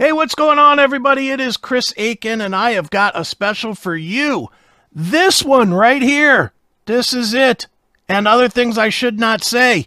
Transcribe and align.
Hey, 0.00 0.12
what's 0.12 0.34
going 0.34 0.58
on, 0.58 0.78
everybody? 0.78 1.28
It 1.28 1.40
is 1.40 1.58
Chris 1.58 1.92
Aiken, 1.98 2.40
and 2.40 2.56
I 2.56 2.70
have 2.70 2.88
got 2.88 3.20
a 3.20 3.22
special 3.22 3.74
for 3.74 3.94
you. 3.94 4.48
This 4.90 5.42
one 5.42 5.74
right 5.74 6.00
here. 6.00 6.54
This 6.86 7.12
is 7.12 7.34
it. 7.34 7.66
And 8.08 8.26
other 8.26 8.48
things 8.48 8.78
I 8.78 8.88
should 8.88 9.20
not 9.20 9.44
say. 9.44 9.86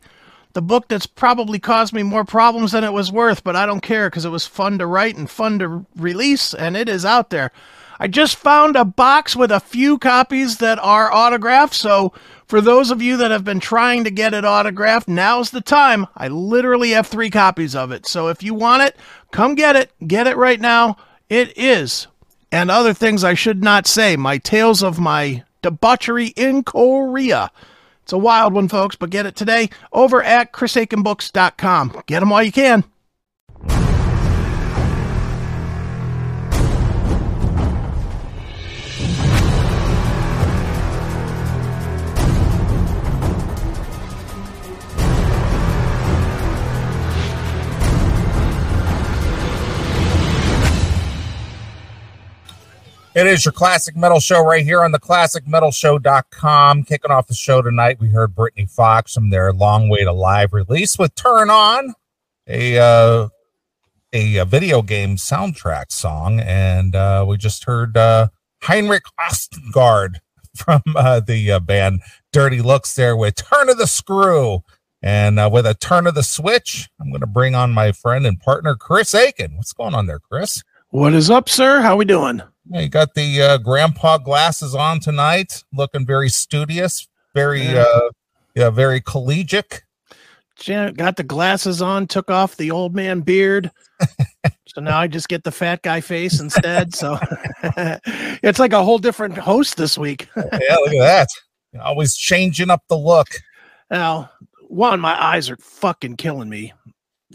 The 0.53 0.61
book 0.61 0.87
that's 0.87 1.07
probably 1.07 1.57
caused 1.57 1.93
me 1.93 2.03
more 2.03 2.25
problems 2.25 2.73
than 2.73 2.83
it 2.83 2.93
was 2.93 3.11
worth, 3.11 3.43
but 3.43 3.55
I 3.55 3.65
don't 3.65 3.81
care 3.81 4.07
because 4.07 4.23
it 4.23 4.29
was 4.29 4.45
fun 4.45 4.77
to 4.77 4.85
write 4.85 5.15
and 5.15 5.27
fun 5.27 5.57
to 5.57 5.87
release, 5.95 6.53
and 6.53 6.77
it 6.77 6.87
is 6.87 7.05
out 7.05 7.31
there. 7.31 7.51
I 7.99 8.05
just 8.07 8.35
found 8.35 8.75
a 8.75 8.85
box 8.85 9.35
with 9.35 9.49
a 9.51 9.59
few 9.59 9.97
copies 9.97 10.57
that 10.59 10.77
are 10.77 11.11
autographed, 11.11 11.73
so 11.73 12.13
for 12.53 12.61
those 12.61 12.91
of 12.91 13.01
you 13.01 13.17
that 13.17 13.31
have 13.31 13.43
been 13.43 13.59
trying 13.59 14.03
to 14.03 14.11
get 14.11 14.35
it 14.35 14.45
autographed, 14.45 15.07
now's 15.07 15.49
the 15.49 15.59
time. 15.59 16.05
I 16.15 16.27
literally 16.27 16.91
have 16.91 17.07
three 17.07 17.31
copies 17.31 17.75
of 17.75 17.91
it. 17.91 18.05
So 18.05 18.27
if 18.27 18.43
you 18.43 18.53
want 18.53 18.83
it, 18.83 18.95
come 19.31 19.55
get 19.55 19.75
it. 19.75 19.91
Get 20.05 20.27
it 20.27 20.37
right 20.37 20.61
now. 20.61 20.97
It 21.29 21.57
is. 21.57 22.05
And 22.51 22.69
other 22.69 22.93
things 22.93 23.23
I 23.23 23.33
should 23.33 23.63
not 23.63 23.87
say. 23.87 24.15
My 24.17 24.37
tales 24.37 24.83
of 24.83 24.99
my 24.99 25.43
debauchery 25.63 26.27
in 26.35 26.61
Korea. 26.63 27.49
It's 28.03 28.13
a 28.13 28.19
wild 28.19 28.53
one, 28.53 28.67
folks, 28.67 28.95
but 28.95 29.09
get 29.09 29.25
it 29.25 29.35
today 29.35 29.71
over 29.91 30.21
at 30.21 30.53
chrisaikenbooks.com. 30.53 32.03
Get 32.05 32.19
them 32.19 32.29
while 32.29 32.43
you 32.43 32.51
can. 32.51 32.83
It 53.15 53.27
is 53.27 53.45
your 53.45 53.51
classic 53.51 53.95
metal 53.95 54.19
show 54.19 54.43
right 54.43 54.65
here 54.65 54.83
on 54.83 54.91
the 54.91 54.99
classicmetalshow.com. 54.99 56.83
Kicking 56.83 57.11
off 57.11 57.27
the 57.27 57.35
show 57.35 57.61
tonight, 57.61 57.99
we 57.99 58.09
heard 58.09 58.33
Britny 58.33 58.65
Fox 58.65 59.13
from 59.13 59.29
their 59.29 59.53
Long 59.53 59.87
Way 59.87 60.03
to 60.03 60.11
Live 60.11 60.51
release 60.51 60.97
with 60.97 61.13
Turn 61.13 61.51
On, 61.51 61.93
a 62.47 62.79
uh, 62.79 63.29
a, 64.13 64.37
a 64.37 64.45
video 64.45 64.81
game 64.81 65.17
soundtrack 65.17 65.91
song, 65.91 66.39
and 66.39 66.95
uh, 66.95 67.23
we 67.27 67.37
just 67.37 67.65
heard 67.65 67.95
uh, 67.95 68.29
Heinrich 68.63 69.03
Ostengard 69.19 70.15
from 70.55 70.81
uh, 70.95 71.19
the 71.19 71.51
uh, 71.51 71.59
band 71.59 72.01
Dirty 72.31 72.63
Looks 72.63 72.95
there 72.95 73.15
with 73.15 73.35
Turn 73.35 73.69
of 73.69 73.77
the 73.77 73.85
Screw. 73.87 74.63
And 75.03 75.37
uh, 75.37 75.51
with 75.53 75.67
a 75.67 75.75
turn 75.75 76.07
of 76.07 76.15
the 76.15 76.23
switch, 76.23 76.89
I'm 76.99 77.09
going 77.09 77.19
to 77.19 77.27
bring 77.27 77.53
on 77.55 77.73
my 77.73 77.91
friend 77.91 78.25
and 78.25 78.39
partner 78.39 78.73
Chris 78.73 79.13
Aiken. 79.13 79.57
What's 79.57 79.73
going 79.73 79.93
on 79.93 80.07
there, 80.07 80.19
Chris? 80.19 80.63
What 80.89 81.13
is 81.13 81.29
up, 81.29 81.49
sir? 81.49 81.81
How 81.81 81.93
are 81.93 81.97
we 81.97 82.05
doing? 82.05 82.41
Yeah, 82.69 82.81
you 82.81 82.89
got 82.89 83.13
the 83.13 83.41
uh, 83.41 83.57
grandpa 83.57 84.17
glasses 84.17 84.73
on 84.73 84.99
tonight, 84.99 85.63
looking 85.73 86.05
very 86.05 86.29
studious, 86.29 87.07
very 87.33 87.61
Yeah. 87.61 87.81
uh, 87.81 88.09
yeah, 88.55 88.69
very 88.69 89.01
collegiate. 89.01 89.83
Janet 90.55 90.95
got 90.95 91.17
the 91.17 91.23
glasses 91.23 91.81
on, 91.81 92.07
took 92.07 92.29
off 92.29 92.55
the 92.55 92.71
old 92.71 92.95
man 92.95 93.21
beard. 93.21 93.71
so 94.67 94.81
now 94.81 94.99
I 94.99 95.07
just 95.07 95.27
get 95.27 95.43
the 95.43 95.51
fat 95.51 95.81
guy 95.81 95.99
face 95.99 96.39
instead. 96.39 96.93
So 96.95 97.17
it's 97.63 98.59
like 98.59 98.71
a 98.71 98.83
whole 98.83 98.99
different 98.99 99.37
host 99.37 99.77
this 99.77 99.97
week. 99.97 100.29
yeah, 100.37 100.75
look 100.75 100.93
at 100.93 100.99
that. 100.99 101.27
Always 101.81 102.15
changing 102.15 102.69
up 102.69 102.83
the 102.87 102.97
look. 102.97 103.27
Now, 103.89 104.29
one, 104.67 104.99
my 104.99 105.21
eyes 105.21 105.49
are 105.49 105.57
fucking 105.57 106.17
killing 106.17 106.49
me 106.49 106.71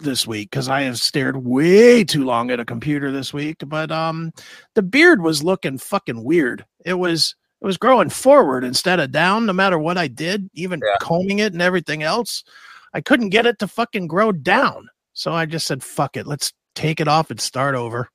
this 0.03 0.27
week 0.27 0.51
because 0.51 0.69
I 0.69 0.83
have 0.83 0.99
stared 0.99 1.37
way 1.37 2.05
too 2.05 2.25
long 2.25 2.51
at 2.51 2.61
a 2.61 2.65
computer 2.65 3.11
this 3.13 3.33
week. 3.33 3.57
But 3.67 3.91
um 3.91 4.33
the 4.75 4.83
beard 4.83 5.23
was 5.23 5.43
looking 5.43 5.79
fucking 5.79 6.23
weird. 6.25 6.65
It 6.85 6.95
was 6.95 7.35
it 7.61 7.67
was 7.67 7.77
growing 7.77 8.09
forward 8.09 8.65
instead 8.65 9.01
of 9.01 9.11
down, 9.13 9.47
no 9.47 9.53
matter 9.53 9.79
what 9.79 9.99
I 9.99 10.07
did, 10.09 10.49
even 10.55 10.81
Yeah. 10.85 10.97
combing 11.01 11.41
it 11.41 11.53
and 11.53 11.63
everything 11.63 12.03
else. 12.03 12.45
I 12.95 13.01
couldn't 13.01 13.31
get 13.31 13.47
it 13.47 13.59
to 13.59 13.69
fucking 13.69 14.07
grow 14.07 14.33
down. 14.33 14.89
So 15.13 15.33
I 15.35 15.45
just 15.47 15.67
said, 15.67 15.83
fuck 15.83 16.17
it, 16.17 16.27
let's 16.27 16.53
take 16.75 17.01
it 17.01 17.09
off 17.09 17.31
and 17.31 17.41
start 17.41 17.75
over. 17.75 18.09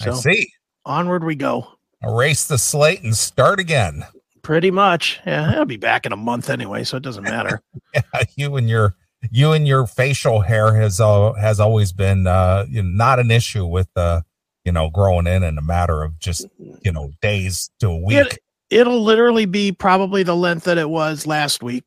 I 0.00 0.04
So 0.04 0.12
see. 0.14 0.52
onward 0.84 1.24
we 1.24 1.34
go. 1.34 1.66
Erase 2.02 2.46
the 2.46 2.58
slate 2.58 3.02
and 3.02 3.16
start 3.16 3.58
again. 3.60 4.04
Pretty 4.42 4.70
much. 4.70 5.20
Yeah, 5.26 5.52
I'll 5.56 5.64
be 5.66 5.76
back 5.76 6.06
in 6.06 6.12
a 6.12 6.16
month 6.16 6.48
anyway, 6.50 6.84
so 6.84 6.96
it 6.96 7.02
doesn't 7.02 7.24
matter. 7.24 7.60
Yeah, 7.94 8.22
you 8.36 8.56
and 8.56 8.68
your 8.68 8.94
you 9.30 9.52
and 9.52 9.66
your 9.66 9.86
facial 9.86 10.40
hair 10.40 10.74
has 10.74 11.00
uh, 11.00 11.32
has 11.34 11.60
always 11.60 11.92
been 11.92 12.26
uh, 12.26 12.66
you 12.68 12.82
know, 12.82 12.88
not 12.88 13.18
an 13.18 13.30
issue 13.30 13.66
with 13.66 13.88
uh, 13.96 14.22
you 14.64 14.72
know 14.72 14.90
growing 14.90 15.26
in 15.26 15.42
in 15.42 15.58
a 15.58 15.62
matter 15.62 16.02
of 16.02 16.18
just 16.18 16.46
you 16.82 16.92
know 16.92 17.10
days 17.20 17.70
to 17.80 17.88
a 17.88 17.96
week. 17.98 18.18
It, 18.18 18.38
it'll 18.70 19.02
literally 19.02 19.46
be 19.46 19.72
probably 19.72 20.22
the 20.22 20.36
length 20.36 20.64
that 20.64 20.78
it 20.78 20.88
was 20.88 21.26
last 21.26 21.62
week, 21.62 21.84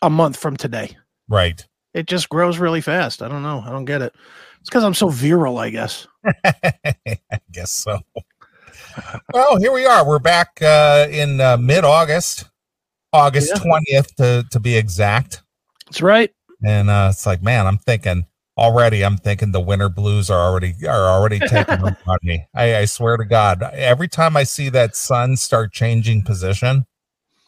a 0.00 0.10
month 0.10 0.36
from 0.36 0.56
today. 0.56 0.96
right. 1.28 1.64
It 1.94 2.06
just 2.06 2.30
grows 2.30 2.56
really 2.56 2.80
fast. 2.80 3.20
I 3.20 3.28
don't 3.28 3.42
know. 3.42 3.62
I 3.66 3.68
don't 3.70 3.84
get 3.84 4.00
it. 4.00 4.14
It's 4.60 4.70
because 4.70 4.82
I'm 4.82 4.94
so 4.94 5.10
virile, 5.10 5.58
I 5.58 5.68
guess. 5.68 6.06
I 6.44 7.40
guess 7.52 7.70
so. 7.70 8.00
well, 9.34 9.56
here 9.58 9.72
we 9.72 9.84
are. 9.84 10.06
We're 10.06 10.18
back 10.18 10.58
uh, 10.62 11.06
in 11.10 11.38
uh, 11.40 11.58
mid 11.58 11.84
August, 11.84 12.46
August 13.12 13.52
Yeah. 13.54 13.62
twentieth 13.62 14.16
to 14.16 14.44
to 14.50 14.58
be 14.60 14.74
exact. 14.76 15.42
That's 15.86 16.00
right. 16.00 16.32
And 16.64 16.90
uh, 16.90 17.08
it's 17.10 17.26
like, 17.26 17.42
man, 17.42 17.66
I'm 17.66 17.78
thinking 17.78 18.26
already. 18.56 19.04
I'm 19.04 19.16
thinking 19.16 19.52
the 19.52 19.60
winter 19.60 19.88
blues 19.88 20.30
are 20.30 20.40
already 20.40 20.74
are 20.86 21.08
already 21.08 21.38
taking 21.40 21.82
on 22.06 22.18
me. 22.22 22.46
I, 22.54 22.76
I 22.76 22.84
swear 22.84 23.16
to 23.16 23.24
God, 23.24 23.62
every 23.72 24.08
time 24.08 24.36
I 24.36 24.44
see 24.44 24.68
that 24.70 24.96
sun 24.96 25.36
start 25.36 25.72
changing 25.72 26.22
position, 26.22 26.86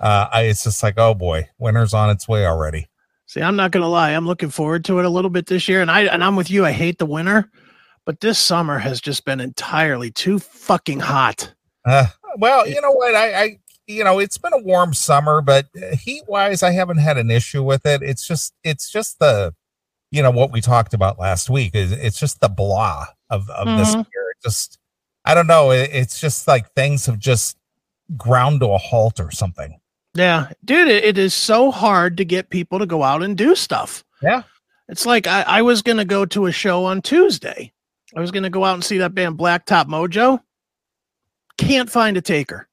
uh, 0.01 0.29
I, 0.33 0.43
it's 0.43 0.65
just 0.65 0.83
like, 0.83 0.99
oh 0.99 1.15
boy, 1.15 1.49
winter's 1.59 1.95
on 1.95 2.11
its 2.11 2.29
way 2.29 2.47
already. 2.47 2.89
See, 3.27 3.41
I'm 3.41 3.57
not 3.57 3.71
gonna 3.71 3.89
lie. 3.89 4.11
I'm 4.11 4.27
looking 4.27 4.51
forward 4.51 4.85
to 4.87 4.99
it 4.99 5.05
a 5.05 5.11
little 5.11 5.31
bit 5.31 5.47
this 5.47 5.69
year, 5.69 5.81
and 5.81 5.91
I 5.91 6.03
and 6.03 6.23
I'm 6.23 6.37
with 6.37 6.51
you. 6.51 6.65
I 6.65 6.73
hate 6.73 6.99
the 6.99 7.07
winter, 7.07 7.51
but 8.05 8.21
this 8.21 8.39
summer 8.39 8.79
has 8.79 9.01
just 9.01 9.25
been 9.25 9.41
entirely 9.41 10.11
too 10.11 10.39
fucking 10.39 11.01
hot. 11.01 11.53
Uh, 11.87 12.07
well, 12.39 12.67
you 12.69 12.81
know 12.81 12.93
what? 12.93 13.15
I, 13.15 13.43
I, 13.43 13.59
you 13.87 14.05
know, 14.05 14.19
it's 14.19 14.39
been 14.39 14.53
a 14.53 14.59
warm 14.62 14.95
summer, 14.95 15.41
but 15.41 15.67
heat 15.99 16.22
wise, 16.27 16.62
I 16.62 16.71
haven't 16.72 16.99
had 16.99 17.19
an 17.19 17.31
issue 17.31 17.62
with 17.62 17.84
it. 17.87 18.03
It's 18.03 18.27
just, 18.27 18.55
it's 18.65 18.91
just 18.91 19.19
the, 19.19 19.55
you 20.11 20.22
know, 20.22 20.31
what 20.31 20.53
we 20.53 20.61
talked 20.61 20.95
about 20.95 21.19
last 21.19 21.50
week 21.50 21.75
is 21.75 21.93
it's 21.93 22.19
just 22.19 22.41
the 22.41 22.49
blah 22.49 23.06
of, 23.31 23.49
of 23.50 23.67
this 23.78 23.94
Mhm. 23.94 24.06
year. 24.15 24.34
Just, 24.43 24.78
I 25.25 25.34
don't 25.34 25.47
know. 25.47 25.71
It, 25.71 25.91
it's 25.93 26.21
just 26.21 26.47
like 26.49 26.73
things 26.75 27.06
have 27.06 27.19
just 27.19 27.56
ground 28.17 28.61
to 28.61 28.69
a 28.69 28.78
halt 28.78 29.19
or 29.21 29.31
something. 29.31 29.78
Yeah, 30.15 30.49
dude, 30.65 30.89
it, 30.89 31.03
it 31.05 31.19
is 31.19 31.34
so 31.34 31.71
hard 31.73 32.17
to 32.19 32.25
get 32.25 32.49
people 32.50 32.78
to 32.78 32.87
go 32.87 33.03
out 33.03 33.23
and 33.23 33.37
do 33.37 33.55
stuff. 33.56 34.05
Yeah. 34.23 34.43
It's 34.89 35.06
like 35.06 35.27
I, 35.27 35.43
I 35.43 35.62
was 35.62 35.83
gonna 35.83 36.05
go 36.05 36.25
to 36.27 36.47
a 36.47 36.53
show 36.53 36.84
on 36.84 37.03
Tuesday. 37.03 37.73
I 38.17 38.21
was 38.21 38.31
gonna 38.31 38.50
go 38.50 38.65
out 38.65 38.75
and 38.75 38.84
see 38.84 38.99
that 38.99 39.15
band 39.15 39.37
Blacktop 39.39 39.87
Mojo. 39.87 40.41
Can't 41.59 41.91
find 41.91 42.17
a 42.17 42.21
taker. 42.21 42.69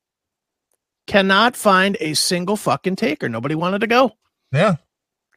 Cannot 1.12 1.58
find 1.58 1.98
a 2.00 2.14
single 2.14 2.56
fucking 2.56 2.96
taker. 2.96 3.28
Nobody 3.28 3.54
wanted 3.54 3.80
to 3.82 3.88
go. 3.88 4.14
Yeah. 4.54 4.76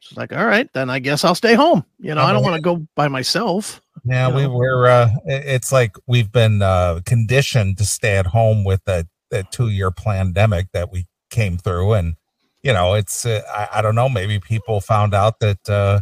It's 0.01 0.15
like, 0.15 0.31
all 0.31 0.45
right, 0.45 0.71
then 0.73 0.89
I 0.89 0.99
guess 0.99 1.25
I'll 1.25 1.35
stay 1.35 1.53
home. 1.53 1.83
You 1.99 2.15
know, 2.15 2.21
I 2.21 2.31
don't 2.31 2.43
want 2.43 2.55
to 2.55 2.61
go 2.61 2.87
by 2.95 3.07
myself. 3.07 3.81
Yeah. 4.05 4.29
You 4.29 4.35
We 4.35 4.47
were, 4.47 4.87
uh, 4.87 5.09
it's 5.25 5.71
like 5.71 5.97
we've 6.07 6.31
been, 6.31 6.61
uh, 6.61 7.01
conditioned 7.05 7.77
to 7.79 7.85
stay 7.85 8.15
at 8.15 8.27
home 8.27 8.63
with 8.63 8.83
the, 8.85 9.07
the 9.31 9.43
two 9.51 9.69
year 9.69 9.91
pandemic 9.91 10.67
that 10.73 10.91
we 10.91 11.07
came 11.29 11.57
through. 11.57 11.93
And, 11.93 12.15
you 12.61 12.71
know, 12.71 12.93
it's, 12.93 13.25
uh, 13.25 13.41
I, 13.49 13.79
I 13.79 13.81
don't 13.81 13.95
know, 13.95 14.07
maybe 14.07 14.39
people 14.39 14.79
found 14.79 15.13
out 15.13 15.39
that, 15.39 15.67
uh, 15.69 16.01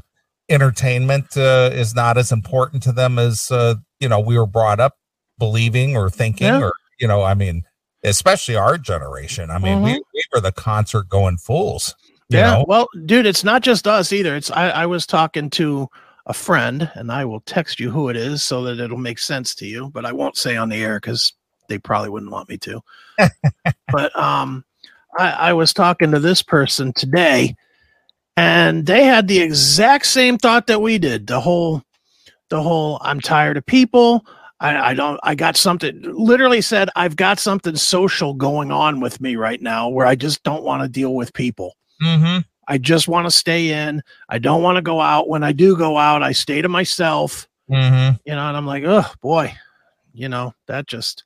entertainment, 0.49 1.35
uh, 1.37 1.69
is 1.73 1.95
not 1.95 2.17
as 2.17 2.31
important 2.31 2.83
to 2.83 2.91
them 2.91 3.17
as, 3.17 3.49
uh, 3.49 3.75
you 3.99 4.09
know, 4.09 4.19
we 4.19 4.37
were 4.37 4.45
brought 4.45 4.79
up 4.79 4.97
believing 5.39 5.95
or 5.97 6.09
thinking, 6.09 6.47
Yeah. 6.47 6.61
or, 6.61 6.73
you 6.99 7.07
know, 7.07 7.23
I 7.23 7.33
mean, 7.33 7.63
especially 8.03 8.55
our 8.55 8.77
generation. 8.77 9.49
I 9.49 9.59
mean, 9.59 9.81
we, 9.81 9.93
we 9.93 10.23
were 10.33 10.41
the 10.41 10.51
concert 10.51 11.09
going 11.09 11.37
fools. 11.37 11.95
You 12.29 12.39
yeah. 12.39 12.51
know? 12.51 12.65
Well, 12.67 12.87
dude, 13.05 13.25
it's 13.25 13.43
not 13.43 13.61
just 13.61 13.87
us 13.87 14.11
either. 14.11 14.35
It's 14.35 14.51
I, 14.51 14.69
I 14.69 14.85
was 14.85 15.05
talking 15.05 15.49
to 15.51 15.89
a 16.25 16.33
friend, 16.33 16.89
and 16.95 17.11
I 17.11 17.25
will 17.25 17.41
text 17.41 17.79
you 17.79 17.91
who 17.91 18.09
it 18.09 18.15
is 18.15 18.43
so 18.43 18.63
that 18.63 18.79
it'll 18.79 18.97
make 18.97 19.19
sense 19.19 19.53
to 19.55 19.65
you, 19.65 19.89
but 19.89 20.05
I 20.05 20.11
won't 20.11 20.37
say 20.37 20.55
on 20.55 20.69
the 20.69 20.81
air 20.81 20.99
because 20.99 21.33
they 21.67 21.77
probably 21.77 22.09
wouldn't 22.09 22.31
want 22.31 22.49
me 22.49 22.57
to. 22.59 22.81
but 23.91 24.17
um 24.17 24.63
I, 25.17 25.29
I 25.31 25.53
was 25.53 25.73
talking 25.73 26.11
to 26.11 26.19
this 26.19 26.41
person 26.41 26.93
today, 26.93 27.55
and 28.35 28.85
they 28.85 29.03
had 29.03 29.27
the 29.27 29.41
exact 29.41 30.05
same 30.07 30.37
thought 30.37 30.67
that 30.67 30.81
we 30.81 30.97
did. 30.97 31.27
The 31.27 31.39
whole 31.39 31.83
the 32.49 32.61
whole 32.61 32.99
I'm 33.01 33.19
tired 33.19 33.57
of 33.57 33.65
people. 33.65 34.25
I, 34.63 34.91
I 34.91 34.93
don't 34.93 35.19
I 35.23 35.35
got 35.35 35.57
something 35.57 36.01
literally 36.03 36.61
said 36.61 36.89
I've 36.95 37.17
got 37.17 37.37
something 37.37 37.75
social 37.75 38.33
going 38.33 38.71
on 38.71 39.01
with 39.01 39.19
me 39.19 39.35
right 39.35 39.61
now 39.61 39.89
where 39.89 40.07
I 40.07 40.15
just 40.15 40.41
don't 40.43 40.63
want 40.63 40.81
to 40.81 40.87
deal 40.87 41.15
with 41.15 41.33
people. 41.33 41.75
Mm-hmm. 42.01 42.39
I 42.69 42.77
just 42.77 43.09
want 43.09 43.27
to 43.27 43.31
stay 43.31 43.71
in. 43.71 44.01
I 44.29 44.39
don't 44.39 44.63
want 44.63 44.77
to 44.77 44.81
go 44.81 45.01
out. 45.01 45.27
When 45.27 45.43
I 45.43 45.51
do 45.51 45.75
go 45.75 45.97
out, 45.97 46.23
I 46.23 46.31
stay 46.31 46.61
to 46.61 46.69
myself. 46.69 47.45
Mm-hmm. 47.69 48.15
You 48.25 48.35
know, 48.35 48.47
and 48.47 48.57
I'm 48.57 48.65
like, 48.65 48.85
oh 48.85 49.05
boy, 49.21 49.53
you 50.13 50.29
know, 50.29 50.53
that 50.67 50.87
just 50.87 51.25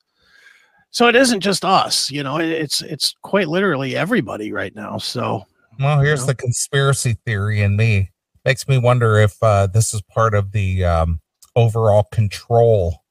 so 0.90 1.08
it 1.08 1.16
isn't 1.16 1.42
just 1.42 1.64
us, 1.64 2.10
you 2.10 2.24
know, 2.24 2.40
it, 2.40 2.50
it's 2.50 2.82
it's 2.82 3.14
quite 3.22 3.48
literally 3.48 3.96
everybody 3.96 4.52
right 4.52 4.76
now. 4.76 4.98
So 4.98 5.46
Well, 5.80 6.00
here's 6.02 6.22
know? 6.22 6.28
the 6.28 6.36
conspiracy 6.36 7.18
theory 7.24 7.62
in 7.62 7.76
me. 7.76 8.12
Makes 8.46 8.68
me 8.68 8.80
wonder 8.80 9.20
if 9.20 9.36
uh, 9.44 9.68
this 9.68 9.94
is 9.94 10.02
part 10.02 10.34
of 10.34 10.54
the 10.54 10.86
um, 10.86 11.20
overall 11.56 12.08
control 12.12 13.04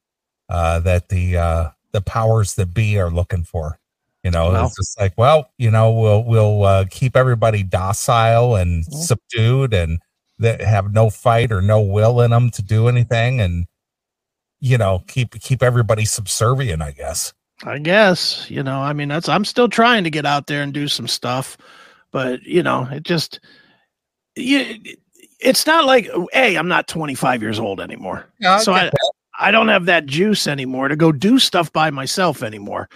uh, 0.49 0.79
that 0.81 1.09
the 1.09 1.37
uh, 1.37 1.69
the 1.91 2.01
powers 2.01 2.55
that 2.55 2.73
be 2.73 2.97
are 2.99 3.09
looking 3.11 3.43
for. 3.43 3.79
You 4.23 4.31
know, 4.31 4.51
it's 4.65 4.75
just 4.75 4.99
like, 4.99 5.13
well, 5.17 5.51
you 5.57 5.71
know, 5.71 5.91
we'll 5.91 6.23
we'll 6.23 6.63
uh, 6.63 6.85
keep 6.89 7.15
everybody 7.15 7.63
docile 7.63 8.55
and 8.55 8.83
subdued, 8.85 9.73
and 9.73 9.99
that 10.39 10.61
have 10.61 10.93
no 10.93 11.09
fight 11.09 11.51
or 11.51 11.61
no 11.61 11.81
will 11.81 12.21
in 12.21 12.31
them 12.31 12.49
to 12.51 12.61
do 12.61 12.87
anything, 12.87 13.39
and 13.39 13.65
you 14.59 14.77
know, 14.77 15.03
keep 15.07 15.39
keep 15.39 15.63
everybody 15.63 16.03
subservient. 16.03 16.81
I 16.81 16.91
guess. 16.91 17.33
I 17.63 17.79
guess, 17.79 18.45
you 18.51 18.61
know, 18.61 18.81
I 18.81 18.93
mean, 18.93 19.07
that's, 19.07 19.27
I'm 19.27 19.43
still 19.43 19.67
trying 19.67 20.03
to 20.03 20.11
get 20.11 20.27
out 20.27 20.45
there 20.45 20.61
and 20.61 20.71
do 20.71 20.87
some 20.87 21.07
stuff, 21.07 21.57
but, 22.11 22.43
you 22.43 22.61
know, 22.61 22.87
it 22.91 23.01
just, 23.01 23.39
you, 24.35 24.75
it's 25.39 25.65
not 25.65 25.85
like, 25.85 26.07
hey, 26.33 26.55
I'm 26.55 26.67
not 26.67 26.87
25 26.87 27.41
years 27.41 27.59
old 27.59 27.81
anymore. 27.81 28.27
Yeah, 28.39 28.59
So 28.59 28.73
I- 28.73 28.83
that. 28.85 28.93
I 29.39 29.51
don't 29.51 29.67
have 29.67 29.85
that 29.85 30.05
juice 30.05 30.47
anymore 30.47 30.87
to 30.87 30.95
go 30.95 31.11
do 31.11 31.39
stuff 31.39 31.71
by 31.71 31.91
myself 31.91 32.43
anymore. 32.43 32.89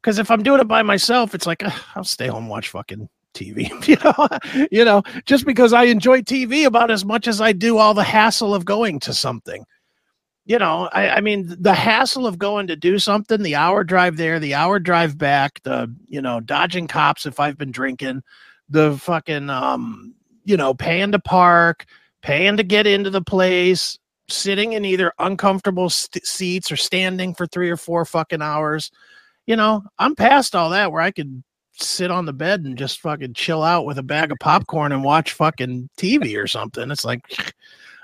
Because 0.00 0.18
if 0.18 0.30
I'm 0.30 0.42
doing 0.42 0.60
it 0.60 0.68
by 0.68 0.82
myself, 0.82 1.34
it's 1.34 1.46
like, 1.46 1.62
"Ugh, 1.64 1.80
I'll 1.94 2.04
stay 2.04 2.26
home, 2.26 2.48
watch 2.48 2.68
fucking 2.68 3.08
TV, 3.34 3.68
you 3.88 3.96
know, 4.04 4.66
you 4.72 4.84
know, 4.84 5.02
just 5.26 5.46
because 5.46 5.72
I 5.72 5.84
enjoy 5.84 6.22
TV 6.22 6.66
about 6.66 6.90
as 6.90 7.04
much 7.04 7.28
as 7.28 7.40
I 7.40 7.52
do 7.52 7.78
all 7.78 7.94
the 7.94 8.02
hassle 8.02 8.54
of 8.54 8.64
going 8.64 9.00
to 9.00 9.14
something 9.14 9.64
you 10.44 10.58
know, 10.58 10.88
I, 10.92 11.08
I 11.10 11.20
mean, 11.20 11.54
the 11.60 11.74
hassle 11.74 12.26
of 12.26 12.38
going 12.38 12.66
to 12.66 12.76
do 12.76 12.98
something, 12.98 13.42
the 13.42 13.54
hour 13.54 13.84
drive 13.84 14.16
there, 14.16 14.40
the 14.40 14.54
hour 14.54 14.78
drive 14.80 15.16
back, 15.16 15.62
the, 15.62 15.94
you 16.08 16.20
know, 16.20 16.40
dodging 16.40 16.88
cops 16.88 17.26
if 17.26 17.38
I've 17.38 17.56
been 17.56 17.70
drinking, 17.70 18.22
the 18.68 18.96
fucking, 18.98 19.50
um, 19.50 20.14
you 20.44 20.56
know, 20.56 20.74
paying 20.74 21.12
to 21.12 21.20
park, 21.20 21.86
paying 22.22 22.56
to 22.56 22.64
get 22.64 22.88
into 22.88 23.10
the 23.10 23.22
place, 23.22 23.98
sitting 24.32 24.72
in 24.72 24.84
either 24.84 25.12
uncomfortable 25.18 25.90
st- 25.90 26.26
seats 26.26 26.72
or 26.72 26.76
standing 26.76 27.34
for 27.34 27.46
three 27.46 27.70
or 27.70 27.76
four 27.76 28.04
fucking 28.04 28.42
hours. 28.42 28.90
You 29.46 29.56
know, 29.56 29.82
I'm 29.98 30.14
past 30.14 30.54
all 30.54 30.70
that 30.70 30.92
where 30.92 31.02
I 31.02 31.10
could 31.10 31.42
sit 31.72 32.10
on 32.10 32.26
the 32.26 32.32
bed 32.32 32.60
and 32.64 32.76
just 32.78 33.00
fucking 33.00 33.34
chill 33.34 33.62
out 33.62 33.86
with 33.86 33.98
a 33.98 34.02
bag 34.02 34.30
of 34.30 34.38
popcorn 34.40 34.92
and 34.92 35.02
watch 35.02 35.32
fucking 35.32 35.88
TV 35.98 36.36
or 36.40 36.46
something. 36.46 36.90
It's 36.90 37.04
like, 37.04 37.52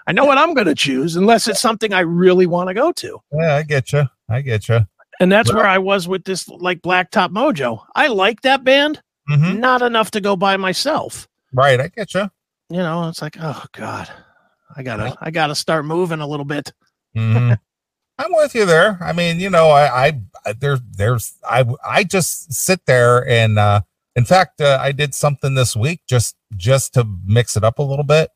I 0.06 0.12
know 0.12 0.24
what 0.24 0.38
I'm 0.38 0.54
going 0.54 0.66
to 0.66 0.74
choose 0.74 1.16
unless 1.16 1.46
it's 1.48 1.60
something 1.60 1.92
I 1.92 2.00
really 2.00 2.46
want 2.46 2.68
to 2.68 2.74
go 2.74 2.92
to. 2.92 3.18
Yeah, 3.32 3.56
I 3.56 3.62
get 3.62 3.92
you. 3.92 4.04
I 4.28 4.40
get 4.40 4.68
you. 4.68 4.80
And 5.20 5.30
that's 5.30 5.48
Well- 5.48 5.58
where 5.58 5.66
I 5.66 5.78
was 5.78 6.08
with 6.08 6.24
this 6.24 6.48
like 6.48 6.80
Blacktop 6.80 7.28
Mojo. 7.30 7.82
I 7.94 8.06
like 8.08 8.40
that 8.42 8.64
band, 8.64 9.00
hmm 9.28 9.60
not 9.60 9.82
enough 9.82 10.10
to 10.12 10.20
go 10.20 10.34
by 10.36 10.56
myself. 10.56 11.28
Right, 11.52 11.80
I 11.80 11.88
get 11.88 12.14
you. 12.14 12.30
You 12.70 12.78
know, 12.78 13.08
it's 13.08 13.22
like, 13.22 13.36
oh 13.40 13.64
God, 13.72 14.08
I 14.78 14.82
gotta, 14.82 15.16
I 15.20 15.30
gotta 15.30 15.54
start 15.54 15.84
moving 15.84 16.20
a 16.20 16.26
little 16.26 16.46
bit. 16.46 16.72
hmm 17.14 17.52
I'm 18.20 18.32
with 18.32 18.54
you 18.54 18.64
there. 18.64 18.98
I 19.00 19.12
mean, 19.12 19.38
you 19.38 19.48
know, 19.48 19.70
I, 19.70 20.06
I, 20.44 20.52
there, 20.54 20.78
there's, 20.96 21.34
I, 21.48 21.64
I 21.86 22.02
just 22.02 22.52
sit 22.52 22.84
there 22.86 23.28
and, 23.28 23.58
uh, 23.58 23.82
in 24.16 24.24
fact, 24.24 24.60
uh, 24.60 24.78
I 24.80 24.90
did 24.90 25.14
something 25.14 25.54
this 25.54 25.76
week 25.76 26.00
just, 26.08 26.34
just 26.56 26.94
to 26.94 27.06
mix 27.24 27.56
it 27.56 27.62
up 27.62 27.78
a 27.78 27.82
little 27.82 28.04
bit. 28.04 28.30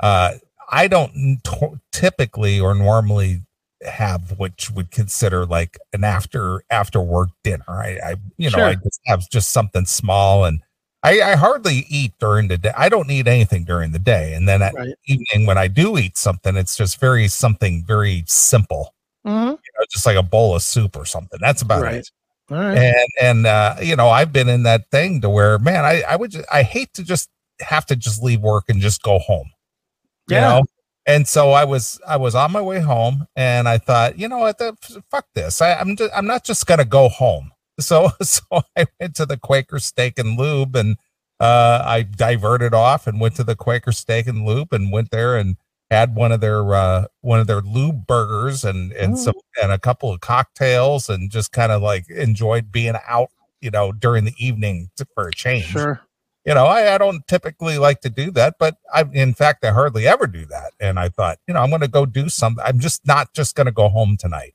Uh, 0.00 0.34
I 0.70 0.88
don't 0.88 1.40
t- 1.44 1.76
typically 1.92 2.58
or 2.58 2.74
normally 2.74 3.42
have 3.86 4.38
what 4.38 4.68
you 4.68 4.74
would 4.74 4.90
consider 4.90 5.46
like 5.46 5.78
an 5.92 6.04
after 6.04 6.62
after 6.70 7.00
work 7.00 7.30
dinner. 7.44 7.64
I, 7.68 7.98
I 8.04 8.16
you 8.36 8.50
know, 8.50 8.58
I 8.64 8.74
just 8.74 9.00
have 9.06 9.28
just 9.30 9.50
something 9.50 9.84
small 9.84 10.44
and 10.44 10.62
I, 11.04 11.20
I 11.20 11.36
hardly 11.36 11.86
eat 11.88 12.12
during 12.18 12.48
the 12.48 12.58
day. 12.58 12.72
I 12.76 12.88
don't 12.88 13.10
eat 13.10 13.28
anything 13.28 13.64
during 13.64 13.92
the 13.92 13.98
day. 14.00 14.34
And 14.34 14.48
then 14.48 14.62
at 14.62 14.74
Right. 14.74 14.94
evening 15.06 15.46
when 15.46 15.56
I 15.58 15.68
do 15.68 15.96
eat 15.96 16.16
something, 16.18 16.56
it's 16.56 16.76
just 16.76 16.98
very 17.00 17.28
something 17.28 17.84
very 17.84 18.24
simple 18.26 18.94
Mhm. 19.26 19.50
you 19.50 19.72
know, 19.78 19.84
just 19.90 20.06
like 20.06 20.16
a 20.16 20.22
bowl 20.22 20.54
of 20.56 20.62
soup 20.62 20.96
or 20.96 21.04
something. 21.04 21.38
That's 21.42 21.62
about 21.62 21.82
Right. 21.82 21.96
it. 21.96 22.10
Right. 22.50 22.78
And 22.78 23.08
and 23.20 23.46
uh, 23.46 23.76
you 23.82 23.94
know, 23.96 24.08
I've 24.08 24.32
been 24.32 24.48
in 24.48 24.62
that 24.64 24.90
thing 24.90 25.20
to 25.20 25.28
where, 25.30 25.58
man, 25.58 25.84
I 25.84 26.02
I 26.02 26.16
would 26.16 26.30
just, 26.32 26.46
I 26.52 26.62
hate 26.62 26.94
to 26.94 27.04
just 27.04 27.28
have 27.60 27.84
to 27.86 27.96
just 27.96 28.22
leave 28.22 28.40
work 28.40 28.64
and 28.68 28.80
just 28.80 29.02
go 29.02 29.18
home. 29.18 29.50
You 30.28 30.36
Yeah. 30.36 30.40
know. 30.42 30.62
And 31.06 31.26
so 31.28 31.52
I 31.52 31.64
was 31.64 32.00
I 32.06 32.16
was 32.18 32.34
on 32.34 32.52
my 32.52 32.60
way 32.62 32.80
home, 32.80 33.26
and 33.36 33.68
I 33.68 33.78
thought, 33.78 34.18
you 34.18 34.28
know 34.28 34.38
what, 34.38 34.58
the, 34.58 34.76
fuck 35.10 35.26
this. 35.34 35.60
I, 35.62 35.74
I'm 35.74 35.96
just, 35.96 36.12
I'm 36.14 36.26
not 36.26 36.44
just 36.44 36.66
gonna 36.66 36.84
go 36.84 37.08
home. 37.08 37.50
So 37.80 38.10
so 38.22 38.42
I 38.76 38.86
went 39.00 39.14
to 39.16 39.26
the 39.26 39.36
Quaker 39.36 39.78
Steak 39.78 40.18
and 40.18 40.38
Lube, 40.38 40.76
and 40.76 40.96
uh, 41.40 41.82
I 41.84 42.02
diverted 42.02 42.74
off 42.74 43.06
and 43.06 43.20
went 43.20 43.36
to 43.36 43.44
the 43.44 43.56
Quaker 43.56 43.92
Steak 43.92 44.26
and 44.26 44.44
Lube, 44.44 44.72
and 44.72 44.90
went 44.92 45.10
there 45.10 45.36
and 45.36 45.56
had 45.90 46.14
one 46.14 46.32
of 46.32 46.40
their 46.40 46.74
uh 46.74 47.06
one 47.22 47.40
of 47.40 47.46
their 47.46 47.62
lube 47.62 48.06
burgers 48.06 48.62
and 48.64 48.92
and 48.92 49.14
Mm. 49.14 49.18
some 49.18 49.34
and 49.62 49.72
a 49.72 49.78
couple 49.78 50.12
of 50.12 50.20
cocktails 50.20 51.08
and 51.08 51.30
just 51.30 51.50
kind 51.52 51.72
of 51.72 51.80
like 51.80 52.10
enjoyed 52.10 52.70
being 52.70 52.94
out 53.08 53.30
you 53.62 53.70
know 53.70 53.92
during 53.92 54.24
the 54.24 54.34
evening 54.36 54.90
to, 54.96 55.06
for 55.14 55.28
a 55.28 55.32
change 55.32 55.64
Sure. 55.64 55.98
you 56.44 56.52
know 56.52 56.66
I, 56.66 56.94
I 56.94 56.98
don't 56.98 57.26
typically 57.26 57.78
like 57.78 58.02
to 58.02 58.10
do 58.10 58.30
that 58.32 58.56
but 58.58 58.76
i 58.92 59.02
in 59.14 59.32
fact 59.32 59.64
i 59.64 59.70
hardly 59.72 60.06
ever 60.06 60.26
do 60.26 60.44
that 60.46 60.72
and 60.78 61.00
i 61.00 61.08
thought 61.08 61.38
you 61.48 61.54
know 61.54 61.60
i'm 61.62 61.70
going 61.70 61.80
to 61.80 61.88
go 61.88 62.04
do 62.04 62.28
something 62.28 62.62
i'm 62.66 62.78
just 62.80 63.06
not 63.06 63.32
just 63.32 63.54
going 63.56 63.64
to 63.64 63.72
go 63.72 63.88
home 63.88 64.18
tonight 64.18 64.52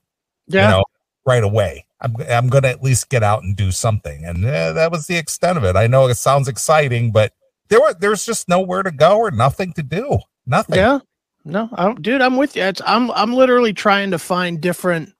Yeah. 0.47 0.67
you 0.69 0.71
know 0.77 0.83
right 1.25 1.43
away 1.43 1.85
i'm, 2.03 2.15
I'm 2.29 2.47
going 2.49 2.63
to 2.63 2.69
at 2.69 2.83
least 2.83 3.09
get 3.09 3.23
out 3.23 3.43
and 3.43 3.55
do 3.55 3.71
something 3.71 4.23
and 4.25 4.45
eh, 4.45 4.71
that 4.71 4.91
was 4.91 5.07
the 5.07 5.17
extent 5.17 5.57
of 5.57 5.63
it 5.63 5.75
i 5.75 5.87
know 5.87 6.07
it 6.07 6.15
sounds 6.15 6.47
exciting 6.47 7.11
but 7.11 7.33
there 7.69 7.81
were 7.81 7.93
there's 7.93 8.25
just 8.25 8.47
nowhere 8.47 8.83
to 8.83 8.91
go 8.91 9.17
or 9.17 9.31
nothing 9.31 9.73
to 9.73 9.83
do 9.83 10.19
nothing 10.45 10.75
Yeah. 10.75 10.99
No, 11.45 11.69
I 11.73 11.83
don't, 11.83 12.01
dude, 12.01 12.21
I'm 12.21 12.37
with 12.37 12.55
you. 12.55 12.63
It's, 12.63 12.81
I'm 12.85 13.11
I'm 13.11 13.33
literally 13.33 13.73
trying 13.73 14.11
to 14.11 14.19
find 14.19 14.61
different 14.61 15.13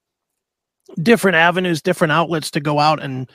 different 1.02 1.36
avenues, 1.36 1.82
different 1.82 2.12
outlets 2.12 2.52
to 2.52 2.60
go 2.60 2.80
out 2.80 3.02
and 3.02 3.30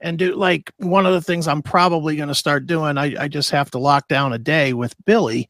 and 0.00 0.18
do 0.18 0.34
like 0.34 0.72
one 0.78 1.06
of 1.06 1.12
the 1.12 1.22
things 1.22 1.46
I'm 1.46 1.62
probably 1.62 2.16
going 2.16 2.28
to 2.28 2.34
start 2.34 2.66
doing. 2.66 2.98
I, 2.98 3.14
I 3.16 3.28
just 3.28 3.50
have 3.50 3.70
to 3.72 3.78
lock 3.78 4.08
down 4.08 4.32
a 4.32 4.38
day 4.38 4.72
with 4.72 4.94
Billy. 5.04 5.48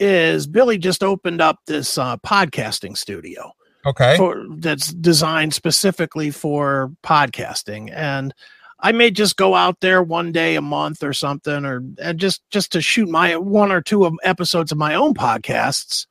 Is 0.00 0.48
Billy 0.48 0.76
just 0.76 1.04
opened 1.04 1.40
up 1.40 1.60
this 1.66 1.96
uh, 1.96 2.16
podcasting 2.18 2.96
studio 2.96 3.52
okay. 3.86 4.16
For 4.16 4.44
that's 4.56 4.92
designed 4.92 5.54
specifically 5.54 6.30
for 6.30 6.92
podcasting. 7.02 7.92
And 7.94 8.34
I 8.80 8.92
may 8.92 9.10
just 9.10 9.36
go 9.36 9.54
out 9.54 9.80
there 9.80 10.02
one 10.02 10.32
day 10.32 10.56
a 10.56 10.60
month 10.60 11.02
or 11.02 11.12
something 11.12 11.64
or 11.64 11.82
and 11.98 12.18
just 12.18 12.42
just 12.50 12.72
to 12.72 12.80
shoot 12.80 13.08
my 13.08 13.36
one 13.36 13.72
or 13.72 13.80
two 13.80 14.04
of 14.04 14.14
episodes 14.22 14.72
of 14.72 14.78
my 14.78 14.94
own 14.94 15.14
podcasts 15.14 16.06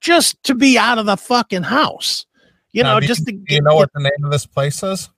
just 0.00 0.42
to 0.44 0.54
be 0.54 0.78
out 0.78 0.98
of 0.98 1.06
the 1.06 1.16
fucking 1.16 1.64
house. 1.64 2.26
You 2.72 2.82
Now, 2.82 2.94
know, 2.98 3.06
just 3.06 3.26
to 3.26 3.32
do 3.32 3.54
you 3.54 3.62
know 3.62 3.74
what 3.74 3.90
the 3.94 4.02
name 4.02 4.24
of 4.24 4.30
this 4.30 4.46
place 4.46 4.82
is? 4.82 5.08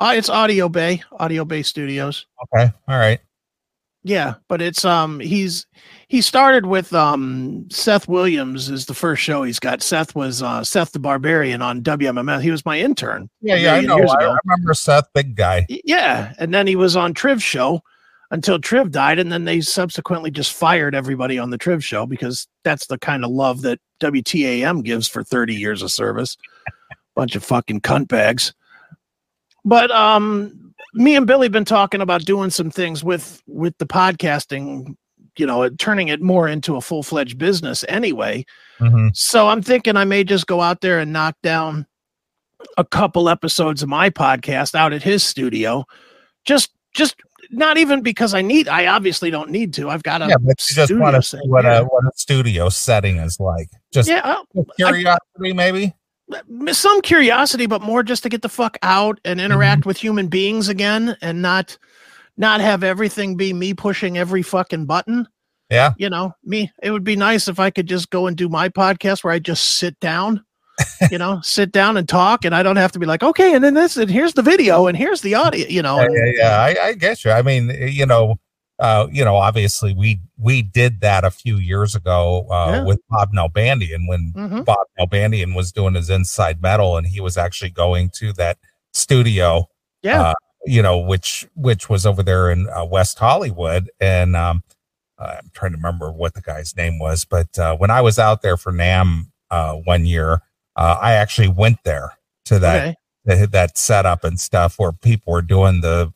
Uh, 0.00 0.12
it's 0.16 0.28
Audio 0.28 0.68
Bay, 0.68 1.02
Audio 1.12 1.44
Bay 1.44 1.62
Studios. 1.62 2.26
okay. 2.54 2.72
All 2.86 2.98
right 2.98 3.20
Yeah, 4.04 4.34
but 4.48 4.62
it's 4.62 4.84
um 4.84 5.20
he's 5.20 5.66
he 6.08 6.20
started 6.20 6.66
with 6.66 6.92
um 6.92 7.66
Seth 7.70 8.08
Williams 8.08 8.70
is 8.70 8.86
the 8.86 8.94
first 8.94 9.22
show 9.22 9.42
he's 9.42 9.58
got. 9.58 9.82
Seth 9.82 10.14
was 10.14 10.42
uh 10.42 10.62
Seth 10.62 10.92
the 10.92 10.98
Barbarian 10.98 11.62
on 11.62 11.82
WMMS. 11.82 12.42
He 12.42 12.50
was 12.50 12.64
my 12.64 12.78
intern. 12.78 13.28
Yeah, 13.40 13.56
yeah, 13.56 13.74
I 13.74 13.80
know. 13.80 13.98
I, 13.98 14.38
remember 14.44 14.74
Seth, 14.74 15.12
big 15.14 15.34
guy. 15.34 15.66
Yeah, 15.84 16.32
and 16.38 16.54
then 16.54 16.66
he 16.66 16.76
was 16.76 16.96
on 16.96 17.12
Triv 17.12 17.42
show 17.42 17.82
until 18.30 18.58
Triv 18.58 18.90
died, 18.90 19.18
and 19.18 19.32
then 19.32 19.44
they 19.44 19.60
subsequently 19.60 20.30
just 20.30 20.52
fired 20.52 20.94
everybody 20.94 21.38
on 21.38 21.50
the 21.50 21.58
Triv 21.58 21.82
show 21.82 22.06
because 22.06 22.46
that's 22.62 22.86
the 22.86 22.98
kind 22.98 23.24
of 23.24 23.30
love 23.30 23.62
that 23.62 23.80
WTAM 24.00 24.84
gives 24.84 25.08
for 25.08 25.24
30 25.24 25.54
years 25.54 25.82
of 25.82 25.90
service. 25.90 26.36
Bunch 27.16 27.34
of 27.34 27.42
fucking 27.42 27.80
cunt 27.80 28.08
bags. 28.08 28.54
But 29.64 29.90
um 29.90 30.67
me 30.94 31.16
and 31.16 31.26
Billy 31.26 31.48
been 31.48 31.64
talking 31.64 32.00
about 32.00 32.24
doing 32.24 32.50
some 32.50 32.70
things 32.70 33.04
with 33.04 33.42
with 33.46 33.76
the 33.78 33.86
podcasting, 33.86 34.96
you 35.36 35.46
know, 35.46 35.68
turning 35.70 36.08
it 36.08 36.20
more 36.20 36.48
into 36.48 36.76
a 36.76 36.80
full-fledged 36.80 37.38
business 37.38 37.84
anyway. 37.88 38.44
Mhm. 38.80 39.14
So 39.14 39.48
I'm 39.48 39.62
thinking 39.62 39.96
I 39.96 40.04
may 40.04 40.24
just 40.24 40.46
go 40.46 40.60
out 40.60 40.80
there 40.80 40.98
and 40.98 41.12
knock 41.12 41.36
down 41.42 41.86
a 42.76 42.84
couple 42.84 43.28
episodes 43.28 43.82
of 43.82 43.88
my 43.88 44.10
podcast 44.10 44.74
out 44.74 44.92
at 44.92 45.02
his 45.02 45.22
studio. 45.22 45.84
Just 46.44 46.70
just 46.94 47.14
not 47.50 47.78
even 47.78 48.02
because 48.02 48.34
I 48.34 48.42
need 48.42 48.68
I 48.68 48.86
obviously 48.86 49.30
don't 49.30 49.50
need 49.50 49.72
to. 49.74 49.90
I've 49.90 50.02
got 50.02 50.22
a 50.22 50.26
Yeah, 50.28 50.36
but 50.40 50.58
you 50.68 50.74
just 50.74 50.88
studio 50.88 51.00
want 51.02 51.16
to 51.16 51.22
see 51.22 51.38
what 51.44 51.64
a 51.64 51.84
what 51.84 52.04
a 52.04 52.10
studio 52.16 52.68
setting 52.68 53.16
is 53.18 53.38
like. 53.38 53.68
Just 53.92 54.08
yeah, 54.08 54.20
I'll- 54.24 54.64
curiosity, 54.76 55.52
maybe. 55.52 55.94
Some 56.72 57.02
curiosity, 57.02 57.66
but 57.66 57.82
more 57.82 58.02
just 58.02 58.22
to 58.24 58.28
get 58.28 58.42
the 58.42 58.48
fuck 58.48 58.76
out 58.82 59.20
and 59.24 59.40
interact 59.40 59.80
mm-hmm. 59.80 59.88
with 59.88 59.98
human 59.98 60.28
beings 60.28 60.68
again 60.68 61.16
and 61.22 61.42
not 61.42 61.78
not 62.36 62.60
have 62.60 62.84
everything 62.84 63.36
be 63.36 63.52
me 63.52 63.74
pushing 63.74 64.16
every 64.16 64.42
fucking 64.42 64.86
button. 64.86 65.26
Yeah. 65.70 65.92
You 65.98 66.08
know, 66.08 66.34
me, 66.44 66.70
it 66.82 66.90
would 66.90 67.04
be 67.04 67.16
nice 67.16 67.48
if 67.48 67.58
I 67.58 67.70
could 67.70 67.86
just 67.86 68.10
go 68.10 68.26
and 68.26 68.36
do 68.36 68.48
my 68.48 68.68
podcast 68.68 69.24
where 69.24 69.32
I 69.32 69.38
just 69.38 69.74
sit 69.74 69.98
down 70.00 70.44
you 71.10 71.18
know, 71.18 71.40
sit 71.42 71.72
down 71.72 71.96
and 71.96 72.08
talk, 72.08 72.44
and 72.44 72.54
I 72.54 72.62
don't 72.62 72.76
have 72.76 72.92
to 72.92 72.98
be 72.98 73.06
like, 73.06 73.22
okay, 73.22 73.54
and 73.54 73.62
then 73.62 73.74
this, 73.74 73.96
and 73.96 74.10
here's 74.10 74.34
the 74.34 74.42
video, 74.42 74.86
and 74.86 74.96
here's 74.96 75.20
the 75.22 75.34
audio, 75.34 75.66
you 75.66 75.82
know. 75.82 76.00
Yeah, 76.00 76.08
yeah, 76.12 76.32
yeah. 76.36 76.60
I, 76.60 76.86
I 76.88 76.92
get 76.94 77.24
you. 77.24 77.30
I 77.30 77.42
mean, 77.42 77.70
you 77.70 78.06
know, 78.06 78.38
uh, 78.78 79.06
you 79.10 79.24
know, 79.24 79.36
obviously 79.36 79.92
we 79.92 80.20
we 80.38 80.62
did 80.62 81.00
that 81.00 81.24
a 81.24 81.30
few 81.30 81.56
years 81.56 81.94
ago 81.94 82.46
uh, 82.50 82.72
Yeah. 82.74 82.84
with 82.84 83.00
Bob 83.10 83.32
Nalbandian 83.32 84.06
when 84.08 84.32
Mhm. 84.36 84.64
Bob 84.64 84.86
Nalbandian 84.98 85.54
was 85.54 85.72
doing 85.72 85.94
his 85.94 86.10
Inside 86.10 86.62
Metal, 86.62 86.96
and 86.96 87.06
he 87.06 87.20
was 87.20 87.36
actually 87.36 87.70
going 87.70 88.10
to 88.14 88.32
that 88.34 88.58
studio 88.92 89.68
yeah, 90.02 90.22
uh, 90.22 90.34
you 90.64 90.80
know, 90.82 90.96
which 90.98 91.46
which 91.54 91.88
was 91.88 92.06
over 92.06 92.22
there 92.22 92.50
in 92.50 92.68
uh, 92.68 92.84
West 92.84 93.18
Hollywood, 93.18 93.90
and 94.00 94.36
um, 94.36 94.62
I'm 95.18 95.50
trying 95.52 95.72
to 95.72 95.76
remember 95.76 96.12
what 96.12 96.34
the 96.34 96.40
guy's 96.40 96.76
name 96.76 96.98
was, 97.00 97.24
but 97.24 97.58
uh, 97.58 97.76
when 97.76 97.90
I 97.90 98.00
was 98.00 98.18
out 98.18 98.42
there 98.42 98.56
for 98.56 98.72
NAMM 98.72 99.26
uh, 99.50 99.74
one 99.74 100.06
year, 100.06 100.42
uh, 100.76 100.96
I 101.00 101.14
actually 101.14 101.48
went 101.48 101.82
there 101.84 102.12
to 102.44 102.58
that 102.60 102.82
okay, 102.88 102.96
that, 103.24 103.50
that 103.52 103.76
setup 103.78 104.22
and 104.22 104.38
stuff 104.38 104.78
where 104.78 104.92
people 104.92 105.32
were 105.32 105.42
doing 105.42 105.80
the, 105.80 106.12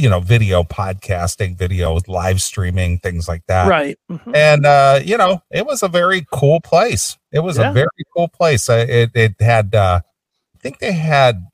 you 0.00 0.08
know, 0.10 0.20
video 0.20 0.62
podcasting, 0.62 1.56
video 1.56 1.98
live 2.08 2.40
streaming, 2.42 2.98
things 2.98 3.28
like 3.28 3.44
that. 3.46 3.68
right. 3.68 3.98
Mhm. 4.10 4.34
And 4.34 4.66
uh, 4.66 5.00
you 5.04 5.16
know, 5.16 5.42
it 5.50 5.66
was 5.66 5.82
a 5.82 5.88
very 5.88 6.26
cool 6.32 6.60
place. 6.60 7.18
It 7.32 7.40
was 7.40 7.58
Yeah. 7.58 7.70
a 7.70 7.72
very 7.72 7.88
cool 8.16 8.28
place. 8.28 8.68
Uh, 8.68 8.86
it 8.88 9.10
it 9.14 9.34
had, 9.40 9.74
uh, 9.74 10.00
I 10.04 10.58
think 10.60 10.78
they 10.78 10.92
had 10.92 11.46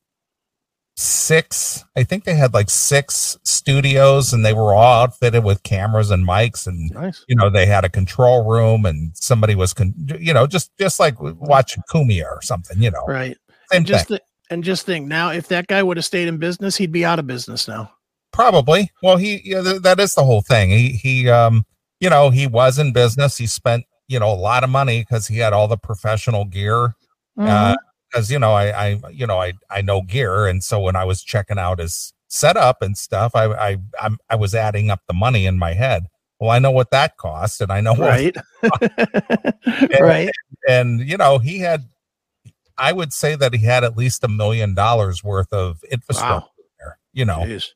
six. 0.97 1.85
I 1.95 2.05
think 2.05 2.25
they 2.25 2.35
had 2.35 2.55
like 2.55 2.71
six 2.71 3.37
studios, 3.45 4.33
and 4.33 4.45
they 4.45 4.55
were 4.55 4.75
all 4.75 5.03
outfitted 5.03 5.45
with 5.45 5.62
cameras 5.62 6.11
and 6.11 6.26
mics, 6.26 6.67
and 6.67 6.91
Nice. 6.93 7.25
you 7.29 7.37
know, 7.37 7.50
they 7.50 7.67
had 7.67 7.85
a 7.85 7.88
control 7.91 8.45
room, 8.45 8.87
and 8.87 9.12
somebody 9.15 9.55
was, 9.55 9.75
con- 9.75 9.95
you 10.19 10.33
know, 10.33 10.47
just 10.47 10.71
just 10.79 10.99
like 10.99 11.17
watching 11.21 11.83
Kumia 11.91 12.25
or 12.25 12.41
something. 12.43 12.81
You 12.83 12.91
know, 12.91 13.05
Right. 13.07 13.37
same 13.71 13.79
And 13.79 13.87
just 13.87 14.09
thing. 14.09 14.19
th- 14.19 14.23
and 14.49 14.62
just 14.65 14.87
think 14.87 15.09
now, 15.09 15.31
if 15.31 15.49
that 15.49 15.67
guy 15.67 15.83
would 15.83 15.97
have 15.97 16.05
stayed 16.07 16.29
in 16.29 16.38
business, 16.38 16.76
he'd 16.76 16.93
be 16.93 17.05
out 17.05 17.19
of 17.19 17.26
business 17.26 17.67
now. 17.69 17.91
Probably. 18.37 18.90
Well, 19.02 19.16
he 19.16 19.40
yeah, 19.45 19.62
th- 19.62 19.83
that 19.83 19.99
is 19.99 20.14
the 20.14 20.23
whole 20.25 20.43
thing. 20.43 20.69
He 20.71 20.90
he 20.90 21.28
um 21.31 21.64
you 22.00 22.11
know 22.11 22.31
he 22.31 22.47
was 22.47 22.78
in 22.78 22.93
business. 22.93 23.38
He 23.38 23.47
spent 23.47 23.85
you 24.09 24.19
know 24.21 24.31
a 24.31 24.37
lot 24.37 24.62
of 24.62 24.71
money 24.71 25.00
because 25.00 25.26
he 25.26 25.38
had 25.38 25.52
all 25.55 25.66
the 25.69 25.78
professional 25.78 26.45
gear. 26.45 26.95
Mhm. 27.38 27.76
Because 28.11 28.31
you 28.31 28.38
know 28.38 28.52
I 28.52 28.66
I 28.88 29.00
you 29.11 29.26
know 29.26 29.40
I 29.40 29.55
I 29.71 29.81
know 29.81 30.02
gear, 30.02 30.47
and 30.47 30.62
so 30.62 30.81
when 30.81 30.97
I 30.97 31.05
was 31.05 31.23
checking 31.25 31.59
out 31.59 31.78
his 31.78 32.12
setup 32.28 32.83
and 32.83 32.97
stuff, 32.97 33.33
I 33.35 33.45
I 33.47 33.76
I'm, 34.00 34.19
I 34.28 34.37
was 34.37 34.55
adding 34.55 34.90
up 34.90 35.00
the 35.09 35.14
money 35.14 35.47
in 35.47 35.59
my 35.59 35.73
head. 35.73 36.05
Well, 36.38 36.50
I 36.50 36.59
know 36.59 36.71
what 36.71 36.90
that 36.90 37.16
cost, 37.16 37.62
and 37.62 37.73
I 37.73 37.81
know 37.81 37.95
what 37.95 38.11
right. 38.11 38.37
right. 40.00 40.31
and 40.69 41.00
you 41.00 41.16
know 41.16 41.38
he 41.38 41.61
had. 41.61 41.88
I 42.78 42.93
would 42.93 43.14
say 43.14 43.37
that 43.37 43.55
he 43.55 43.64
had 43.64 43.85
at 43.85 43.97
least 43.97 44.23
a 44.23 44.28
million 44.28 44.75
dollars 44.75 45.25
worth 45.25 45.50
of 45.50 45.83
infrastructure 45.90 46.40
Wow. 46.47 46.50
there. 46.78 46.99
You 47.14 47.25
know, 47.25 47.38
Jeez. 47.38 47.69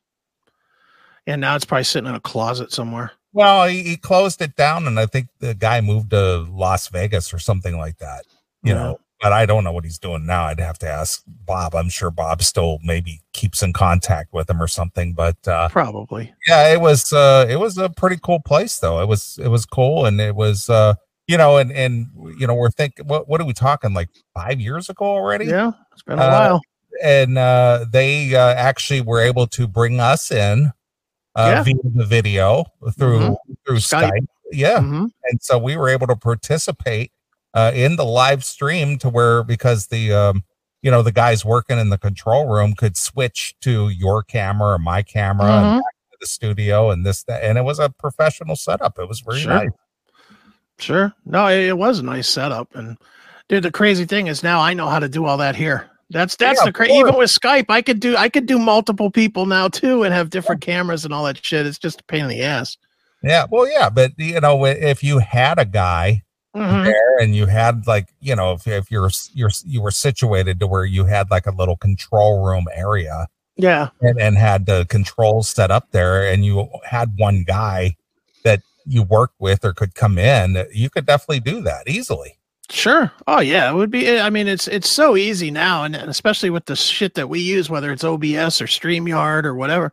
And 1.27 1.41
now 1.41 1.55
it's 1.55 1.65
probably 1.65 1.83
sitting 1.83 2.09
in 2.09 2.15
a 2.15 2.19
closet 2.19 2.71
somewhere. 2.71 3.11
Well, 3.33 3.67
he, 3.67 3.83
he 3.83 3.97
closed 3.97 4.41
it 4.41 4.55
down, 4.55 4.87
and 4.87 4.99
I 4.99 5.05
think 5.05 5.27
the 5.39 5.53
guy 5.53 5.79
moved 5.81 6.09
to 6.11 6.39
Las 6.49 6.87
Vegas 6.89 7.33
or 7.33 7.39
something 7.39 7.77
like 7.77 7.97
that. 7.99 8.25
You 8.63 8.73
Yeah. 8.73 8.79
know, 8.83 8.99
but 9.21 9.31
I 9.31 9.45
don't 9.45 9.63
know 9.63 9.71
what 9.71 9.83
he's 9.85 9.99
doing 9.99 10.25
now. 10.25 10.45
I'd 10.45 10.59
have 10.59 10.79
to 10.79 10.87
ask 10.89 11.21
Bob. 11.27 11.75
I'm 11.75 11.89
sure 11.89 12.11
Bob 12.11 12.41
still 12.43 12.79
maybe 12.83 13.21
keeps 13.33 13.61
in 13.63 13.71
contact 13.71 14.33
with 14.33 14.49
him 14.49 14.61
or 14.61 14.67
something. 14.67 15.13
But 15.13 15.47
uh, 15.47 15.69
Probably. 15.69 16.33
yeah, 16.47 16.73
it 16.73 16.81
was 16.81 17.13
uh, 17.13 17.45
it 17.49 17.57
was 17.59 17.77
a 17.77 17.89
pretty 17.89 18.17
cool 18.21 18.39
place, 18.41 18.79
though. 18.79 18.99
It 19.01 19.07
was 19.07 19.39
it 19.41 19.47
was 19.47 19.65
cool, 19.65 20.05
and 20.05 20.19
it 20.19 20.35
was 20.35 20.69
uh, 20.69 20.95
you 21.27 21.37
know, 21.37 21.57
and 21.57 21.71
and 21.71 22.07
you 22.37 22.47
know, 22.47 22.55
we're 22.55 22.71
thinking, 22.71 23.07
what 23.07 23.29
what 23.29 23.39
are 23.39 23.45
we 23.45 23.53
talking 23.53 23.93
like 23.93 24.09
five 24.33 24.59
years 24.59 24.89
ago 24.89 25.05
already? 25.05 25.45
Yeah. 25.45 25.71
It's 25.93 26.01
been 26.03 26.19
a 26.19 26.23
Uh, 26.23 26.29
while. 26.31 26.61
and 27.01 27.37
uh, 27.37 27.85
they 27.89 28.35
uh, 28.35 28.53
actually 28.55 29.01
were 29.01 29.21
able 29.21 29.47
to 29.47 29.67
bring 29.67 29.99
us 30.01 30.31
in 30.31 30.73
uh, 31.35 31.53
Yeah. 31.55 31.63
via 31.63 31.73
the 31.95 32.05
video 32.05 32.65
through 32.97 33.19
Mhm. 33.19 33.35
through 33.65 33.77
Skype. 33.77 34.09
Skype. 34.11 34.25
Yeah, 34.51 34.79
Mhm. 34.79 35.09
and 35.25 35.41
so 35.41 35.57
we 35.57 35.77
were 35.77 35.89
able 35.89 36.07
to 36.07 36.15
participate 36.15 37.11
uh, 37.53 37.71
in 37.73 37.95
the 37.97 38.05
live 38.05 38.43
stream 38.45 38.97
to 38.99 39.09
where 39.09 39.43
because 39.43 39.87
the 39.87 40.13
um, 40.13 40.43
you 40.81 40.89
know 40.91 41.01
the 41.01 41.11
guys 41.11 41.43
working 41.45 41.77
in 41.79 41.89
the 41.89 41.97
control 41.97 42.47
room 42.47 42.73
could 42.73 42.95
switch 42.97 43.55
to 43.61 43.89
your 43.89 44.23
camera 44.23 44.73
or 44.73 44.79
my 44.79 45.01
camera 45.01 45.51
and 45.51 45.65
Mhm. 45.65 45.77
back 45.79 45.93
to 46.11 46.17
the 46.21 46.27
studio 46.27 46.89
and 46.91 47.05
this 47.05 47.23
that 47.23 47.43
and 47.43 47.57
it 47.57 47.63
was 47.63 47.79
a 47.79 47.89
professional 47.89 48.55
setup. 48.55 48.97
It 48.99 49.07
was 49.07 49.19
very 49.21 49.39
Sure. 49.41 49.53
nice. 49.53 49.69
Sure. 50.79 51.13
No, 51.25 51.47
it, 51.47 51.65
it 51.67 51.77
was 51.77 51.99
a 51.99 52.03
nice 52.03 52.27
setup. 52.27 52.67
And 52.73 52.97
dude, 53.49 53.63
the 53.63 53.71
crazy 53.71 54.05
thing 54.05 54.27
is 54.27 54.43
now 54.43 54.59
I 54.61 54.73
know 54.73 54.87
how 54.89 54.99
to 54.99 55.09
do 55.09 55.25
all 55.25 55.37
that 55.37 55.55
here. 55.55 55.89
That's 56.11 56.35
that's 56.35 56.59
Yeah, 56.61 56.65
the 56.65 56.73
crazy. 56.73 56.93
Even 56.93 57.15
with 57.17 57.29
Skype, 57.29 57.65
I 57.69 57.81
could 57.81 57.99
do 57.99 58.15
I 58.17 58.29
could 58.29 58.45
do 58.45 58.59
multiple 58.59 59.09
people 59.09 59.45
now 59.45 59.67
too 59.69 60.03
and 60.03 60.13
have 60.13 60.29
different 60.29 60.61
cameras 60.61 61.05
and 61.05 61.13
all 61.13 61.23
that 61.25 61.43
shit. 61.43 61.65
It's 61.65 61.79
just 61.79 62.01
a 62.01 62.03
pain 62.03 62.23
in 62.23 62.29
the 62.29 62.43
ass. 62.43 62.77
Yeah, 63.23 63.45
well, 63.49 63.69
yeah, 63.69 63.89
but 63.89 64.11
you 64.17 64.39
know, 64.41 64.65
if 64.65 65.03
you 65.03 65.19
had 65.19 65.57
a 65.59 65.65
guy 65.65 66.23
Mhm. 66.55 66.83
there 66.83 67.17
and 67.21 67.33
you 67.33 67.45
had 67.45 67.87
like 67.87 68.09
you 68.19 68.35
know 68.35 68.51
if, 68.51 68.67
if 68.67 68.91
you're 68.91 69.09
you're 69.33 69.51
you 69.65 69.81
were 69.81 69.89
situated 69.91 70.59
to 70.59 70.67
where 70.67 70.83
you 70.83 71.05
had 71.05 71.31
like 71.31 71.47
a 71.47 71.51
little 71.51 71.77
control 71.77 72.45
room 72.45 72.65
area 72.73 73.27
Yeah. 73.55 73.87
and, 74.01 74.19
and 74.19 74.37
had 74.37 74.65
the 74.65 74.85
controls 74.89 75.47
set 75.47 75.71
up 75.71 75.91
there 75.91 76.29
and 76.29 76.43
you 76.43 76.67
had 76.83 77.13
one 77.17 77.45
guy 77.47 77.95
that 78.43 78.63
you 78.85 79.01
worked 79.01 79.39
with 79.39 79.63
or 79.63 79.71
could 79.71 79.95
come 79.95 80.17
in 80.17 80.65
you 80.73 80.89
could 80.89 81.05
definitely 81.05 81.39
do 81.39 81.61
that 81.61 81.87
easily 81.87 82.37
Sure. 82.71 83.11
Oh 83.27 83.41
yeah, 83.41 83.69
it 83.69 83.75
would 83.75 83.91
be. 83.91 84.19
I 84.19 84.29
mean, 84.29 84.47
it's 84.47 84.67
it's 84.67 84.89
so 84.89 85.17
easy 85.17 85.51
now, 85.51 85.83
and, 85.83 85.95
especially 85.95 86.49
with 86.49 86.65
the 86.65 86.75
shit 86.75 87.15
that 87.15 87.27
we 87.27 87.39
use, 87.39 87.69
whether 87.69 87.91
it's 87.91 88.03
OBS 88.03 88.61
or 88.61 88.65
Streamyard 88.65 89.43
or 89.43 89.55
whatever. 89.55 89.91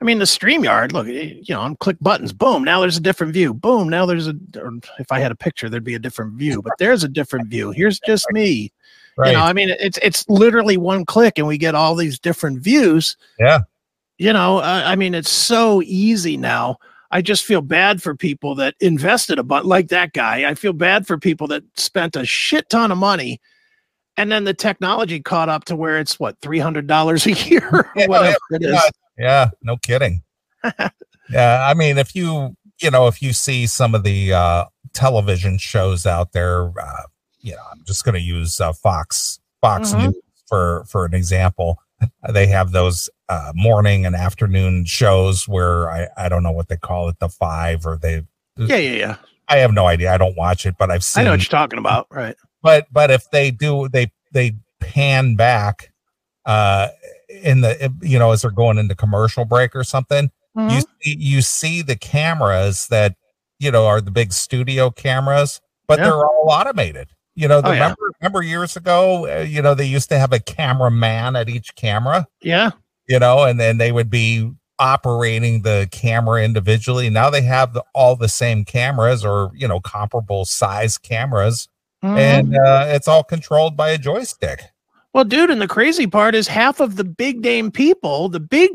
I 0.00 0.04
mean, 0.04 0.18
the 0.18 0.26
Streamyard. 0.26 0.92
Look, 0.92 1.08
eh, 1.08 1.34
you 1.42 1.54
know, 1.54 1.62
I'm 1.62 1.74
click 1.76 1.96
buttons. 2.00 2.32
Boom. 2.32 2.62
Now 2.62 2.80
there's 2.80 2.98
a 2.98 3.00
different 3.00 3.32
view. 3.32 3.54
Boom. 3.54 3.88
Now 3.88 4.04
there's 4.04 4.28
a. 4.28 4.34
Or 4.56 4.72
if 4.98 5.10
I 5.10 5.20
had 5.20 5.32
a 5.32 5.36
picture, 5.36 5.68
there'd 5.70 5.84
be 5.84 5.94
a 5.94 5.98
different 5.98 6.34
view. 6.34 6.60
But 6.60 6.74
there's 6.78 7.02
a 7.02 7.08
different 7.08 7.48
view. 7.48 7.70
Here's 7.70 7.98
just 8.00 8.26
me. 8.30 8.72
right 9.16 9.28
You 9.28 9.32
know, 9.32 9.42
I 9.42 9.54
mean, 9.54 9.70
it's 9.70 9.98
it's 10.02 10.28
literally 10.28 10.76
one 10.76 11.06
click, 11.06 11.38
and 11.38 11.46
we 11.46 11.56
get 11.56 11.74
all 11.74 11.94
these 11.94 12.18
different 12.18 12.60
views. 12.60 13.16
yeah 13.38 13.60
You 14.18 14.34
know, 14.34 14.58
uh, 14.58 14.82
I 14.84 14.96
mean, 14.96 15.14
it's 15.14 15.30
so 15.30 15.82
easy 15.82 16.36
now. 16.36 16.78
I 17.10 17.22
just 17.22 17.44
feel 17.44 17.62
bad 17.62 18.02
for 18.02 18.14
people 18.14 18.54
that 18.56 18.74
invested 18.80 19.38
a 19.38 19.42
bunch, 19.42 19.64
like 19.64 19.88
that 19.88 20.12
guy. 20.12 20.48
I 20.48 20.54
feel 20.54 20.72
bad 20.74 21.06
for 21.06 21.16
people 21.18 21.46
that 21.48 21.62
spent 21.78 22.16
a 22.16 22.24
shit 22.26 22.68
ton 22.68 22.92
of 22.92 22.98
money, 22.98 23.40
and 24.16 24.30
then 24.30 24.44
the 24.44 24.52
technology 24.54 25.20
caught 25.20 25.48
up 25.48 25.64
to 25.66 25.76
where 25.76 25.98
it's 25.98 26.20
what 26.20 26.36
three 26.42 26.58
hundred 26.58 26.86
dollars 26.86 27.26
a 27.26 27.32
year, 27.32 27.66
or 27.72 27.90
Yeah, 27.96 28.06
whatever 28.08 28.36
it 28.50 28.62
yeah. 28.62 28.74
is. 28.76 28.90
yeah 29.18 29.50
no 29.62 29.76
kidding 29.78 30.22
yeah 31.30 31.66
i 31.68 31.74
mean 31.74 31.98
if 31.98 32.14
you 32.14 32.56
you 32.80 32.90
know 32.90 33.06
if 33.08 33.20
you 33.22 33.32
see 33.32 33.66
some 33.66 33.94
of 33.94 34.02
the 34.04 34.32
uh 34.32 34.64
television 34.92 35.58
shows 35.58 36.06
out 36.06 36.32
there 36.32 36.68
uh 36.80 37.02
you 37.40 37.52
know 37.52 37.62
i'm 37.72 37.82
just 37.86 38.04
going 38.04 38.14
to 38.14 38.20
use 38.20 38.60
uh, 38.60 38.72
fox 38.72 39.38
fox 39.60 39.92
Mhm. 39.92 40.04
news 40.06 40.14
for 40.48 40.84
for 40.88 41.04
an 41.04 41.14
example 41.14 41.80
they 42.30 42.46
have 42.46 42.72
those 42.72 43.08
uh 43.28 43.52
morning 43.54 44.06
and 44.06 44.14
afternoon 44.14 44.84
shows 44.84 45.46
where 45.48 45.90
i 45.90 46.06
i 46.16 46.28
don't 46.28 46.42
know 46.42 46.52
what 46.52 46.68
they 46.68 46.76
call 46.76 47.08
it 47.08 47.18
the 47.18 47.28
five 47.28 47.84
or 47.86 47.96
they 47.96 48.22
Yeah, 48.56 48.76
yeah, 48.76 48.90
yeah. 48.92 49.16
i 49.48 49.56
have 49.58 49.72
no 49.72 49.86
idea 49.86 50.12
i 50.12 50.18
don't 50.18 50.36
watch 50.36 50.64
it 50.66 50.76
but 50.78 50.90
i've 50.90 51.04
seen. 51.04 51.22
I 51.22 51.24
know 51.24 51.30
what 51.32 51.40
you're 51.40 51.46
talking 51.58 51.78
about, 51.78 52.06
right? 52.10 52.36
but 52.62 52.86
but 52.92 53.10
if 53.10 53.30
they 53.30 53.50
do 53.50 53.88
they 53.88 54.10
they 54.32 54.52
pan 54.80 55.34
back 55.36 55.92
uh 56.46 56.88
in 57.28 57.60
the 57.62 57.92
you 58.02 58.18
know 58.18 58.30
as 58.32 58.42
they're 58.42 58.50
going 58.50 58.78
into 58.78 58.94
commercial 58.94 59.44
break 59.44 59.74
or 59.76 59.84
something 59.84 60.30
you 60.56 60.62
Mhm. 60.62 60.82
see, 61.02 61.16
you 61.18 61.42
see 61.42 61.82
the 61.82 61.94
cameras 61.96 62.88
that 62.88 63.14
you 63.58 63.70
know 63.70 63.86
are 63.86 64.00
the 64.00 64.10
big 64.10 64.32
studio 64.32 64.90
cameras 64.90 65.60
but 65.86 65.98
Yeah. 65.98 66.04
they're 66.06 66.24
all 66.24 66.46
automated 66.48 67.08
you 67.38 67.46
know 67.48 67.60
the, 67.60 67.68
Oh, 67.68 67.72
yeah. 67.72 67.80
remember 67.82 68.12
remember 68.20 68.42
years 68.42 68.76
ago 68.76 69.26
uh, 69.28 69.40
you 69.42 69.62
know 69.62 69.74
they 69.74 69.86
used 69.86 70.08
to 70.10 70.18
have 70.18 70.32
a 70.32 70.40
cameraman 70.40 71.36
at 71.36 71.48
each 71.48 71.74
camera 71.76 72.26
Yeah, 72.42 72.70
you 73.06 73.18
know 73.18 73.44
and 73.44 73.58
then 73.60 73.78
they 73.78 73.92
would 73.92 74.10
be 74.10 74.50
operating 74.80 75.62
the 75.62 75.88
camera 75.90 76.42
individually 76.44 77.10
now 77.10 77.30
they 77.30 77.42
have 77.42 77.72
the, 77.74 77.84
all 77.94 78.16
the 78.16 78.28
same 78.28 78.64
cameras 78.64 79.24
or 79.24 79.50
you 79.54 79.66
know 79.68 79.80
comparable 79.80 80.44
size 80.44 80.98
cameras 80.98 81.68
Mhm. 82.04 82.16
and 82.16 82.56
uh, 82.56 82.84
it's 82.88 83.08
all 83.08 83.24
controlled 83.24 83.76
by 83.76 83.90
a 83.90 83.98
joystick 83.98 84.62
Well, 85.12 85.24
dude, 85.24 85.50
and 85.50 85.60
the 85.60 85.66
crazy 85.66 86.06
part 86.06 86.36
is 86.36 86.46
half 86.46 86.78
of 86.80 86.94
the 86.94 87.02
big 87.02 87.40
name 87.40 87.72
people, 87.72 88.28
the 88.28 88.38
big, 88.38 88.70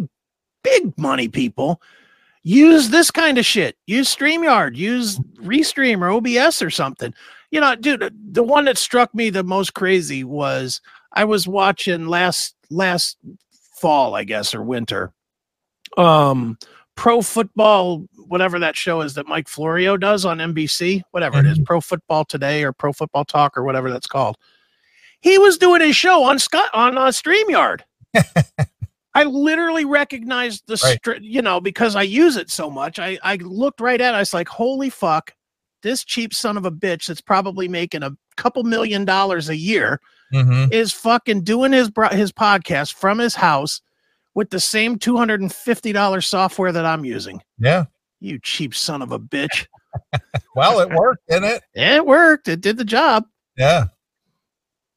big 0.62 0.98
money 0.98 1.30
people, 1.30 1.82
use 2.42 2.90
this 2.90 3.12
kind 3.12 3.38
of 3.38 3.46
shit. 3.46 3.78
Use 3.88 4.14
StreamYard, 4.14 4.76
use 4.76 5.20
Restream 5.42 6.02
or 6.02 6.10
OBS 6.12 6.62
or 6.62 6.70
something. 6.70 7.14
You 7.54 7.60
know, 7.62 7.76
dude, 7.76 8.12
the 8.34 8.42
one 8.42 8.66
that 8.66 8.80
struck 8.80 9.14
me 9.14 9.30
the 9.30 9.44
most 9.44 9.76
crazy 9.76 10.24
was 10.24 10.82
I 11.14 11.24
was 11.26 11.48
watching 11.48 12.08
last 12.08 12.56
last 12.72 13.16
fall, 13.80 14.16
I 14.16 14.24
guess, 14.24 14.56
or 14.56 14.64
winter. 14.64 15.14
Um 15.96 16.58
pro 16.96 17.22
football, 17.22 18.06
whatever 18.28 18.58
that 18.58 18.76
show 18.76 19.02
is 19.02 19.14
that 19.14 19.28
Mike 19.28 19.48
Florio 19.48 19.98
does 19.98 20.26
on 20.26 20.40
NBC, 20.40 21.04
whatever 21.12 21.40
it 21.40 21.46
is, 21.46 21.60
Pro 21.60 21.80
Football 21.80 22.26
Today 22.26 22.64
or 22.64 22.74
Pro 22.74 22.92
Football 22.92 23.26
Talk 23.26 23.56
or 23.56 23.64
whatever 23.64 23.92
that's 23.92 24.08
called 24.08 24.36
He 25.22 25.38
was 25.38 25.58
doing 25.60 25.82
his 25.82 25.96
show 25.96 26.24
on 26.24 26.40
Scott 26.40 26.70
on 26.74 26.98
uh, 26.98 27.08
Streamyard. 27.10 27.82
I 29.16 29.26
literally 29.26 29.86
recognized 29.86 30.64
the, 30.66 30.80
Right. 30.84 30.98
str- 30.98 31.22
you 31.22 31.44
know, 31.44 31.62
because 31.62 31.96
I 31.96 32.02
use 32.02 32.36
it 32.36 32.50
so 32.50 32.72
much. 32.72 32.98
I 32.98 33.20
I 33.24 33.36
looked 33.36 33.80
right 33.80 34.02
at. 34.02 34.14
it. 34.14 34.18
I 34.18 34.20
was 34.22 34.34
like, 34.34 34.48
holy 34.48 34.90
fuck, 34.90 35.34
this 35.84 36.04
cheap 36.04 36.34
son 36.34 36.58
of 36.58 36.66
a 36.66 36.72
bitch 36.72 37.06
that's 37.08 37.22
probably 37.22 37.68
making 37.68 38.02
a 38.04 38.12
couple 38.38 38.64
million 38.64 39.06
dollars 39.06 39.50
a 39.50 39.56
year 39.56 40.00
hmm 40.32 40.66
is 40.72 40.92
fucking 40.92 41.44
doing 41.44 41.72
his 41.72 41.92
bro- 41.92 42.10
his 42.10 42.32
podcast 42.32 42.94
from 42.96 43.20
his 43.20 43.36
house 43.36 43.82
with 44.34 44.50
the 44.50 44.60
same 44.60 44.98
two 44.98 45.16
hundred 45.16 45.42
and 45.42 45.54
fifty 45.54 45.92
dollars 45.92 46.28
software 46.28 46.72
that 46.72 46.86
I'm 46.86 47.06
using. 47.06 47.40
Yeah. 47.60 47.86
You 48.20 48.40
cheap 48.40 48.74
son 48.74 49.02
of 49.04 49.12
a 49.12 49.20
bitch. 49.20 49.68
Well, 50.56 50.80
it 50.80 50.90
worked, 50.90 51.22
didn't 51.30 51.50
it? 51.52 51.64
it 51.76 52.06
worked. 52.06 52.48
It 52.48 52.62
did 52.62 52.78
the 52.78 52.84
job. 52.86 53.26
Yeah. 53.58 53.86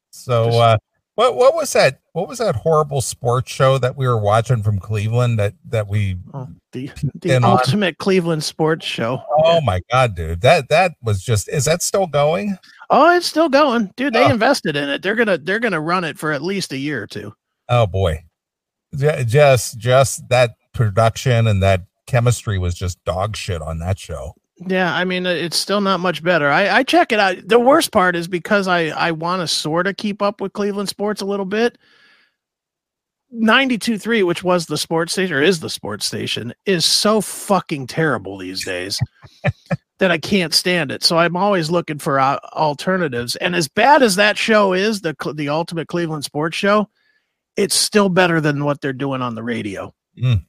So 0.09 0.49
uh 0.49 0.77
what 1.15 1.35
what 1.35 1.53
was 1.53 1.71
that 1.73 1.99
what 2.17 2.27
was 2.27 2.39
that 2.39 2.55
horrible 2.55 2.99
sports 3.01 3.51
show 3.51 3.77
that 3.77 3.95
we 3.95 4.07
were 4.07 4.17
watching 4.19 4.63
from 4.63 4.79
Cleveland 4.79 5.37
that 5.37 5.53
that 5.69 5.87
we 5.87 6.17
Oh, 6.33 6.47
the 6.71 6.89
the 7.21 7.35
And 7.35 7.45
on- 7.45 7.51
ultimate 7.51 7.99
Cleveland 7.99 8.43
sports 8.43 8.85
show. 8.85 9.21
Oh 9.37 9.61
my 9.61 9.81
god, 9.91 10.15
dude. 10.15 10.41
That 10.41 10.69
that 10.69 10.93
was 11.03 11.23
just 11.23 11.47
is 11.47 11.65
that 11.65 11.83
still 11.83 12.07
going? 12.07 12.57
Oh, 12.89 13.15
it's 13.15 13.27
still 13.27 13.49
going, 13.49 13.91
dude. 13.95 14.13
They 14.13 14.25
Oh. 14.25 14.29
invested 14.31 14.75
in 14.75 14.89
it. 14.89 15.03
They're 15.03 15.15
gonna 15.15 15.37
they're 15.37 15.59
gonna 15.59 15.79
run 15.81 16.03
it 16.03 16.17
for 16.17 16.31
at 16.31 16.41
least 16.41 16.73
a 16.73 16.77
year 16.77 17.03
or 17.03 17.07
two. 17.07 17.33
Oh 17.69 17.85
boy. 17.85 18.23
Ju- 18.95 19.23
Just 19.25 19.77
just 19.77 20.27
that 20.29 20.55
production 20.73 21.45
and 21.47 21.61
that 21.61 21.81
chemistry 22.07 22.57
was 22.57 22.73
just 22.73 23.03
dog 23.03 23.35
shit 23.35 23.61
on 23.61 23.79
that 23.79 23.99
show. 23.99 24.33
Yeah, 24.65 24.95
I 24.95 25.03
mean 25.03 25.25
it's 25.27 25.57
still 25.57 25.81
not 25.81 25.99
much 25.99 26.23
better. 26.23 26.49
I, 26.49 26.77
I 26.77 26.83
check 26.83 27.11
it 27.11 27.19
out. 27.19 27.35
The 27.47 27.59
worst 27.59 27.91
part 27.91 28.15
is 28.15 28.27
because 28.27 28.67
I 28.67 28.87
I 28.87 29.11
want 29.11 29.41
to 29.41 29.47
sort 29.47 29.85
of 29.85 29.97
keep 29.97 30.21
up 30.23 30.41
with 30.41 30.53
Cleveland 30.53 30.89
sports 30.89 31.21
a 31.21 31.25
little 31.25 31.45
bit. 31.45 31.77
92.3, 33.33 34.25
which 34.25 34.43
was 34.43 34.65
the 34.65 34.77
sports 34.77 35.13
station 35.13 35.35
or 35.35 35.41
is 35.41 35.59
the 35.59 35.69
sports 35.69 36.05
station, 36.05 36.53
is 36.65 36.85
so 36.85 37.21
fucking 37.21 37.87
terrible 37.87 38.37
these 38.37 38.63
days 38.63 38.99
that 39.99 40.11
I 40.11 40.17
can't 40.17 40.53
stand 40.53 40.91
it. 40.91 41.03
So 41.03 41.17
I'm 41.17 41.35
always 41.35 41.69
looking 41.69 41.99
for 41.99 42.19
uh, 42.19 42.39
alternatives. 42.53 43.35
And 43.37 43.55
as 43.55 43.67
bad 43.67 44.01
as 44.01 44.15
that 44.15 44.37
show 44.37 44.73
is, 44.73 45.01
the 45.01 45.15
the 45.35 45.49
ultimate 45.49 45.87
Cleveland 45.87 46.23
sports 46.23 46.55
show, 46.57 46.89
it's 47.57 47.75
still 47.75 48.09
better 48.09 48.39
than 48.39 48.63
what 48.63 48.81
they're 48.81 48.93
doing 48.93 49.21
on 49.21 49.35
the 49.35 49.43
radio. 49.43 49.93
Mm. 50.21 50.45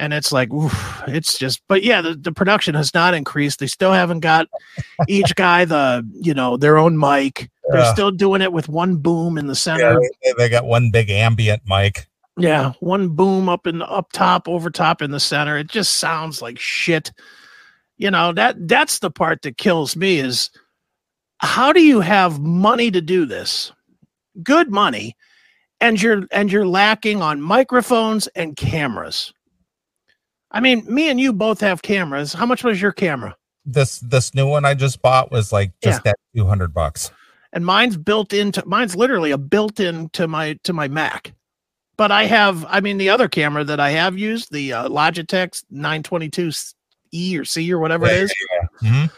And 0.00 0.12
it's 0.12 0.30
like, 0.30 0.52
oof, 0.52 1.02
it's 1.08 1.36
just, 1.38 1.60
but 1.66 1.82
yeah, 1.82 2.00
the, 2.00 2.14
the 2.14 2.30
production 2.30 2.74
has 2.76 2.94
not 2.94 3.14
increased. 3.14 3.58
They 3.58 3.66
still 3.66 3.92
haven't 3.92 4.20
got 4.20 4.46
each 5.08 5.34
guy 5.34 5.64
the, 5.64 6.06
you 6.20 6.34
know, 6.34 6.56
their 6.56 6.78
own 6.78 6.96
mic. 6.96 7.50
They're 7.70 7.80
Uh, 7.80 7.92
still 7.94 8.12
doing 8.12 8.40
it 8.40 8.52
with 8.52 8.68
one 8.68 8.96
boom 8.98 9.38
in 9.38 9.48
the 9.48 9.56
center. 9.56 9.98
they, 10.22 10.32
they 10.38 10.48
got 10.48 10.66
one 10.66 10.90
big 10.92 11.10
ambient 11.10 11.62
mic. 11.66 12.06
Yeah, 12.38 12.72
one 12.80 13.08
boom 13.10 13.48
up 13.48 13.66
in 13.66 13.78
the 13.78 13.86
up 13.86 14.12
top, 14.12 14.48
over 14.48 14.70
top 14.70 15.02
in 15.02 15.10
the 15.10 15.20
center. 15.20 15.56
It 15.58 15.68
just 15.68 15.98
sounds 15.98 16.40
like 16.42 16.58
shit. 16.58 17.12
You 17.96 18.10
know, 18.10 18.32
that 18.32 18.68
that's 18.68 19.00
the 19.00 19.10
part 19.10 19.42
that 19.42 19.58
kills 19.58 19.96
me 19.96 20.18
is 20.18 20.50
how 21.38 21.72
do 21.72 21.82
you 21.82 22.00
have 22.00 22.40
money 22.40 22.90
to 22.90 23.00
do 23.00 23.24
this? 23.26 23.72
Good 24.42 24.70
money 24.70 25.16
and 25.80 26.00
you're 26.00 26.24
and 26.30 26.50
you're 26.50 26.66
lacking 26.66 27.22
on 27.22 27.40
microphones 27.40 28.26
and 28.28 28.56
cameras. 28.56 29.32
I 30.50 30.60
mean, 30.60 30.84
me 30.92 31.08
and 31.10 31.20
you 31.20 31.32
both 31.32 31.60
have 31.60 31.82
cameras. 31.82 32.32
How 32.32 32.46
much 32.46 32.64
was 32.64 32.80
your 32.80 32.92
camera? 32.92 33.36
This 33.64 33.98
this 34.00 34.34
new 34.34 34.46
one 34.48 34.64
I 34.64 34.74
just 34.74 35.02
bought 35.02 35.30
was 35.30 35.52
like 35.52 35.72
just 35.82 36.04
that 36.04 36.16
200 36.36 36.72
bucks. 36.72 37.10
and 37.52 37.66
mine's 37.66 37.96
built 37.96 38.32
into 38.32 38.64
mine's 38.66 38.96
literally 38.96 39.30
a 39.30 39.38
built 39.38 39.80
in 39.80 40.08
to 40.10 40.26
my 40.28 40.58
to 40.64 40.72
my 40.72 40.88
Mac. 40.88 41.32
But 41.98 42.10
I 42.12 42.24
have, 42.24 42.64
I 42.68 42.80
mean, 42.80 42.96
the 42.96 43.10
other 43.10 43.28
camera 43.28 43.64
that 43.64 43.80
I 43.80 43.90
have 43.90 44.16
used, 44.16 44.50
the 44.52 44.72
uh, 44.72 44.88
Logitech 44.88 45.62
922 45.70 46.50
E 47.12 47.36
or 47.36 47.44
C 47.44 47.70
or 47.72 47.78
whatever 47.78 48.06
it 48.06 48.22
is. 48.22 48.34
Mhm. 48.82 49.10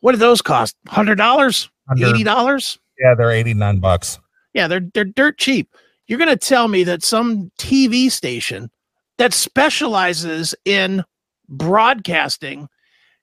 What 0.00 0.12
do 0.12 0.18
those 0.18 0.42
cost? 0.42 0.76
Hundred 0.86 1.16
dollars, 1.16 1.68
eighty 1.98 2.22
dollars? 2.22 2.78
Yeah, 3.00 3.14
they're 3.14 3.30
89 3.32 3.80
bucks. 3.80 4.20
Yeah, 4.54 4.68
they're 4.68 4.86
they're 4.94 5.04
dirt 5.04 5.38
cheap. 5.38 5.68
You're 6.06 6.18
gonna 6.18 6.36
tell 6.36 6.68
me 6.68 6.84
that 6.84 7.02
some 7.02 7.50
TV 7.58 8.10
station 8.10 8.70
that 9.18 9.32
specializes 9.32 10.54
in 10.64 11.02
broadcasting 11.48 12.68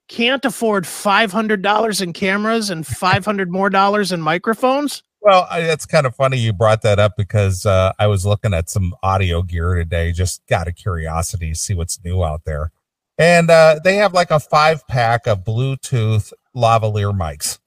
can't 0.08 0.44
afford 0.44 0.86
five 0.86 1.30
hundred 1.32 1.62
dollars 1.62 2.00
in 2.00 2.12
cameras 2.12 2.70
and 2.70 2.86
five 2.86 3.24
hundred 3.24 3.50
more 3.50 3.70
dollars 3.70 4.12
in 4.12 4.20
microphones? 4.20 5.02
Well, 5.24 5.46
I, 5.50 5.60
it's 5.60 5.86
kind 5.86 6.04
of 6.04 6.14
funny 6.14 6.36
you 6.36 6.52
brought 6.52 6.82
that 6.82 6.98
up 6.98 7.12
because 7.16 7.64
uh, 7.64 7.92
I 7.98 8.06
was 8.08 8.26
looking 8.26 8.52
at 8.52 8.68
some 8.68 8.94
audio 9.02 9.40
gear 9.42 9.74
today, 9.74 10.12
just 10.12 10.42
out 10.52 10.68
of 10.68 10.74
curiosity, 10.76 11.48
to 11.50 11.54
see 11.54 11.72
what's 11.72 11.98
new 12.04 12.22
out 12.22 12.42
there. 12.44 12.72
And 13.16 13.48
uh, 13.50 13.80
they 13.82 13.96
have 13.96 14.12
like 14.12 14.30
a 14.30 14.38
five 14.38 14.86
pack 14.86 15.26
of 15.26 15.42
Bluetooth 15.42 16.32
lavalier 16.54 17.16
mics. 17.16 17.58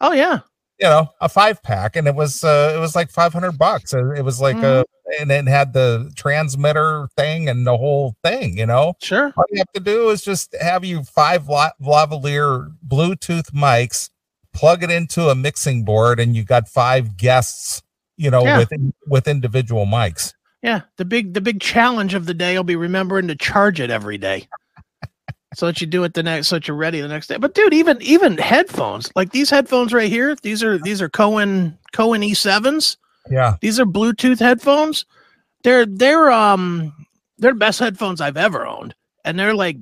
Oh 0.00 0.12
yeah. 0.12 0.40
You 0.78 0.88
know, 0.88 1.08
a 1.20 1.28
five 1.28 1.62
pack, 1.62 1.96
and 1.96 2.06
it 2.08 2.14
was 2.14 2.42
uh, 2.44 2.72
it 2.76 2.78
was 2.78 2.94
like 2.96 3.10
five 3.10 3.32
hundred 3.32 3.58
bucks. 3.58 3.94
It 3.94 4.24
was 4.24 4.40
like 4.40 4.56
a, 4.56 4.84
and 5.20 5.30
it 5.30 5.46
had 5.46 5.72
the 5.72 6.10
transmitter 6.16 7.08
thing 7.16 7.48
and 7.48 7.64
the 7.66 7.76
whole 7.76 8.16
thing. 8.24 8.58
You 8.58 8.66
know, 8.66 8.94
Sure. 9.00 9.32
all 9.36 9.44
you 9.50 9.58
have 9.58 9.72
to 9.74 9.80
do 9.80 10.10
is 10.10 10.22
just 10.22 10.54
have 10.60 10.84
you 10.84 11.04
five 11.04 11.48
la- 11.48 11.70
lavalier 11.80 12.74
Bluetooth 12.86 13.52
mics, 13.52 14.10
plug 14.54 14.82
it 14.82 14.90
into 14.90 15.28
a 15.28 15.34
mixing 15.34 15.84
board, 15.84 16.20
and 16.20 16.36
you 16.36 16.44
got 16.44 16.68
five 16.68 17.16
guests. 17.16 17.82
You 18.16 18.30
know, 18.30 18.44
Yeah. 18.44 18.58
with 18.58 18.72
with 19.06 19.26
individual 19.28 19.86
mics. 19.86 20.34
Yeah. 20.62 20.82
The 20.96 21.04
big 21.04 21.34
the 21.34 21.40
big 21.40 21.60
challenge 21.60 22.14
of 22.14 22.26
the 22.26 22.34
day 22.34 22.56
will 22.56 22.62
be 22.64 22.76
remembering 22.76 23.26
to 23.28 23.34
charge 23.34 23.80
it 23.80 23.90
every 23.90 24.18
day. 24.18 24.46
so 25.54 25.66
that 25.66 25.80
you 25.80 25.86
do 25.86 26.04
it 26.04 26.14
the 26.14 26.22
next 26.22 26.48
so 26.48 26.56
that 26.56 26.68
you're 26.68 26.76
ready 26.76 27.00
the 27.00 27.08
next 27.08 27.26
day. 27.28 27.36
But 27.38 27.54
dude, 27.54 27.74
even 27.74 28.00
even 28.02 28.38
headphones, 28.38 29.10
like 29.16 29.32
these 29.32 29.50
headphones 29.50 29.92
right 29.92 30.10
here, 30.10 30.36
these 30.42 30.62
are 30.62 30.78
these 30.78 31.00
are 31.02 31.08
Cowin 31.08 31.76
Cowin 31.92 32.22
E7s. 32.24 32.96
Yeah, 33.30 33.56
These 33.60 33.78
are 33.80 33.86
Bluetooth 33.86 34.38
headphones. 34.40 35.06
They're 35.64 35.86
they're 35.86 36.30
um 36.30 36.92
they're 37.38 37.52
the 37.52 37.58
best 37.58 37.78
headphones 37.80 38.20
I've 38.20 38.36
ever 38.36 38.66
owned. 38.66 38.94
And 39.24 39.38
they're 39.38 39.54
like 39.54 39.78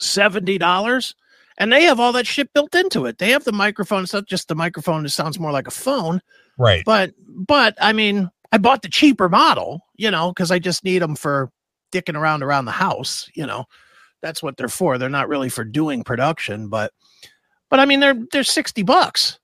seventy 0.00 0.58
dollars. 0.58 1.14
And 1.58 1.72
they 1.72 1.84
have 1.84 1.98
all 1.98 2.12
that 2.12 2.26
shit 2.26 2.52
built 2.52 2.74
into 2.74 3.06
it. 3.06 3.18
They 3.18 3.30
have 3.30 3.44
the 3.44 3.52
microphone. 3.52 4.02
It's 4.02 4.12
not 4.12 4.26
just 4.26 4.48
the 4.48 4.54
microphone 4.54 5.02
that 5.04 5.08
sounds 5.10 5.38
more 5.40 5.52
like 5.52 5.66
a 5.66 5.70
phone. 5.72 6.20
right. 6.58 6.82
But 6.84 7.12
but 7.28 7.74
I 7.80 7.92
mean, 7.92 8.30
I 8.52 8.58
bought 8.58 8.82
the 8.82 8.88
cheaper 8.88 9.28
model, 9.28 9.80
you 9.96 10.10
know, 10.10 10.30
because 10.32 10.50
I 10.50 10.58
just 10.58 10.84
need 10.84 11.00
them 11.00 11.16
for 11.16 11.50
dicking 11.92 12.16
around 12.16 12.42
around 12.42 12.66
the 12.66 12.72
house. 12.72 13.28
You 13.34 13.46
know, 13.46 13.64
that's 14.22 14.42
what 14.42 14.56
they're 14.56 14.68
for. 14.68 14.98
They're 14.98 15.08
not 15.08 15.28
really 15.28 15.48
for 15.48 15.64
doing 15.64 16.04
production, 16.04 16.68
but 16.68 16.92
but 17.70 17.80
I 17.80 17.86
mean, 17.86 18.00
they're 18.00 18.20
they're 18.32 18.44
sixty 18.44 18.82
bucks. 18.82 19.38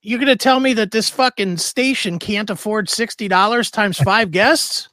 You're 0.00 0.18
gonna 0.18 0.36
tell 0.36 0.60
me 0.60 0.72
that 0.74 0.90
this 0.90 1.08
fucking 1.10 1.58
station 1.58 2.18
can't 2.18 2.50
afford 2.50 2.88
sixty 2.88 3.28
dollars 3.28 3.70
times 3.70 3.98
five 3.98 4.30
guests? 4.30 4.88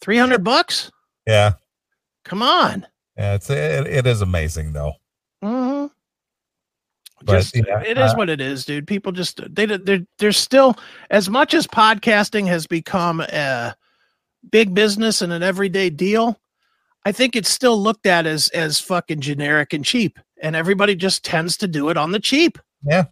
Three 0.00 0.18
hundred 0.18 0.44
bucks? 0.44 0.90
Yeah, 1.26 1.54
Come 2.26 2.42
on. 2.42 2.86
yeah. 3.16 3.34
It's 3.34 3.48
it, 3.50 3.86
it 3.86 4.06
is 4.06 4.20
amazing 4.20 4.72
though. 4.74 4.92
But, 7.24 7.32
Just 7.38 7.56
yeah, 7.56 7.80
it 7.80 7.96
is 7.96 8.12
uh, 8.12 8.14
what 8.16 8.28
it 8.28 8.40
is, 8.40 8.66
dude. 8.66 8.86
People 8.86 9.10
just 9.10 9.40
they 9.54 9.64
they're 9.64 10.06
they're 10.18 10.32
still 10.32 10.76
as 11.10 11.30
much 11.30 11.54
as 11.54 11.66
podcasting 11.66 12.46
has 12.48 12.66
become 12.66 13.20
a 13.20 13.74
big 14.50 14.74
business 14.74 15.22
and 15.22 15.32
an 15.32 15.42
everyday 15.42 15.88
deal. 15.88 16.38
I 17.06 17.12
think 17.12 17.34
it's 17.34 17.48
still 17.48 17.80
looked 17.80 18.04
at 18.06 18.26
as 18.26 18.48
as 18.50 18.78
fucking 18.78 19.20
generic 19.20 19.72
and 19.72 19.84
cheap, 19.84 20.18
and 20.42 20.54
everybody 20.54 20.94
just 20.94 21.24
tends 21.24 21.56
to 21.58 21.68
do 21.68 21.88
it 21.88 21.96
on 21.96 22.12
the 22.12 22.20
cheap. 22.20 22.58
Yeah. 22.82 23.04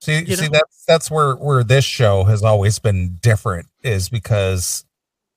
See, 0.00 0.24
You 0.24 0.34
see 0.34 0.46
know? 0.46 0.50
that's 0.52 0.84
that's 0.84 1.10
where 1.10 1.34
where 1.34 1.62
this 1.62 1.84
show 1.84 2.24
has 2.24 2.42
always 2.42 2.80
been 2.80 3.18
different 3.22 3.68
is 3.84 4.08
because 4.08 4.84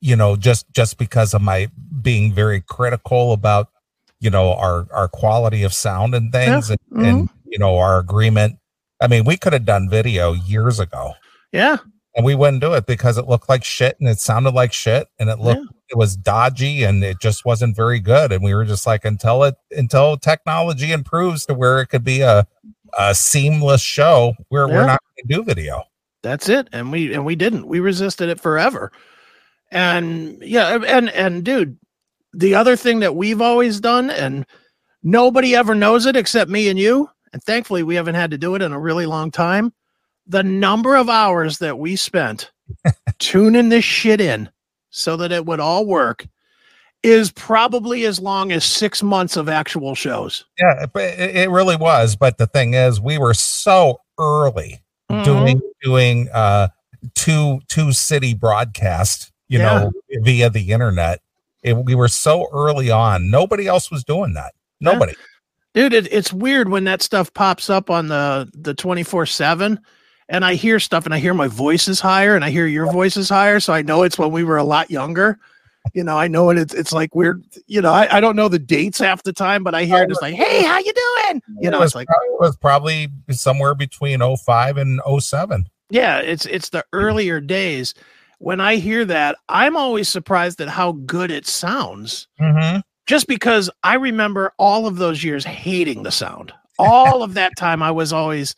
you 0.02 0.16
know 0.16 0.36
just 0.36 0.66
just 0.72 0.98
because 0.98 1.36
of 1.36 1.42
my 1.44 1.70
being 2.02 2.34
very 2.34 2.62
critical 2.62 3.34
about 3.34 3.70
you 4.20 4.32
know 4.32 4.54
our 4.56 4.88
our 4.92 5.08
quality 5.08 5.62
of 5.62 5.74
sound 5.74 6.16
and 6.16 6.32
things 6.32 6.72
and, 6.72 6.80
Mm-hmm. 6.92 7.06
and 7.06 7.30
you 7.56 7.60
know 7.60 7.78
our 7.78 7.98
agreement. 8.00 8.60
I 9.02 9.08
mean, 9.08 9.24
we 9.24 9.38
could 9.38 9.54
have 9.54 9.66
done 9.66 9.90
video 9.90 10.34
years 10.34 10.80
ago 10.80 11.14
Yeah, 11.54 11.78
and 12.16 12.26
we 12.26 12.36
wouldn't 12.36 12.62
do 12.62 12.74
it 12.74 12.86
because 12.86 13.18
it 13.18 13.28
looked 13.28 13.48
like 13.50 13.64
shit 13.64 13.96
and 14.00 14.10
it 14.10 14.20
sounded 14.20 14.54
like 14.54 14.74
shit 14.74 15.08
and 15.20 15.30
it 15.30 15.40
looked 15.40 15.66
it 15.90 15.98
was 15.98 16.16
dodgy 16.18 16.84
and 16.84 17.04
it 17.04 17.20
just 17.22 17.46
wasn't 17.46 17.76
very 17.76 18.00
good 18.00 18.32
and 18.32 18.44
we 18.44 18.54
were 18.54 18.66
just 18.66 18.86
like 18.86 19.06
until 19.06 19.44
it 19.44 19.56
until 19.72 20.18
technology 20.18 20.92
improves 20.92 21.46
to 21.46 21.54
where 21.54 21.80
it 21.80 21.88
could 21.88 22.04
be 22.04 22.22
a 22.22 22.46
a 22.98 23.14
seamless 23.16 23.82
show 23.82 24.34
where 24.50 24.68
Yeah. 24.68 24.74
we're 24.76 24.88
not 24.88 25.00
going 25.18 25.28
to 25.28 25.36
do 25.36 25.44
video 25.44 25.84
that's 26.24 26.50
it. 26.50 26.68
And 26.72 26.92
we 26.92 27.14
and 27.14 27.24
we 27.24 27.36
didn't. 27.36 27.68
We 27.68 27.80
resisted 27.80 28.30
it 28.30 28.40
forever. 28.42 28.92
And 29.72 30.42
yeah, 30.42 30.80
and 30.88 31.10
and 31.12 31.44
dude, 31.44 31.78
the 32.34 32.56
other 32.56 32.76
thing 32.76 33.00
that 33.02 33.16
we've 33.16 33.42
always 33.42 33.80
done, 33.80 34.10
and 34.10 34.44
nobody 35.04 35.56
ever 35.56 35.76
knows 35.76 36.08
it 36.08 36.16
except 36.16 36.50
me 36.50 36.68
and 36.70 36.80
you, 36.80 37.10
and 37.36 37.44
thankfully 37.44 37.84
we 37.84 37.96
haven't 37.96 38.16
had 38.16 38.32
to 38.32 38.38
do 38.38 38.56
it 38.56 38.62
in 38.62 38.72
a 38.72 38.80
really 38.80 39.06
long 39.06 39.30
time. 39.30 39.74
the 40.26 40.42
number 40.42 40.96
of 40.96 41.10
hours 41.10 41.58
that 41.60 41.78
we 41.78 41.98
spent 41.98 42.50
tuning 43.20 43.68
this 43.70 43.84
shit 43.84 44.22
in 44.22 44.50
so 44.90 45.18
that 45.18 45.32
it 45.34 45.46
would 45.46 45.60
all 45.60 45.86
work 45.86 46.26
is 47.04 47.30
probably 47.34 48.06
as 48.06 48.20
long 48.22 48.52
as 48.54 48.64
six 48.64 49.04
months 49.04 49.36
of 49.38 49.50
actual 49.50 49.94
shows. 49.94 50.46
Yeah, 50.58 50.86
but 50.92 51.04
it 51.20 51.50
really 51.52 51.76
was. 51.76 52.16
But 52.16 52.38
the 52.40 52.48
thing 52.48 52.74
is, 52.74 53.00
we 53.02 53.18
were 53.20 53.34
so 53.36 54.00
early 54.18 54.82
Mhm. 55.12 55.24
doing 55.26 55.62
doing 55.84 56.30
uh 56.34 56.70
two 57.16 57.60
two 57.68 57.92
city 57.92 58.34
broadcast, 58.34 59.32
you 59.50 59.60
Yeah. 59.60 59.66
know, 59.82 59.92
via 60.22 60.50
the 60.50 60.72
internet. 60.72 61.22
It, 61.62 61.74
we 61.74 61.94
were 61.94 62.08
so 62.08 62.48
early 62.54 62.90
on. 62.90 63.30
Nobody 63.30 63.68
else 63.68 63.92
was 63.92 64.04
doing 64.06 64.34
that. 64.36 64.54
Yeah. 64.80 64.94
Dude 65.76 65.94
it, 65.94 66.12
it's 66.12 66.34
weird 66.34 66.70
when 66.70 66.86
that 66.86 67.02
stuff 67.04 67.32
pops 67.34 67.70
up 67.70 67.90
on 67.92 68.08
the 68.08 68.50
the 68.54 68.74
24 68.74 69.26
7 69.26 69.80
and 70.30 70.46
i 70.46 70.56
hear 70.56 70.80
stuff 70.80 71.06
and 71.06 71.14
i 71.14 71.20
hear 71.20 71.34
my 71.34 71.48
voice 71.48 71.88
is 71.88 72.00
higher 72.00 72.36
and 72.36 72.44
i 72.44 72.50
hear 72.50 72.66
your 72.66 72.92
voice 72.92 73.18
is 73.18 73.30
higher. 73.30 73.60
So 73.60 73.74
i 73.74 73.82
know 73.82 74.02
it's 74.04 74.18
when 74.18 74.32
we 74.32 74.44
were 74.44 74.58
a 74.58 74.64
lot 74.64 74.90
younger. 74.90 75.38
You 75.94 76.04
know 76.04 76.18
i 76.18 76.28
know 76.28 76.50
it 76.50 76.58
it's, 76.58 76.74
it's 76.74 76.92
like 76.92 77.14
weird 77.14 77.44
you 77.68 77.80
know 77.80 77.94
I, 77.94 78.18
I 78.18 78.20
don't 78.20 78.36
know 78.36 78.48
the 78.48 78.58
dates 78.58 78.98
half 78.98 79.22
the 79.22 79.32
time 79.32 79.64
but 79.64 79.76
i 79.76 79.84
hear 79.86 80.02
it 80.02 80.10
it's 80.10 80.20
like 80.20 80.34
hey 80.34 80.64
how 80.64 80.80
you 80.80 80.92
doing? 80.94 81.42
You 81.62 81.70
know 81.70 81.80
it 81.82 81.86
it's 81.86 81.94
like 81.94 82.08
prob- 82.08 82.22
it 82.26 82.40
was 82.40 82.58
probably 82.58 83.10
somewhere 83.30 83.76
between 83.76 84.20
05 84.20 84.78
and 84.78 85.00
07. 85.20 85.70
yeah 85.92 86.18
it's 86.20 86.48
it's 86.48 86.70
the 86.70 86.84
earlier 86.94 87.40
days. 87.40 87.94
When 88.40 88.60
i 88.60 88.78
hear 88.78 89.06
that 89.06 89.38
i'm 89.48 89.78
always 89.78 90.10
surprised 90.10 90.60
at 90.60 90.70
how 90.70 90.94
good 90.94 91.30
it 91.30 91.46
sounds. 91.46 92.28
Mm-hmm. 92.42 92.80
Just 93.06 93.28
because 93.28 93.70
I 93.84 93.96
remember 93.96 94.54
all 94.58 94.88
of 94.88 94.98
those 94.98 95.24
years 95.24 95.44
hating 95.46 96.04
the 96.04 96.12
sound. 96.12 96.54
All 96.78 97.24
of 97.24 97.36
that 97.36 97.54
time, 97.58 97.82
I 97.82 97.92
was 97.92 98.12
always 98.12 98.54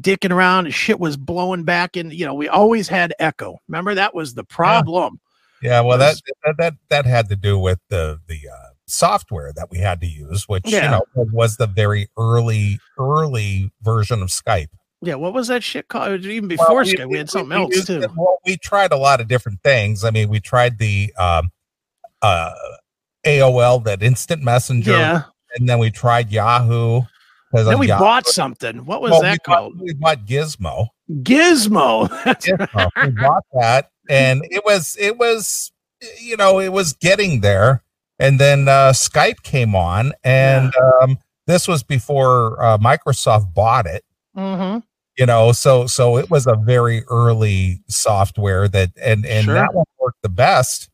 dicking 0.00 0.32
around 0.32 0.66
and 0.66 0.74
shit 0.74 0.98
was 0.98 1.16
blowing 1.16 1.62
back. 1.62 1.96
And, 1.96 2.12
you 2.12 2.26
know, 2.26 2.34
we 2.34 2.48
always 2.48 2.88
had 2.88 3.14
echo. 3.20 3.58
Remember, 3.68 3.94
that 3.94 4.12
was 4.14 4.34
the 4.34 4.42
problem. 4.42 5.20
Yeah, 5.62 5.80
well, 5.82 5.98
that, 5.98 6.14
Was- 6.14 6.22
that 6.44 6.54
that 6.58 6.74
that 6.88 7.06
had 7.06 7.28
to 7.28 7.36
do 7.36 7.58
with 7.58 7.78
the 7.90 8.18
the 8.26 8.40
uh, 8.50 8.70
software 8.86 9.52
that 9.54 9.70
we 9.70 9.78
had 9.78 10.00
to 10.00 10.06
use, 10.06 10.48
which 10.48 10.62
Yeah. 10.66 10.84
you 10.84 10.90
know 10.90 11.26
was 11.32 11.58
the 11.58 11.66
very 11.66 12.08
early 12.18 12.80
early 12.98 13.70
version 13.82 14.22
of 14.22 14.30
Skype. 14.30 14.70
Yeah. 15.02 15.14
What 15.16 15.32
was 15.34 15.48
that 15.48 15.62
shit 15.62 15.88
called? 15.88 16.24
Even 16.24 16.48
before 16.48 16.74
Well, 16.76 16.84
Skype, 16.84 17.08
we, 17.10 17.18
had 17.18 17.30
something 17.30 17.50
we 17.56 17.64
else 17.64 17.74
used 17.74 17.86
too. 17.86 18.00
well, 18.16 18.38
we 18.46 18.56
tried 18.56 18.90
a 18.92 18.96
lot 18.96 19.20
of 19.20 19.28
different 19.28 19.62
things. 19.62 20.02
I 20.02 20.10
mean, 20.10 20.28
we 20.30 20.40
tried 20.40 20.78
the 20.78 21.12
um, 21.18 21.50
uh, 22.22 22.52
AOL, 23.24 23.84
that 23.84 24.02
instant 24.02 24.42
messenger, 24.42 24.92
Yeah. 24.92 25.22
and 25.56 25.68
then 25.68 25.78
we 25.78 25.90
tried 25.90 26.30
Yahoo. 26.30 27.02
Then 27.52 27.78
we 27.80 27.88
Yahoo- 27.88 28.04
bought 28.04 28.26
something. 28.28 28.84
What 28.86 29.02
was 29.02 29.10
well, 29.10 29.20
we 29.22 29.26
that 29.28 29.38
bought- 29.44 29.56
called? 29.56 29.80
We 29.80 29.94
bought 29.94 30.24
Gizmo. 30.24 30.88
Gizmo. 31.22 32.08
Gizmo. 32.24 32.90
we 33.04 33.10
bought 33.10 33.44
that, 33.60 33.90
and 34.08 34.42
it 34.50 34.64
was 34.64 34.96
it 34.98 35.18
was 35.18 35.72
you 36.20 36.36
know 36.36 36.60
it 36.60 36.68
was 36.72 36.92
getting 36.94 37.40
there, 37.40 37.82
and 38.18 38.38
then 38.38 38.68
uh, 38.68 38.92
Skype 38.92 39.42
came 39.42 39.74
on, 39.74 40.12
and 40.22 40.72
um, 41.02 41.18
this 41.46 41.66
was 41.66 41.82
before 41.82 42.62
uh, 42.62 42.78
Microsoft 42.78 43.52
bought 43.54 43.86
it. 43.86 44.04
hmm 44.34 44.78
you 45.18 45.26
know 45.26 45.50
so 45.50 45.86
so 45.88 46.16
it 46.16 46.30
was 46.30 46.46
a 46.46 46.54
very 46.54 47.02
early 47.10 47.82
software 47.88 48.68
that 48.68 48.90
and 49.02 49.26
and 49.26 49.46
Sure. 49.46 49.54
that 49.54 49.74
one 49.74 49.84
worked 49.98 50.22
the 50.22 50.28
best 50.28 50.88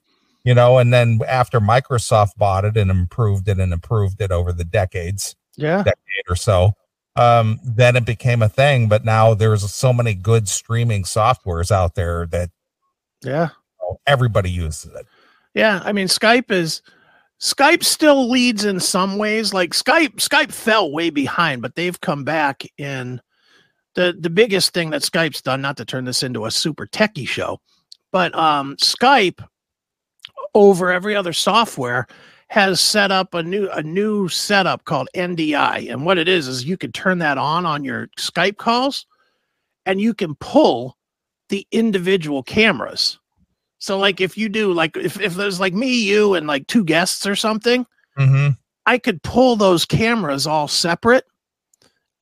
you 0.46 0.54
know 0.54 0.78
and 0.78 0.94
then 0.94 1.20
after 1.28 1.61
microsoft 1.61 2.30
bought 2.38 2.64
it 2.64 2.76
and 2.78 2.90
improved 2.90 3.46
it 3.48 3.59
and 3.61 3.72
improved 3.74 4.20
it 4.22 4.30
over 4.30 4.52
the 4.52 4.64
decades 4.64 5.37
Yeah. 5.56 5.82
decade 5.82 6.24
or 6.30 6.37
so 6.37 6.72
um 7.16 7.59
then 7.64 7.96
it 7.96 8.06
became 8.06 8.40
a 8.42 8.48
thing 8.48 8.88
but 8.88 9.04
now 9.04 9.35
there's 9.35 9.70
so 9.74 9.92
many 9.92 10.14
good 10.14 10.48
streaming 10.48 11.02
softwares 11.02 11.70
out 11.70 11.94
there 11.96 12.26
that 12.28 12.50
Yeah. 13.22 13.48
you 13.50 13.76
know, 13.90 14.00
everybody 14.06 14.50
uses 14.50 14.94
it 14.94 15.06
Yeah, 15.54 15.82
I 15.85 15.92
mean 15.92 16.06
Skype 16.06 16.50
is 16.50 16.80
Skype 17.40 17.85
still 17.85 18.30
leads 18.30 18.64
in 18.64 18.80
some 18.80 19.18
ways. 19.18 19.52
Like 19.52 19.72
Skype, 19.72 20.14
Skype 20.16 20.50
fell 20.52 20.90
way 20.90 21.11
behind, 21.11 21.61
but 21.61 21.74
they've 21.74 22.00
come 22.00 22.24
back 22.24 22.64
in 22.78 23.20
the 23.94 24.16
the 24.18 24.30
biggest 24.30 24.72
thing 24.72 24.88
that 24.90 25.02
Skype's 25.02 25.42
done. 25.42 25.61
Not 25.61 25.76
to 25.76 25.85
turn 25.85 26.06
this 26.06 26.22
into 26.22 26.46
a 26.46 26.50
super 26.50 26.87
techie 26.87 27.28
show, 27.28 27.61
but 28.11 28.35
um, 28.35 28.74
Skype 28.76 29.44
over 30.57 30.90
every 30.90 31.14
other 31.14 31.35
software 31.35 32.07
has 32.49 32.81
set 32.81 33.12
up 33.12 33.35
a 33.35 33.42
new 33.42 33.69
a 33.71 33.83
new 33.83 34.29
setup 34.29 34.85
called 34.85 35.09
NDI, 35.14 35.92
and 35.92 36.07
what 36.07 36.19
it 36.19 36.29
is 36.29 36.49
is 36.49 36.64
you 36.64 36.77
can 36.77 36.92
turn 36.92 37.19
that 37.19 37.38
on 37.38 37.66
on 37.66 37.85
your 37.85 38.09
Skype 38.19 38.57
calls, 38.57 39.07
and 39.85 40.01
you 40.01 40.14
can 40.14 40.35
pull 40.37 40.97
the 41.51 41.66
individual 41.73 42.42
cameras. 42.42 43.19
So 43.79 43.99
like 43.99 44.21
if 44.21 44.38
you 44.38 44.49
do 44.49 44.73
like 44.73 44.97
if, 44.97 45.21
if 45.21 45.35
there's 45.35 45.61
like 45.61 45.75
me, 45.75 45.95
you, 45.95 46.35
and 46.35 46.47
like 46.47 46.66
two 46.66 46.85
guests 46.85 47.27
or 47.27 47.37
something, 47.37 47.87
mm-hmm. 48.19 48.53
I 48.87 48.99
could 48.99 49.23
pull 49.23 49.57
those 49.57 49.85
cameras 49.85 50.47
all 50.47 50.69
separate 50.69 51.25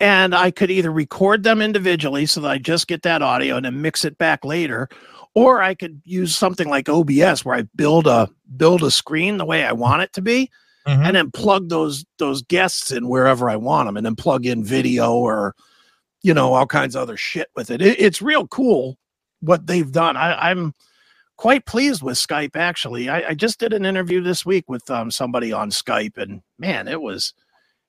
and 0.01 0.35
I 0.35 0.51
could 0.51 0.71
either 0.71 0.91
record 0.91 1.45
them 1.45 1.63
individually 1.63 2.27
so 2.27 2.41
that 2.41 2.51
I 2.51 2.59
just 2.59 2.89
get 2.89 3.03
that 3.03 3.23
audio 3.23 3.57
and 3.57 3.65
then 3.65 3.81
mix 3.81 4.05
it 4.05 4.19
back 4.19 4.45
later, 4.45 4.89
or 5.35 5.61
I 5.63 5.75
could 5.75 6.01
use 6.05 6.35
something 6.37 6.69
like 6.69 6.89
OBS 6.89 7.45
where 7.45 7.57
I 7.57 7.63
build 7.77 8.07
a 8.07 8.29
build 8.57 8.83
a 8.83 8.91
screen 8.91 9.37
the 9.39 9.45
way 9.45 9.65
I 9.65 9.73
want 9.73 10.03
it 10.03 10.13
to 10.15 10.23
be 10.23 10.51
Mhm. 10.87 11.07
and 11.07 11.17
then 11.17 11.31
plug 11.31 11.71
those 11.71 12.05
those 12.19 12.43
guests 12.43 12.91
in 12.93 13.09
wherever 13.09 13.49
I 13.49 13.57
want 13.57 13.89
them 13.89 13.97
and 13.97 14.05
then 14.05 14.17
plug 14.17 14.45
in 14.47 14.63
video 14.63 15.13
or 15.15 15.55
you 16.23 16.35
know 16.35 16.53
all 16.55 16.67
kinds 16.67 16.95
of 16.95 17.03
other 17.03 17.17
shit 17.17 17.49
with 17.57 17.71
it. 17.71 17.81
it 17.81 17.99
it's 18.01 18.21
real 18.23 18.47
cool 18.47 18.99
what 19.41 19.67
they've 19.67 19.91
done. 19.93 20.17
I, 20.17 20.51
I'm 20.51 20.75
quite 21.37 21.65
pleased 21.67 22.03
with 22.03 22.17
Skype 22.17 22.55
actually. 22.57 23.09
I, 23.09 23.31
I 23.31 23.35
just 23.35 23.59
did 23.59 23.73
an 23.73 23.85
interview 23.87 24.23
this 24.23 24.45
week 24.47 24.67
with 24.69 24.89
um, 24.91 25.11
somebody 25.11 25.53
on 25.53 25.71
Skype 25.71 26.17
and 26.19 26.43
man, 26.59 26.87
it 26.87 27.01
was 27.01 27.33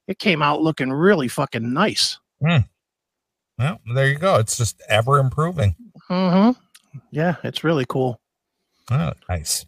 it 0.08 0.18
came 0.20 0.42
out 0.42 0.62
looking 0.62 0.92
really 0.92 1.28
fucking 1.28 1.74
nice. 1.74 2.18
well 2.42 3.80
there 3.94 4.08
you 4.10 4.18
go 4.18 4.36
it's 4.36 4.58
just 4.58 4.82
ever 4.90 5.18
improving 5.20 5.76
hmm 6.08 6.52
Yeah, 7.12 7.36
it's 7.44 7.64
really 7.64 7.86
cool. 7.88 8.20
Oh, 8.92 9.12
nice. 9.30 9.66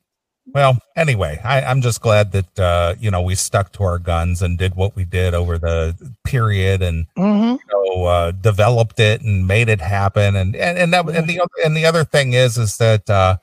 Well, 0.54 0.78
anyway, 0.96 1.42
I, 1.44 1.62
I'm 1.62 1.82
just 1.82 2.00
glad 2.02 2.32
that 2.32 2.60
uh, 2.60 2.96
you 3.00 3.12
know 3.12 3.22
we 3.22 3.36
stuck 3.36 3.74
to 3.74 3.84
our 3.84 4.00
guns 4.00 4.42
and 4.42 4.58
did 4.58 4.76
what 4.76 4.96
we 4.96 5.04
did 5.04 5.34
over 5.34 5.58
the 5.58 5.96
period, 6.24 6.82
and 6.82 7.06
hmm 7.18 7.56
you 7.56 7.60
know, 7.74 8.06
uh, 8.06 8.32
developed 8.32 9.00
it 9.00 9.22
and 9.22 9.46
made 9.46 9.68
it 9.68 9.82
happen. 9.82 10.36
And 10.38 10.56
and 10.56 10.78
and, 10.78 10.94
that, 10.94 11.10
and 11.10 11.28
the 11.28 11.42
other 11.42 11.52
and 11.66 11.76
the 11.76 11.86
other 11.86 12.06
thing 12.06 12.32
is 12.34 12.58
is 12.58 12.78
that 12.78 13.10
uh, 13.10 13.38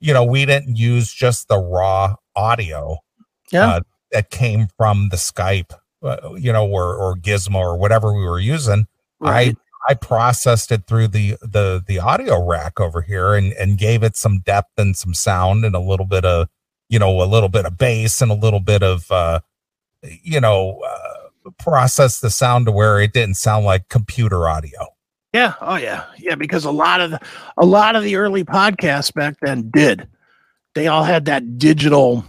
you 0.00 0.12
know 0.12 0.24
we 0.24 0.44
didn't 0.46 0.76
use 0.76 1.12
just 1.12 1.46
the 1.46 1.58
raw 1.58 2.16
audio 2.34 2.98
Yeah. 3.52 3.68
uh, 3.68 3.80
that 4.10 4.30
came 4.30 4.66
from 4.76 5.10
the 5.10 5.16
Skype, 5.16 5.72
uh, 6.02 6.34
you 6.36 6.52
know, 6.52 6.66
or 6.66 6.96
or 6.96 7.14
Gizmo 7.14 7.56
or 7.56 7.76
whatever 7.76 8.12
we 8.12 8.24
were 8.24 8.40
using. 8.40 8.88
Right. 9.20 9.56
I 9.56 9.56
processed 9.94 10.72
it 10.72 10.86
through 10.86 11.08
the 11.08 11.36
the 11.40 11.82
the 11.86 11.98
audio 11.98 12.44
rack 12.44 12.80
over 12.80 13.00
here 13.02 13.34
and 13.34 13.52
and 13.54 13.78
gave 13.78 14.02
it 14.02 14.16
some 14.16 14.40
depth 14.40 14.72
and 14.78 14.96
some 14.96 15.14
sound 15.14 15.64
and 15.64 15.74
a 15.74 15.80
little 15.80 16.06
bit 16.06 16.24
of 16.24 16.48
you 16.88 16.98
know 16.98 17.22
a 17.22 17.24
little 17.24 17.48
bit 17.48 17.64
of 17.66 17.78
bass 17.78 18.20
and 18.20 18.30
a 18.30 18.34
little 18.34 18.60
bit 18.60 18.82
of 18.82 19.10
uh 19.10 19.40
you 20.02 20.40
know 20.40 20.80
uh, 20.86 21.50
process 21.58 22.20
the 22.20 22.30
sound 22.30 22.66
to 22.66 22.72
where 22.72 23.00
it 23.00 23.12
didn't 23.12 23.36
sound 23.36 23.64
like 23.64 23.88
computer 23.88 24.48
audio. 24.48 24.86
Yeah. 25.32 25.54
Oh 25.60 25.76
yeah. 25.76 26.04
Yeah. 26.18 26.34
Because 26.34 26.64
a 26.64 26.70
lot 26.70 27.00
of 27.00 27.10
the, 27.12 27.20
a 27.58 27.66
lot 27.66 27.96
of 27.96 28.02
the 28.02 28.16
early 28.16 28.44
podcasts 28.44 29.12
back 29.12 29.36
then 29.42 29.70
did. 29.72 30.08
They 30.74 30.86
all 30.86 31.02
had 31.04 31.24
that 31.26 31.58
digital. 31.58 32.24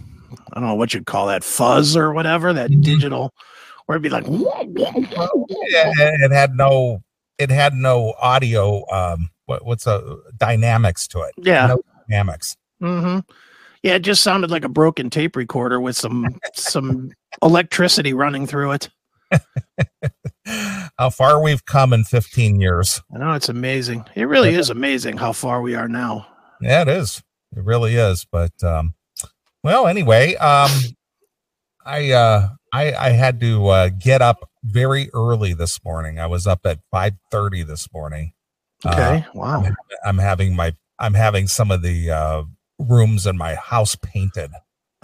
I 0.52 0.60
don't 0.60 0.68
know 0.68 0.74
what 0.74 0.92
you'd 0.94 1.06
call 1.06 1.26
that 1.28 1.44
fuzz 1.44 1.96
or 1.96 2.12
whatever. 2.12 2.52
That 2.52 2.70
Mhm. 2.70 2.82
digital, 2.82 3.32
where 3.86 3.96
it'd 3.96 4.02
be 4.02 4.08
like. 4.10 4.24
Yeah, 4.28 5.92
it 5.96 6.32
had 6.32 6.54
no 6.54 7.02
it 7.40 7.50
had 7.50 7.74
no 7.74 8.14
audio 8.20 8.84
um 8.90 9.30
what, 9.46 9.64
what's 9.64 9.86
a 9.86 10.16
dynamics 10.36 11.08
to 11.08 11.20
it. 11.22 11.32
Yeah. 11.38 11.66
No 11.66 11.80
dynamics. 12.08 12.56
hmm 12.80 13.20
Yeah. 13.82 13.94
It 13.94 14.00
just 14.02 14.22
sounded 14.22 14.50
like 14.50 14.64
a 14.64 14.68
broken 14.68 15.10
tape 15.10 15.34
recorder 15.36 15.80
with 15.80 15.96
some 15.96 16.38
some 16.54 17.10
electricity 17.42 18.12
running 18.12 18.46
through 18.46 18.72
it. 18.72 18.90
How 20.98 21.10
far 21.10 21.42
we've 21.42 21.64
come 21.64 21.92
in 21.92 22.04
15 22.04 22.60
years. 22.60 23.00
I 23.14 23.18
know 23.18 23.32
it's 23.32 23.48
amazing. 23.48 24.04
It 24.14 24.24
really 24.24 24.54
is 24.54 24.70
amazing 24.70 25.16
how 25.16 25.32
far 25.32 25.62
we 25.62 25.74
are 25.74 25.88
now. 25.88 26.26
Yeah, 26.60 26.82
it 26.82 26.88
is. 26.88 27.22
It 27.56 27.64
really 27.64 27.94
is. 27.96 28.26
But 28.30 28.52
um 28.62 28.94
well, 29.62 29.86
anyway, 29.86 30.34
um 30.36 30.70
I 31.84 32.10
uh 32.12 32.48
I 32.72 32.92
I 32.92 33.10
had 33.10 33.40
to 33.40 33.66
uh 33.68 33.88
get 33.88 34.20
up 34.22 34.49
very 34.64 35.10
early 35.14 35.54
this 35.54 35.82
morning. 35.84 36.18
I 36.18 36.26
was 36.26 36.46
up 36.46 36.66
at 36.66 36.78
5:30 36.92 37.66
this 37.66 37.88
morning. 37.92 38.32
Uh, 38.84 38.90
Okay. 38.90 39.26
wow. 39.34 39.64
I'm 40.04 40.18
having 40.18 40.54
my 40.56 40.74
I'm 40.98 41.14
having 41.14 41.46
some 41.46 41.70
of 41.70 41.82
the 41.82 42.10
uh 42.10 42.42
rooms 42.78 43.26
in 43.26 43.36
my 43.36 43.54
house 43.54 43.94
painted. 43.96 44.50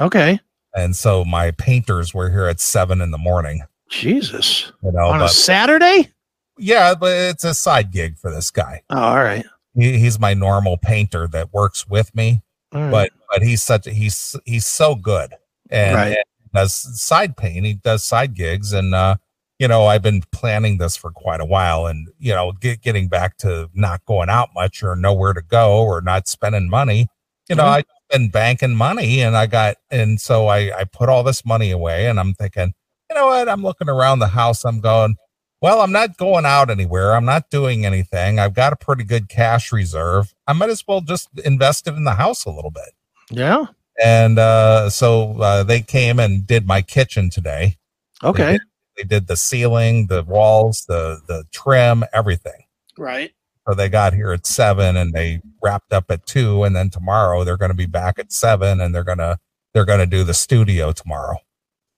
Okay. 0.01 0.40
And 0.75 0.95
so 0.97 1.25
my 1.25 1.51
painters 1.53 2.12
were 2.12 2.31
here 2.31 2.47
at 2.47 2.61
7 2.61 3.01
in 3.01 3.11
the 3.11 3.19
morning, 3.19 3.62
Jesus. 3.88 4.73
you 4.83 4.92
know, 4.92 5.07
On 5.07 5.23
a 5.23 5.29
Saturday? 5.29 6.11
yeah, 6.59 6.95
but 6.95 7.12
it's 7.16 7.45
a 7.45 7.55
side 7.55 7.92
gig 7.92 8.19
for 8.19 8.31
this 8.31 8.51
guy. 8.51 8.83
Oh, 8.90 8.99
all 8.99 9.16
right. 9.23 9.45
He, 9.75 9.99
he's 9.99 10.19
my 10.19 10.33
normal 10.35 10.77
painter 10.79 11.27
that 11.29 11.53
works 11.53 11.87
with 11.88 12.14
me, 12.14 12.42
right. 12.73 12.90
but 12.90 13.11
but 13.31 13.42
he's 13.42 13.62
such 13.62 13.87
a, 13.87 13.90
he's 13.90 14.35
he's 14.47 14.66
so 14.66 14.95
good 14.95 15.35
and, 15.71 15.95
Right. 15.97 16.09
and 16.16 16.25
does 16.55 16.75
side 17.01 17.37
paint. 17.37 17.64
He 17.66 17.75
does 17.75 18.05
side 18.05 18.35
gigs, 18.35 18.73
and 18.73 18.95
uh, 18.95 19.16
you 19.59 19.69
know 19.69 19.87
I've 19.87 20.03
been 20.03 20.23
planning 20.33 20.79
this 20.79 20.97
for 20.97 21.11
quite 21.11 21.40
a 21.40 21.45
while, 21.45 21.87
and 21.87 22.09
you 22.19 22.33
know 22.33 22.53
get, 22.53 22.83
getting 22.83 23.09
back 23.09 23.37
to 23.38 23.71
not 23.75 24.05
going 24.07 24.29
out 24.29 24.51
much 24.55 24.83
or 24.83 24.97
nowhere 24.97 25.33
to 25.33 25.42
go 25.42 25.83
or 25.83 26.01
not 26.01 26.29
spending 26.29 26.69
money. 26.69 27.09
You 27.49 27.57
know 27.57 27.64
Mhm. 27.64 27.69
I've 27.69 27.85
been 28.11 28.29
banking 28.31 28.75
money, 28.77 29.21
and 29.23 29.37
I 29.37 29.47
got 29.47 29.77
and 29.90 30.21
so 30.21 30.49
I 30.49 30.79
I 30.79 30.85
put 30.85 31.09
all 31.09 31.23
this 31.23 31.45
money 31.45 31.71
away, 31.71 32.07
and 32.09 32.19
I'm 32.21 32.35
thinking, 32.35 32.73
you 33.11 33.16
know 33.16 33.27
what? 33.29 33.49
I'm 33.49 33.62
looking 33.62 33.88
around 33.88 34.19
the 34.21 34.29
house. 34.29 34.64
I'm 34.64 34.81
going. 34.81 35.16
Well, 35.62 35.81
I'm 35.81 35.90
not 35.92 36.19
going 36.19 36.45
out 36.45 36.69
anywhere. 36.71 37.14
I'm 37.14 37.25
not 37.25 37.49
doing 37.51 37.87
anything. 37.87 38.38
I've 38.38 38.53
got 38.55 38.75
a 38.75 38.77
pretty 38.77 39.05
good 39.05 39.29
cash 39.31 39.73
reserve. 39.73 40.35
I 40.47 40.53
might 40.53 40.69
as 40.69 40.85
well 40.87 41.01
just 41.01 41.29
invest 41.45 41.88
it 41.88 41.95
in 41.95 42.05
the 42.05 42.14
house 42.14 42.45
a 42.45 42.51
little 42.51 42.71
bit 42.71 42.90
yeah. 43.31 43.64
and 44.03 44.38
uh, 44.38 44.90
so 44.90 45.40
uh, 45.40 45.62
they 45.62 45.81
came 45.81 46.19
and 46.21 46.47
did 46.47 46.66
my 46.66 46.83
kitchen 46.83 47.31
today. 47.31 47.79
Okay. 48.23 48.59
They 48.96 49.04
did 49.04 49.26
the 49.26 49.37
ceiling, 49.37 50.06
the 50.06 50.22
walls, 50.22 50.85
the 50.87 51.20
the 51.26 51.44
trim, 51.52 52.04
everything. 52.12 52.64
Right. 52.98 53.32
So 53.68 53.74
they 53.74 53.88
got 53.88 54.14
here 54.14 54.32
at 54.32 54.46
seven, 54.46 54.96
and 54.96 55.12
they 55.12 55.40
wrapped 55.62 55.92
up 55.92 56.11
at 56.11 56.24
two, 56.26 56.62
and 56.64 56.74
then 56.76 56.88
tomorrow 56.88 57.42
they're 57.44 57.56
going 57.56 57.70
to 57.70 57.76
be 57.76 57.87
back 57.87 58.18
at 58.18 58.32
seven, 58.32 58.80
and 58.80 58.94
they're 58.94 59.04
gonna 59.04 59.38
they're 59.74 59.85
gonna 59.85 60.06
do 60.06 60.24
the 60.24 60.35
studio 60.35 60.92
tomorrow. 60.92 61.37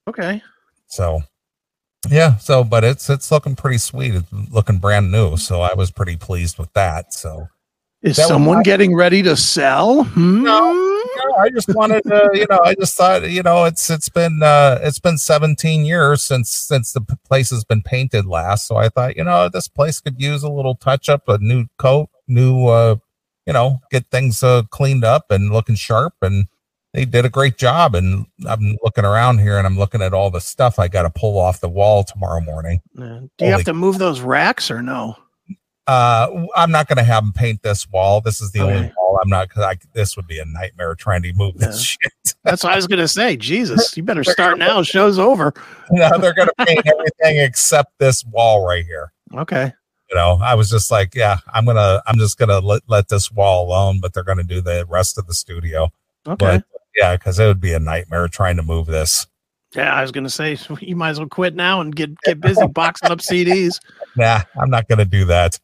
Okay. 0.09 0.43
So 0.87 1.23
yeah, 2.09 2.37
so 2.37 2.65
but 2.65 2.85
it's 2.85 3.11
it's 3.11 3.31
looking 3.31 3.55
pretty 3.57 3.79
sweet. 3.79 4.15
It's 4.15 4.33
looking 4.33 4.79
brand 4.79 5.13
new, 5.13 5.37
so 5.37 5.61
I 5.61 5.75
was 5.75 5.91
pretty 5.91 6.17
pleased 6.17 6.59
with 6.59 6.73
that. 6.73 7.13
So 7.13 7.49
Is 8.03 8.17
That 8.17 8.29
someone 8.29 8.63
getting 8.63 8.95
ready 8.95 9.23
to 9.25 9.37
sell? 9.37 10.05
Hmm? 10.05 10.45
No, 10.45 10.73
I 11.39 11.51
just 11.51 11.75
wanted 11.75 12.03
to, 12.05 12.31
you 12.35 12.47
know, 12.51 12.61
I 12.65 12.75
just 12.75 12.97
thought, 12.97 13.31
you 13.31 13.43
know, 13.43 13.65
it's 13.65 13.89
it's 13.91 14.09
been 14.09 14.43
uh 14.43 14.79
it's 14.83 14.99
been 14.99 15.19
17 15.19 15.85
years 15.85 16.23
since 16.23 16.51
since 16.51 16.93
the 16.93 17.01
place 17.01 17.51
has 17.51 17.65
been 17.65 17.83
painted 17.83 18.27
last. 18.27 18.67
So 18.67 18.77
I 18.77 18.89
thought, 18.89 19.17
you 19.17 19.25
know, 19.25 19.49
this 19.49 19.69
place 19.69 20.01
could 20.01 20.21
use 20.21 20.43
a 20.43 20.51
little 20.51 20.75
touch 20.75 21.09
up, 21.09 21.29
a 21.29 21.39
new 21.39 21.67
coat, 21.79 22.09
new 22.27 22.67
uh, 22.67 22.97
you 23.47 23.53
know, 23.53 23.81
get 23.91 24.07
things 24.11 24.43
uh 24.43 24.63
cleaned 24.71 25.05
up 25.05 25.31
and 25.31 25.51
looking 25.51 25.77
sharp 25.77 26.15
and 26.23 26.47
they 26.95 27.05
did 27.05 27.25
a 27.25 27.31
great 27.31 27.59
job 27.59 27.95
and 27.95 28.27
I'm 28.47 28.77
looking 28.83 29.05
around 29.05 29.39
here 29.39 29.59
and 29.59 29.67
I'm 29.67 29.79
looking 29.79 30.03
at 30.03 30.15
all 30.15 30.31
the 30.31 30.41
stuff 30.41 30.79
I 30.79 30.89
got 30.89 31.03
to 31.03 31.11
pull 31.11 31.39
off 31.39 31.61
the 31.61 31.69
wall 31.69 32.03
tomorrow 32.03 32.41
morning. 32.41 32.81
Yeah. 32.95 33.05
Do 33.05 33.05
you 33.05 33.29
Holy- 33.41 33.51
have 33.53 33.65
to 33.65 33.75
move 33.75 33.99
those 33.99 34.21
racks 34.21 34.71
or 34.71 34.83
no? 34.83 35.17
Uh, 35.87 36.47
I'm 36.55 36.71
not 36.71 36.87
going 36.87 36.99
to 36.99 37.03
have 37.03 37.25
them 37.25 37.33
paint 37.33 37.63
this 37.63 37.89
wall. 37.89 38.21
This 38.21 38.43
is 38.43 38.53
the 38.53 38.61
only 38.61 38.93
Wall 39.09 39.19
I'm 39.23 39.29
not 39.29 39.49
because 39.49 39.65
I 39.65 39.77
this 39.95 40.17
would 40.17 40.27
be 40.27 40.39
a 40.39 40.45
nightmare 40.45 40.95
trying 40.95 41.23
to 41.23 41.33
move 41.33 41.57
this 41.59 41.97
Yeah. 42.03 42.09
shit. 42.09 42.35
That's 42.45 42.63
what 42.65 42.73
I 42.73 42.77
was 42.77 42.87
gonna 42.87 43.09
say. 43.09 43.37
Jesus, 43.37 43.97
you 43.97 44.03
better 44.03 44.25
start 44.25 44.59
now. 44.59 44.83
Show's 44.83 45.19
over. 45.19 45.53
no, 45.91 46.11
they're 46.19 46.35
going 46.35 46.49
to 46.49 46.65
paint 46.67 46.87
everything 46.87 47.39
except 47.45 47.99
this 47.99 48.25
wall 48.25 48.67
right 48.67 48.85
here. 48.85 49.13
Okay. 49.35 49.73
You 50.11 50.17
know, 50.17 50.39
I 50.43 50.55
was 50.55 50.71
just 50.71 50.91
like, 50.91 51.15
yeah, 51.15 51.39
I'm 51.53 51.65
gonna, 51.67 52.03
I'm 52.07 52.19
just 52.19 52.39
gonna 52.39 52.61
let, 52.61 52.83
let 52.89 53.09
this 53.09 53.31
wall 53.31 53.67
alone, 53.67 54.01
but 54.01 54.13
they're 54.15 54.23
going 54.25 54.39
to 54.39 54.45
do 54.45 54.61
the 54.61 54.87
rest 54.89 55.19
of 55.19 55.27
the 55.27 55.35
studio. 55.35 55.85
Okay. 56.27 56.37
But 56.39 56.65
yeah, 56.97 57.17
because 57.17 57.39
it 57.39 57.47
would 57.47 57.61
be 57.61 57.73
a 57.75 57.79
nightmare 57.81 58.29
trying 58.29 58.57
to 58.57 58.63
move 58.63 58.87
this. 58.87 59.27
yeah, 59.75 59.95
I 59.95 60.01
was 60.03 60.11
gonna 60.13 60.31
say 60.31 60.57
you 60.81 60.97
might 60.97 61.11
as 61.11 61.19
well 61.19 61.29
quit 61.29 61.55
now 61.55 61.81
and 61.81 61.95
get 61.95 62.11
get 62.25 62.41
busy 62.41 62.67
boxing 62.69 63.11
up 63.11 63.19
CDs. 63.21 63.81
Nah, 64.17 64.41
I'm 64.61 64.71
not 64.71 64.89
going 64.89 64.99
to 64.99 65.05
do 65.05 65.25
that. 65.27 65.59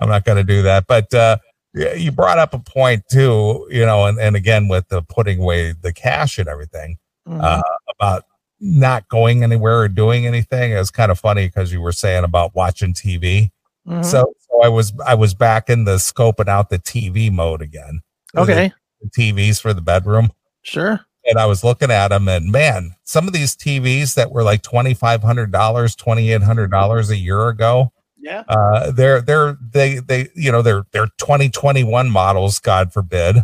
I'm 0.00 0.08
not 0.08 0.24
going 0.24 0.36
to 0.38 0.44
do 0.44 0.62
that. 0.62 0.86
But 0.86 1.12
uh, 1.14 1.38
you 1.74 2.12
brought 2.12 2.38
up 2.38 2.52
a 2.54 2.58
point 2.58 3.04
too, 3.10 3.66
you 3.70 3.84
know, 3.86 4.06
and, 4.06 4.18
and 4.20 4.36
again 4.36 4.68
with 4.68 4.88
the 4.88 5.02
putting 5.02 5.40
away 5.40 5.72
the 5.72 5.92
cash 5.92 6.38
and 6.38 6.48
everything. 6.48 6.98
Mhm. 7.28 7.40
uh, 7.42 7.62
about 7.96 8.24
not 8.60 9.08
going 9.08 9.42
anywhere 9.44 9.80
or 9.80 9.88
doing 9.88 10.26
anything. 10.26 10.72
It 10.72 10.78
was 10.78 10.90
kind 10.90 11.10
of 11.12 11.18
funny 11.20 11.46
because 11.46 11.72
you 11.72 11.80
were 11.80 11.92
saying 11.92 12.24
about 12.24 12.54
watching 12.54 12.92
TV. 12.94 13.50
Mhm. 13.88 14.04
So, 14.04 14.32
so 14.38 14.62
I 14.64 14.68
was 14.68 14.92
I 15.06 15.14
was 15.14 15.32
back 15.34 15.70
in 15.70 15.84
the 15.84 15.96
scoping 15.96 16.48
out 16.48 16.68
the 16.70 16.78
TV 16.80 17.30
mode 17.30 17.62
again. 17.62 18.00
okay, 18.36 18.72
The 19.00 19.10
TVs 19.10 19.60
for 19.60 19.72
the 19.72 19.80
bedroom. 19.80 20.32
sure. 20.62 21.00
And 21.24 21.38
I 21.38 21.46
was 21.46 21.62
looking 21.62 21.92
at 21.92 22.08
them, 22.08 22.26
and 22.26 22.50
man, 22.50 22.96
some 23.04 23.28
of 23.28 23.32
these 23.32 23.54
TVs 23.54 24.14
that 24.14 24.32
were 24.32 24.42
like 24.42 24.62
twenty 24.62 24.92
five 24.94 25.22
hundred 25.22 25.52
dollars, 25.52 25.94
twenty 25.94 26.32
eight 26.32 26.42
hundred 26.42 26.72
dollars 26.72 27.10
a 27.10 27.16
year 27.16 27.46
ago, 27.48 27.92
Yeah. 28.22 28.44
uh, 28.48 28.90
they're 28.92 29.20
they're 29.20 29.58
they 29.72 29.98
they 29.98 30.28
you 30.34 30.50
know 30.52 30.62
they're 30.62 30.84
they're 30.92 31.08
twenty 31.18 31.48
twenty 31.50 31.82
one 31.84 32.08
models, 32.10 32.58
God 32.60 32.92
forbid, 32.92 33.36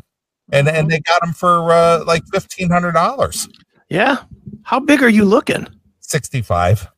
and 0.52 0.68
Mhm. 0.68 0.72
and 0.74 0.90
they 0.90 1.00
got 1.00 1.20
them 1.20 1.32
for 1.32 1.72
uh, 1.72 2.04
like 2.06 2.22
fifteen 2.32 2.70
hundred 2.70 2.92
dollars, 2.92 3.48
yeah. 3.88 4.18
How 4.62 4.78
big 4.80 5.02
are 5.02 5.08
you 5.08 5.24
looking? 5.24 5.66
sixty 6.00 6.40
five. 6.42 6.88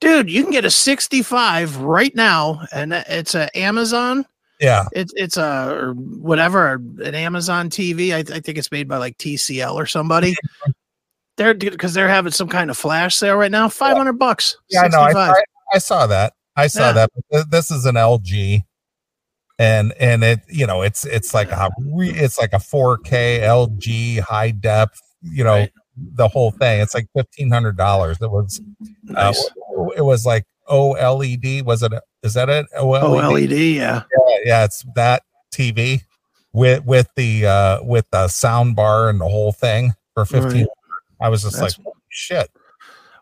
Dude, 0.00 0.30
you 0.30 0.42
can 0.42 0.50
get 0.52 0.64
a 0.66 0.70
65 0.70 1.76
right 1.78 2.14
now, 2.14 2.66
and 2.72 2.92
it's 2.92 3.34
a 3.34 3.56
Amazon. 3.56 4.26
Yeah, 4.60 4.84
It's 4.92 5.12
it's 5.16 5.36
a 5.36 5.68
or 5.70 5.92
whatever 5.94 6.74
an 6.74 7.14
Amazon 7.14 7.70
TV. 7.70 8.12
I, 8.12 8.18
I 8.18 8.40
think 8.40 8.58
it's 8.58 8.70
made 8.70 8.86
by 8.88 8.98
like 8.98 9.16
TCL 9.18 9.74
or 9.74 9.86
somebody. 9.86 10.34
They're 11.36 11.54
because 11.54 11.94
they're 11.94 12.08
having 12.08 12.32
some 12.32 12.48
kind 12.48 12.70
of 12.70 12.76
flash 12.76 13.16
sale 13.16 13.36
right 13.36 13.50
now. 13.50 13.68
Five 13.68 13.96
hundred 13.96 14.18
bucks. 14.18 14.56
Yeah, 14.68 14.82
I 14.82 14.88
know. 14.88 15.00
I, 15.00 15.12
I, 15.12 15.42
I 15.74 15.78
saw 15.78 16.06
that. 16.06 16.34
I 16.56 16.66
saw 16.68 16.88
Yeah. 16.88 16.92
that. 16.92 17.10
But 17.14 17.24
th- 17.32 17.46
this 17.50 17.70
is 17.70 17.84
an 17.86 17.96
LG, 17.96 18.62
and 19.58 19.92
and 19.98 20.22
it 20.24 20.40
you 20.48 20.66
know 20.66 20.82
it's 20.82 21.04
it's 21.04 21.32
like 21.34 21.50
a 21.50 21.70
re, 21.92 22.10
it's 22.10 22.38
like 22.38 22.52
a 22.52 22.58
4K 22.58 23.40
LG 23.40 24.20
high 24.20 24.50
depth. 24.50 25.00
You 25.22 25.44
know 25.44 25.52
Right. 25.54 25.72
the 25.96 26.28
whole 26.28 26.50
thing. 26.50 26.80
It's 26.80 26.94
like 26.94 27.06
fifteen 27.14 27.50
hundred 27.50 27.76
dollars. 27.76 28.18
It 28.20 28.30
was 28.30 28.60
uh, 29.16 29.32
it 29.96 30.02
was 30.02 30.26
like 30.26 30.44
OLED. 30.68 31.64
Was 31.64 31.82
it? 31.82 31.92
a- 31.92 32.02
Is 32.22 32.34
that 32.34 32.48
it? 32.48 32.66
OLED. 32.78 33.02
OLED, 33.02 33.52
E 33.52 33.76
yeah. 33.76 34.02
Yeah, 34.28 34.36
yeah, 34.44 34.64
it's 34.64 34.84
that 34.94 35.22
TV 35.52 36.02
with 36.52 36.84
with 36.84 37.08
the 37.16 37.46
uh 37.46 37.82
with 37.82 38.06
the 38.10 38.28
sound 38.28 38.76
bar 38.76 39.08
and 39.08 39.20
the 39.20 39.28
whole 39.28 39.52
thing 39.52 39.92
for 40.14 40.24
fifteen. 40.24 40.62
Right. 40.66 41.26
I 41.26 41.28
was 41.28 41.42
just 41.42 41.54
That's- 41.56 41.78
like, 41.78 41.94
shit. 42.10 42.50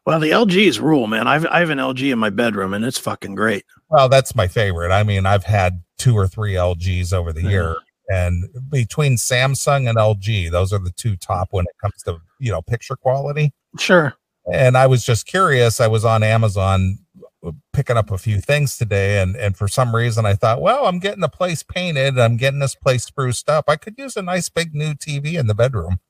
Well, 0.04 0.18
the 0.18 0.30
LG's 0.30 0.80
rule, 0.80 1.06
man. 1.06 1.28
I've 1.28 1.46
I 1.46 1.60
have 1.60 1.70
an 1.70 1.78
LG 1.78 2.12
in 2.12 2.18
my 2.18 2.30
bedroom, 2.30 2.74
and 2.74 2.84
it's 2.84 2.98
fucking 2.98 3.34
great. 3.36 3.64
Well, 3.88 4.08
that's 4.08 4.34
my 4.34 4.48
favorite. 4.48 4.90
I 4.90 5.04
mean, 5.04 5.26
I've 5.26 5.44
had 5.44 5.82
two 5.98 6.16
or 6.16 6.26
three 6.26 6.54
LGs 6.54 7.12
over 7.12 7.32
the 7.32 7.42
Yeah. 7.42 7.48
year, 7.50 7.76
and 8.08 8.44
between 8.68 9.16
Samsung 9.16 9.88
and 9.88 9.96
LG, 9.96 10.50
those 10.50 10.72
are 10.72 10.78
the 10.80 10.90
two 10.90 11.16
top 11.16 11.48
when 11.52 11.66
it 11.66 11.74
comes 11.80 12.02
to 12.04 12.18
you 12.40 12.50
know 12.50 12.62
picture 12.62 12.96
quality. 12.96 13.52
Sure. 13.78 14.14
And 14.52 14.76
I 14.76 14.88
was 14.88 15.04
just 15.04 15.26
curious. 15.26 15.80
I 15.80 15.86
was 15.86 16.04
on 16.04 16.24
Amazon 16.24 16.98
uh, 17.46 17.52
picking 17.72 17.96
up 17.96 18.10
a 18.10 18.18
few 18.18 18.40
things 18.40 18.76
today, 18.76 19.22
and 19.22 19.36
and 19.36 19.56
for 19.56 19.68
some 19.68 19.94
reason 19.94 20.26
I 20.26 20.34
thought, 20.34 20.60
well, 20.60 20.86
I'm 20.86 20.98
getting 20.98 21.20
the 21.20 21.28
place 21.28 21.62
painted. 21.62 22.18
I'm 22.18 22.36
getting 22.36 22.58
this 22.58 22.74
place 22.74 23.04
spruced 23.04 23.48
up. 23.48 23.66
I 23.68 23.76
could 23.76 23.94
use 23.96 24.16
a 24.16 24.22
nice 24.22 24.48
big 24.48 24.74
new 24.74 24.94
TV 24.94 25.38
in 25.38 25.46
the 25.46 25.54
bedroom. 25.54 26.00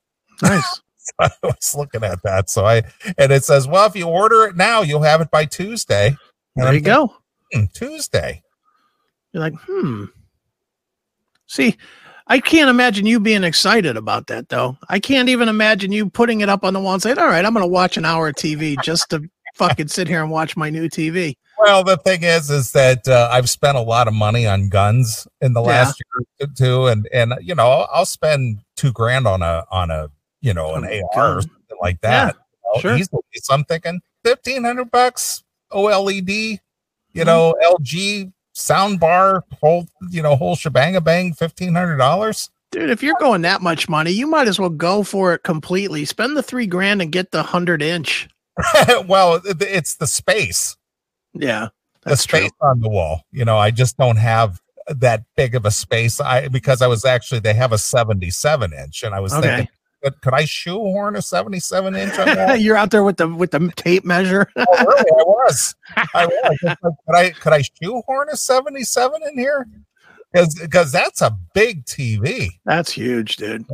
Nice. 0.41 0.81
I 1.21 1.31
was 1.43 1.75
looking 1.77 2.05
at 2.05 2.23
that. 2.23 2.51
So 2.51 2.65
I 2.65 2.83
and 3.19 3.33
it 3.33 3.45
says, 3.45 3.67
well, 3.67 3.87
if 3.87 3.97
you 3.97 4.07
order 4.09 4.45
it 4.45 4.57
now, 4.57 4.83
you'll 4.83 5.03
have 5.03 5.21
it 5.21 5.31
by 5.31 5.45
Tuesday. 5.45 6.09
And 6.57 6.65
there 6.65 6.69
I'm 6.69 6.75
you 6.75 6.81
go. 6.81 7.15
"Hmm, 7.53 7.65
Tuesday. 7.75 8.43
You're 9.33 9.43
like, 9.43 9.55
hmm. 9.67 10.05
See, 11.47 11.77
I 12.29 12.39
can't 12.41 12.71
imagine 12.71 13.05
you 13.07 13.21
being 13.21 13.45
excited 13.45 13.97
about 13.97 14.27
that, 14.29 14.49
though. 14.49 14.77
I 14.89 15.01
can't 15.01 15.29
even 15.29 15.49
imagine 15.49 15.93
you 15.93 16.09
putting 16.09 16.41
it 16.41 16.49
up 16.49 16.65
on 16.65 16.73
the 16.75 16.81
wall 16.81 16.95
and 16.95 17.03
saying, 17.03 17.19
"All 17.19 17.27
right, 17.27 17.45
I'm 17.45 17.53
going 17.53 17.65
to 17.65 17.69
watch 17.69 17.97
an 17.97 18.05
hour 18.05 18.29
of 18.29 18.35
TV 18.37 18.81
just 18.83 19.11
to 19.11 19.23
fucking 19.57 19.89
sit 19.89 20.09
here 20.09 20.23
and 20.23 20.31
watch 20.31 20.57
my 20.57 20.71
new 20.71 20.89
TV." 20.89 21.35
Well, 21.59 21.85
the 21.85 21.97
thing 21.99 22.23
is, 22.23 22.51
is 22.51 22.73
that 22.73 23.07
uh, 23.07 23.29
I've 23.31 23.51
spent 23.51 23.77
a 23.77 23.83
lot 23.83 24.09
of 24.09 24.15
money 24.15 24.47
on 24.47 24.69
guns 24.69 25.29
in 25.41 25.53
the 25.53 25.61
Yeah. 25.61 25.69
last 25.69 26.01
year 26.01 26.49
or 26.49 26.53
two, 26.57 26.87
and 26.87 27.07
and 27.13 27.35
you 27.41 27.55
know, 27.55 27.67
I'll, 27.71 27.89
I'll 27.93 28.07
spend 28.07 28.61
two 28.77 28.93
grand 28.93 29.27
on 29.27 29.43
a 29.43 29.65
on 29.71 29.91
a 29.91 30.09
you 30.43 30.53
know 30.53 30.75
an 30.75 30.85
Oh, 30.85 31.09
AR 31.19 31.39
or 31.39 31.43
something 31.43 31.79
like 31.81 32.01
that. 32.03 32.37
you 32.37 32.61
know, 32.75 32.81
sure. 32.81 32.97
easily. 32.99 33.23
So 33.37 33.55
I'm 33.55 33.65
thinking 33.65 34.01
fifteen 34.25 34.65
hundred 34.65 34.91
bucks 34.91 35.43
OLED, 35.73 36.29
you 37.15 37.23
Mhm. 37.23 37.27
know, 37.27 37.55
LG 37.63 38.31
sound 38.53 39.01
bar, 39.01 39.45
whole 39.63 39.87
you 40.11 40.21
know, 40.23 40.37
whole 40.37 40.55
shebang 40.57 40.97
a 40.97 41.01
bang, 41.01 41.33
fifteen 41.33 41.75
hundred 41.75 41.97
dollars. 41.97 42.51
Dude, 42.71 42.91
if 42.91 43.03
you're 43.03 43.17
going 43.21 43.43
that 43.43 43.61
much 43.63 43.89
money, 43.89 44.11
you 44.11 44.27
might 44.27 44.49
as 44.49 44.59
well 44.59 44.71
go 44.71 45.03
for 45.03 45.35
it 45.35 45.43
completely. 45.43 46.05
Spend 46.07 46.37
the 46.37 46.43
three 46.43 46.67
grand 46.67 47.03
and 47.03 47.13
get 47.13 47.31
the 47.31 47.43
hundred 47.43 47.83
inch. 47.83 48.29
well, 49.07 49.41
it's 49.45 49.97
the 49.97 50.07
space. 50.07 50.77
Yeah, 51.35 51.69
the 52.03 52.11
that's 52.11 52.25
true. 52.27 52.41
space 52.41 52.51
on 52.61 52.81
the 52.81 52.89
wall. 52.89 53.23
You 53.31 53.45
know, 53.45 53.59
I 53.59 53.71
just 53.71 53.97
don't 53.99 54.17
have 54.17 54.61
that 54.89 55.23
big 55.37 55.55
of 55.55 55.65
a 55.67 55.71
space. 55.71 56.21
I 56.21 56.49
because 56.49 56.83
I 56.83 56.87
was 56.87 57.05
actually 57.05 57.41
they 57.41 57.55
have 57.55 57.73
a 57.73 57.79
77 57.79 58.73
inch, 58.73 59.03
and 59.03 59.15
I 59.15 59.21
was 59.21 59.33
Okay. 59.35 59.49
thinking 59.57 59.69
could, 60.03 60.21
could 60.21 60.35
I 60.35 60.45
shoehorn 60.45 61.17
a 61.17 61.23
77 61.23 61.95
inch 61.95 62.19
on 62.19 62.27
that? 62.35 62.61
You're 62.61 62.77
out 62.77 62.91
there 62.91 63.05
with 63.05 63.17
the 63.17 63.29
with 63.29 63.51
the 63.53 63.73
tape 63.77 64.05
measure. 64.05 64.47
oh, 64.57 64.65
really? 64.79 65.11
I 65.11 65.23
was. 65.23 65.75
I 66.15 66.27
was. 66.27 66.59
Could 66.63 67.15
I 67.15 67.31
could 67.31 67.53
I 67.53 67.63
shoehorn 67.63 68.29
a 68.31 68.37
77 68.37 69.21
in 69.31 69.39
here? 69.39 69.67
Because 70.33 70.55
because 70.55 70.93
that's 70.93 71.21
a 71.21 71.37
big 71.55 71.85
TV. 71.85 72.49
That's 72.65 72.93
huge, 72.93 73.37
dude. 73.37 73.65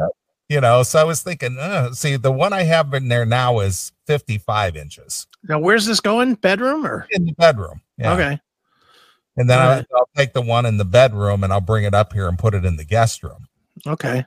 You 0.48 0.62
know, 0.62 0.82
so 0.82 0.98
I 0.98 1.04
was 1.04 1.22
thinking, 1.22 1.58
uh, 1.58 1.92
see, 1.92 2.16
the 2.16 2.32
one 2.32 2.54
I 2.54 2.62
have 2.62 2.94
in 2.94 3.08
there 3.08 3.26
now 3.26 3.58
is 3.60 3.92
55 4.06 4.76
inches 4.78 5.26
Now, 5.46 5.58
where's 5.58 5.84
this 5.84 6.00
going? 6.00 6.36
Bedroom 6.36 6.86
or 6.86 7.06
in 7.10 7.26
the 7.26 7.32
bedroom. 7.32 7.82
Yeah. 7.98 8.14
okay? 8.14 8.40
And 9.36 9.48
then 9.50 9.58
Alright. 9.58 9.86
I, 9.92 9.96
I'll 9.96 10.08
take 10.16 10.32
the 10.32 10.40
one 10.40 10.64
in 10.64 10.78
the 10.78 10.86
bedroom 10.86 11.44
and 11.44 11.52
I'll 11.52 11.60
bring 11.60 11.84
it 11.84 11.92
up 11.94 12.14
here 12.14 12.28
and 12.28 12.38
put 12.38 12.54
it 12.54 12.64
in 12.64 12.76
the 12.76 12.84
guest 12.84 13.22
room. 13.22 13.46
Okay. 13.86 14.24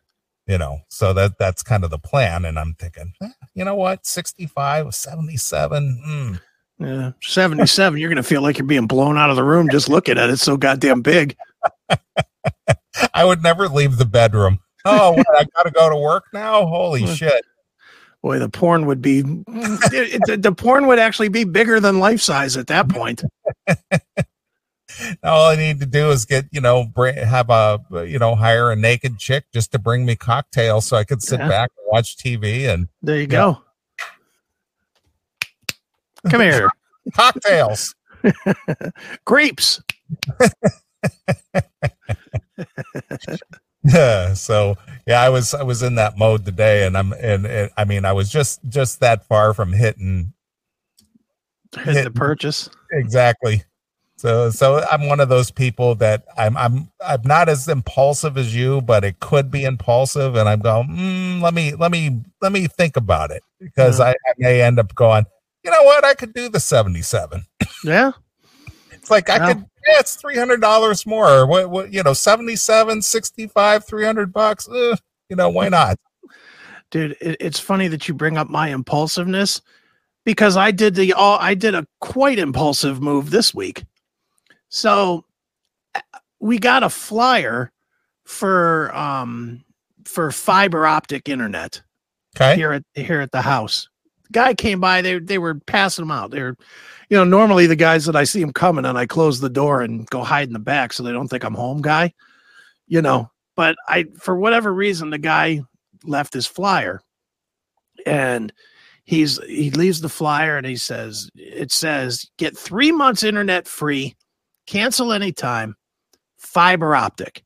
You 0.48 0.58
know, 0.58 0.80
so 0.90 1.14
that 1.14 1.38
that's 1.38 1.62
kind 1.64 1.84
of 1.84 1.92
the 1.92 2.00
plan. 2.00 2.46
And 2.46 2.58
I'm 2.60 2.74
thinking, 2.74 3.14
eh, 3.22 3.30
you 3.54 3.64
know 3.64 3.76
what, 3.76 4.06
65, 4.06 4.94
77. 4.94 6.04
mm, 6.08 6.42
Yeah, 6.86 7.12
77. 7.22 8.00
You're 8.00 8.10
gonna 8.10 8.24
feel 8.24 8.42
like 8.42 8.58
you're 8.58 8.66
being 8.68 8.88
blown 8.88 9.18
out 9.18 9.30
of 9.30 9.36
the 9.36 9.44
room 9.44 9.70
just 9.70 9.88
looking 9.88 10.18
at 10.18 10.30
it. 10.30 10.34
It's 10.34 10.42
so 10.42 10.58
goddamn 10.58 11.02
big. 11.02 11.36
I 13.14 13.24
would 13.24 13.44
never 13.44 13.68
leave 13.70 13.98
the 13.98 14.06
bedroom. 14.06 14.60
Oh, 14.84 15.12
what, 15.12 15.28
I 15.38 15.46
got 15.56 15.64
to 15.64 15.72
go 15.72 15.90
to 15.90 15.96
work 15.96 16.24
now. 16.34 16.66
Holy 16.66 17.06
shit! 17.06 17.46
Boy, 18.24 18.40
the 18.40 18.50
porn 18.50 18.88
would 18.88 19.02
be 19.02 19.20
it, 19.48 20.22
it- 20.30 20.42
the 20.42 20.52
porn 20.52 20.88
would 20.88 20.98
actually 21.00 21.30
be 21.30 21.44
bigger 21.44 21.80
than 21.80 22.00
life 22.00 22.20
size 22.22 22.58
at 22.58 22.68
that 22.68 22.90
point. 22.90 23.24
All 25.24 25.50
I 25.50 25.56
need 25.56 25.80
to 25.80 25.86
do 25.86 26.10
is 26.12 26.26
get 26.26 26.46
you 26.52 26.62
know 26.62 26.92
have 27.24 27.50
a 27.50 27.80
you 28.08 28.20
know 28.20 28.36
hire 28.36 28.72
a 28.72 28.76
naked 28.76 29.18
chick 29.18 29.46
just 29.54 29.72
to 29.74 29.80
bring 29.80 30.06
me 30.06 30.16
cocktails 30.16 30.86
so 30.86 30.98
I 30.98 31.04
could 31.04 31.22
sit 31.22 31.40
Yeah. 31.40 31.48
back 31.50 31.72
and 31.78 31.88
watch 31.92 32.18
TV 32.18 32.68
and 32.68 32.88
There 33.02 33.20
you 33.20 33.28
go. 33.28 33.62
Come 36.30 36.42
here, 36.42 36.70
cocktails. 37.16 37.96
grapes. 39.26 39.82
Yeah. 43.84 44.34
So 44.36 44.76
yeah, 45.08 45.22
I 45.22 45.30
was 45.30 45.54
I 45.56 45.64
was 45.64 45.82
in 45.82 45.96
that 45.96 46.18
mode 46.18 46.46
today, 46.46 46.86
and 46.86 46.96
I'm 46.98 47.14
and, 47.14 47.46
and 47.48 47.72
I 47.78 47.86
mean 47.86 48.06
I 48.06 48.14
was 48.14 48.30
just 48.30 48.60
just 48.70 49.00
that 49.00 49.26
far 49.26 49.54
from 49.54 49.74
hitting 49.74 50.34
Hit 51.86 52.04
the 52.04 52.12
purchase. 52.12 52.70
exactly. 52.92 53.64
So 54.22 54.52
so 54.52 54.84
I'm 54.92 55.08
one 55.08 55.20
of 55.20 55.30
those 55.30 55.50
people 55.50 55.96
that 55.96 56.26
I'm 56.38 56.56
I'm 56.56 56.92
I'm 57.04 57.22
not 57.24 57.50
as 57.50 57.68
impulsive 57.68 58.38
as 58.38 58.56
you, 58.56 58.82
but 58.82 59.04
it 59.04 59.20
could 59.20 59.50
be 59.50 59.64
impulsive, 59.64 60.36
and 60.36 60.48
I'm 60.48 60.60
going. 60.60 60.90
Mm, 60.90 61.42
let 61.42 61.56
me 61.56 61.74
let 61.74 61.90
me 61.92 62.22
let 62.40 62.52
me 62.52 62.68
think 62.68 62.98
about 62.98 63.32
it 63.32 63.42
because 63.60 63.98
Yeah. 63.98 64.06
I, 64.06 64.10
I 64.12 64.34
may 64.38 64.62
end 64.62 64.78
up 64.78 64.94
going. 64.94 65.26
You 65.64 65.72
know 65.72 65.82
what? 65.84 66.06
I 66.06 66.14
could 66.14 66.34
do 66.36 66.50
the 66.50 66.60
77. 66.60 67.46
Yeah. 67.84 68.12
It's 68.92 69.10
like 69.10 69.28
I 69.28 69.40
Well- 69.40 69.48
could. 69.56 69.66
Yeah, 69.88 70.00
it's 70.00 70.14
three 70.16 70.38
hundred 70.38 70.62
dollars 70.62 71.08
more. 71.08 71.48
What 71.48 71.72
what 71.72 71.92
you 71.92 72.04
know, 72.04 72.14
77, 72.14 73.02
65, 73.02 73.84
300 73.88 74.32
bucks. 74.32 74.70
eh, 74.72 74.96
you 75.30 75.36
know, 75.36 75.50
why 75.50 75.70
not? 75.70 75.98
dude 76.92 77.16
it, 77.22 77.38
it's 77.40 77.60
funny 77.60 77.88
that 77.88 78.08
you 78.08 78.14
bring 78.14 78.38
up 78.38 78.50
my 78.50 78.68
impulsiveness 78.68 79.62
because 80.26 80.58
i 80.58 80.70
did 80.72 80.94
the 80.94 81.14
all 81.14 81.38
i 81.40 81.54
did 81.54 81.74
a 81.74 81.88
quite 82.02 82.38
impulsive 82.38 83.02
move 83.02 83.30
this 83.32 83.56
week 83.56 83.86
so 84.72 85.24
uh, 85.94 86.00
we 86.40 86.58
got 86.58 86.82
a 86.82 86.90
flyer 86.90 87.72
for 88.26 88.96
um 88.96 89.64
for 90.06 90.32
fiber 90.32 90.88
optic 90.88 91.30
internet 91.30 91.82
Okay. 92.36 92.56
here 92.56 92.72
at 92.72 92.84
here 92.96 93.20
at 93.20 93.32
the 93.32 93.42
house 93.42 93.90
guy 94.32 94.54
came 94.54 94.80
by 94.80 95.02
they 95.02 95.20
they 95.20 95.38
were 95.38 95.56
passing 95.56 96.04
them 96.04 96.12
out 96.12 96.32
they're 96.32 96.56
you 97.10 97.18
know 97.18 97.26
normally 97.26 97.68
the 97.68 97.76
guys 97.76 98.06
that 98.06 98.16
i 98.16 98.24
see 98.24 98.40
them 98.40 98.54
coming 98.54 98.86
and 98.86 98.98
i 98.98 99.06
close 99.06 99.40
the 99.42 99.50
door 99.50 99.82
and 99.82 100.08
go 100.10 100.24
hide 100.24 100.48
in 100.48 100.54
the 100.54 100.60
back 100.60 100.94
so 100.94 101.04
they 101.04 101.12
don't 101.12 101.28
think 101.28 101.44
i'm 101.44 101.54
home 101.54 101.82
guy 101.82 102.12
you 102.88 103.02
know 103.02 103.30
but 103.58 103.76
i 103.90 104.06
for 104.18 104.38
whatever 104.38 104.74
reason 104.74 105.10
the 105.10 105.18
guy 105.18 105.60
left 106.06 106.34
his 106.34 106.48
flyer 106.48 107.02
and 108.06 108.54
he's 109.04 109.38
he 109.44 109.70
leaves 109.72 110.00
the 110.00 110.08
flyer 110.10 110.56
and 110.58 110.66
he 110.66 110.78
says 110.78 111.30
it 111.36 111.72
says 111.72 112.26
get 112.38 112.58
three 112.58 112.94
months 112.94 113.24
internet 113.24 113.68
free 113.68 114.16
cancel 114.68 115.12
anytime 115.14 115.76
fiber 116.38 116.96
optic 116.96 117.44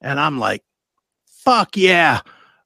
and 0.00 0.18
i'm 0.20 0.38
like 0.38 0.62
fuck 1.26 1.76
yeah 1.76 2.20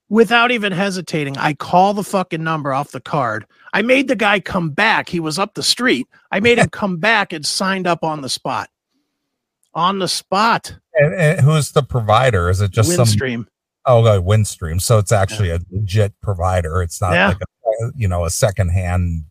without 0.09 0.51
even 0.51 0.73
hesitating 0.73 1.37
i 1.39 1.53
call 1.55 1.95
the 1.95 2.05
fucking 2.05 2.43
number 2.45 2.73
off 2.73 2.91
the 2.93 3.01
card 3.01 3.47
i 3.73 3.83
made 3.83 4.09
the 4.09 4.17
guy 4.17 4.39
come 4.41 4.71
back 4.71 5.09
he 5.09 5.21
was 5.21 5.39
up 5.39 5.55
the 5.55 5.63
street 5.63 6.07
i 6.31 6.41
made 6.41 6.59
him 6.59 6.69
come 6.71 6.97
back 6.99 7.33
and 7.33 7.45
signed 7.47 7.87
up 7.87 8.03
on 8.05 8.21
the 8.23 8.29
spot 8.29 8.69
on 9.75 9.99
the 9.99 10.09
spot 10.09 10.75
And, 10.95 11.15
and 11.15 11.41
who's 11.41 11.73
the 11.73 11.83
provider? 11.83 12.49
Is 12.49 12.63
it 12.63 12.71
just 12.71 12.93
some 12.95 13.07
windstream 13.07 13.47
Oh, 13.89 14.05
okay, 14.05 14.25
Windstream. 14.27 14.81
So 14.81 14.99
it's 14.99 15.13
actually 15.13 15.51
a 15.51 15.61
legit 15.71 16.13
provider. 16.21 16.83
It's 16.83 17.01
not 17.01 17.13
Yeah. 17.13 17.29
like 17.29 17.37
a 17.41 17.93
you 17.95 18.09
know 18.09 18.25
a 18.25 18.31
secondhand, 18.31 19.27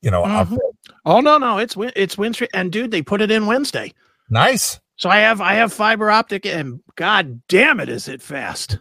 you 0.00 0.12
know. 0.12 0.22
Mhm. 0.22 0.58
Oh 1.04 1.20
no 1.20 1.38
no 1.38 1.58
it's 1.58 1.76
it's 1.96 2.16
windstream 2.16 2.48
and 2.54 2.72
dude 2.72 2.90
they 2.90 3.02
put 3.02 3.20
it 3.20 3.30
in 3.30 3.46
wednesday 3.46 3.92
Nice. 4.30 4.80
So 4.96 5.10
I 5.10 5.18
have 5.18 5.40
I 5.40 5.54
have 5.54 5.72
fiber 5.72 6.10
optic 6.10 6.46
and 6.46 6.80
god 6.96 7.42
damn 7.48 7.80
it 7.80 7.88
is 7.88 8.08
it 8.08 8.22
fast. 8.22 8.78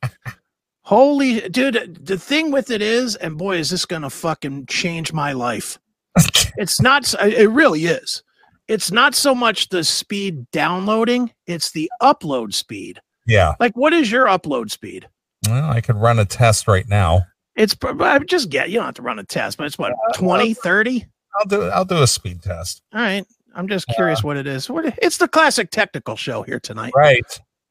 Holy 0.84 1.40
dude, 1.48 2.04
the 2.04 2.18
thing 2.18 2.50
with 2.50 2.70
it 2.70 2.82
is, 2.82 3.16
and 3.16 3.38
boy, 3.38 3.56
is 3.58 3.70
this 3.70 3.86
gonna 3.86 4.10
fucking 4.10 4.66
change 4.66 5.12
my 5.12 5.32
life. 5.32 5.78
It's 6.58 6.82
not 6.82 7.14
it 7.22 7.48
really 7.48 7.86
is. 7.86 8.22
It's 8.68 8.92
not 8.92 9.14
so 9.14 9.34
much 9.34 9.70
the 9.70 9.84
speed 9.84 10.50
downloading, 10.50 11.32
it's 11.46 11.72
the 11.72 11.90
upload 12.02 12.52
speed. 12.52 13.00
yeah. 13.26 13.54
Like 13.58 13.74
what 13.74 13.92
is 13.94 14.12
your 14.12 14.26
upload 14.26 14.70
speed? 14.70 15.08
Well, 15.48 15.70
I 15.70 15.80
could 15.80 15.96
run 15.96 16.18
a 16.18 16.26
test 16.26 16.68
right 16.68 16.86
now. 16.86 17.22
It's 17.56 17.74
I 17.82 18.18
just 18.20 18.50
get 18.50 18.68
you 18.68 18.76
don't 18.76 18.84
have 18.84 18.94
to 18.94 19.02
run 19.02 19.18
a 19.18 19.24
test, 19.24 19.56
but 19.56 19.66
it's 19.66 19.78
what 19.78 19.92
uh, 19.92 20.12
20, 20.14 20.54
30? 20.54 21.06
I'll 21.36 21.46
do. 21.46 21.62
I'll 21.64 21.84
do 21.84 22.02
a 22.02 22.06
speed 22.06 22.42
test. 22.42 22.82
All 22.92 23.00
right. 23.00 23.26
I'm 23.54 23.68
just 23.68 23.88
uh, 23.90 23.94
curious 23.94 24.22
what 24.22 24.36
it 24.36 24.46
is. 24.46 24.68
What 24.70 24.94
it's 25.02 25.18
the 25.18 25.28
classic 25.28 25.70
technical 25.70 26.16
show 26.16 26.42
here 26.42 26.60
tonight. 26.60 26.92
Right. 26.96 27.24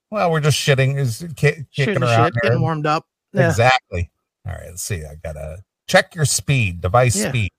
Well, 0.09 0.31
we're 0.31 0.41
just 0.41 0.57
shitting. 0.57 0.97
Is 0.97 1.25
ki- 1.35 1.65
kicking 1.73 2.03
around 2.03 2.33
shit, 2.33 2.43
getting 2.43 2.61
warmed 2.61 2.85
up. 2.85 3.05
Yeah. 3.33 3.49
Exactly. 3.49 4.09
All 4.45 4.53
right. 4.53 4.67
Let's 4.67 4.83
see. 4.83 5.03
I 5.05 5.15
gotta 5.23 5.63
check 5.87 6.15
your 6.15 6.25
speed, 6.25 6.81
device 6.81 7.15
Yeah. 7.15 7.29
speed. 7.29 7.51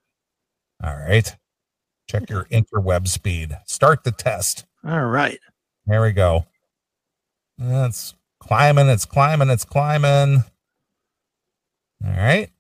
All 0.85 0.97
right. 0.97 1.35
Check 2.09 2.29
your 2.29 2.45
interweb 2.47 3.09
speed. 3.09 3.57
Start 3.67 4.05
the 4.05 4.13
test. 4.13 4.67
All 4.85 5.05
right. 5.07 5.39
There 5.87 6.03
we 6.03 6.13
go. 6.13 6.47
It's 7.59 8.15
climbing, 8.41 8.89
it's 8.89 9.05
climbing, 9.05 9.51
it's 9.51 9.65
climbing. 9.65 10.45
All 12.05 12.11
right. 12.11 12.51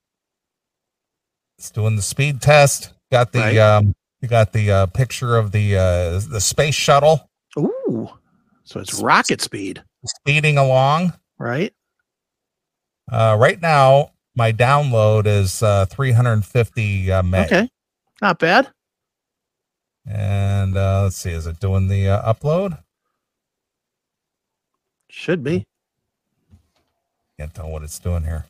It's 1.58 1.70
doing 1.70 1.96
the 1.96 2.02
speed 2.02 2.40
test. 2.40 2.92
Got 3.12 3.30
the 3.32 3.38
Right. 3.40 3.58
um 3.58 3.94
you 4.22 4.26
got 4.28 4.52
the 4.52 4.70
uh 4.72 4.86
picture 4.86 5.36
of 5.36 5.52
the 5.52 5.76
uh 5.76 6.18
the 6.18 6.40
space 6.40 6.74
shuttle 6.74 7.28
Ooh. 7.58 8.08
So 8.64 8.80
it's 8.80 8.94
rocket 8.94 9.40
speed, 9.42 9.84
speeding 10.06 10.56
along. 10.56 11.12
right? 11.38 11.74
Uh 13.10 13.36
right 13.38 13.60
now 13.60 14.12
my 14.34 14.50
download 14.50 15.26
is 15.26 15.62
uh 15.62 15.84
350 15.86 17.12
uh 17.12 17.22
meg. 17.22 17.46
Okay. 17.52 17.68
Not 18.22 18.38
bad. 18.38 18.70
And 20.06 20.74
uh 20.76 21.02
let's 21.04 21.16
see, 21.16 21.32
is 21.32 21.46
it 21.46 21.60
doing 21.60 21.88
the 21.88 22.08
uh, 22.08 22.32
upload? 22.32 22.82
Should 25.10 25.44
be. 25.44 25.66
Can't 27.38 27.52
tell 27.52 27.68
what 27.68 27.82
it's 27.82 27.98
doing 27.98 28.22
here. 28.22 28.46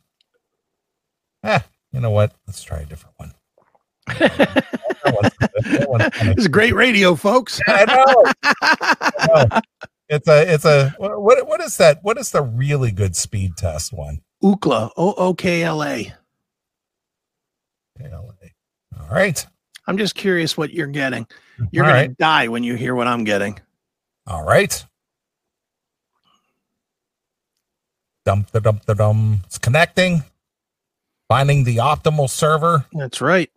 Ah, 1.43 1.65
you 1.91 1.99
know 2.01 2.11
what? 2.11 2.33
Let's 2.47 2.63
try 2.63 2.79
a 2.81 2.87
different 2.87 3.15
one. 3.19 3.35
That 4.07 4.65
one's. 5.07 5.31
That 5.67 5.89
one's 5.89 6.09
kinda 6.11 6.35
This 6.35 6.45
is 6.45 6.49
great 6.49 6.75
radio, 6.75 7.15
folks. 7.15 7.61
I 7.67 7.85
know. 7.85 8.33
I 8.43 9.47
know. 9.51 9.61
It's 10.09 10.29
a 10.29 10.53
it's 10.53 10.67
a 10.67 10.91
what 10.99 11.49
what 11.49 11.63
is 11.63 11.79
that? 11.79 12.01
What 12.03 12.19
is 12.19 12.33
the 12.33 12.43
really 12.43 12.91
good 12.91 13.17
speed 13.17 13.57
test 13.57 13.95
one? 13.95 14.21
Ookla. 14.43 14.91
O 14.99 15.15
O 15.15 15.33
K 15.33 15.63
L 15.63 15.83
A. 15.83 16.13
All 18.03 19.09
right. 19.11 19.47
I'm 19.87 19.97
just 19.97 20.15
curious 20.15 20.55
what 20.55 20.71
you're 20.75 20.87
getting. 20.87 21.25
Mm-hmm. 21.25 21.65
You're 21.73 21.85
All 21.85 21.91
gonna 21.93 22.01
right. 22.03 22.19
die 22.19 22.49
when 22.49 22.63
you 22.63 22.75
hear 22.75 22.95
what 22.95 23.07
I'm 23.07 23.25
getting. 23.25 23.59
All 24.27 24.45
right. 24.45 24.85
Dump 28.27 28.51
the 28.51 28.61
dump 28.61 28.85
the 28.85 28.95
dum. 28.95 29.41
It's 29.47 29.57
connecting. 29.57 30.25
Finding 31.29 31.65
the 31.65 31.77
optimal 31.79 32.29
server. 32.29 32.85
That's 32.93 33.23
right. 33.23 33.51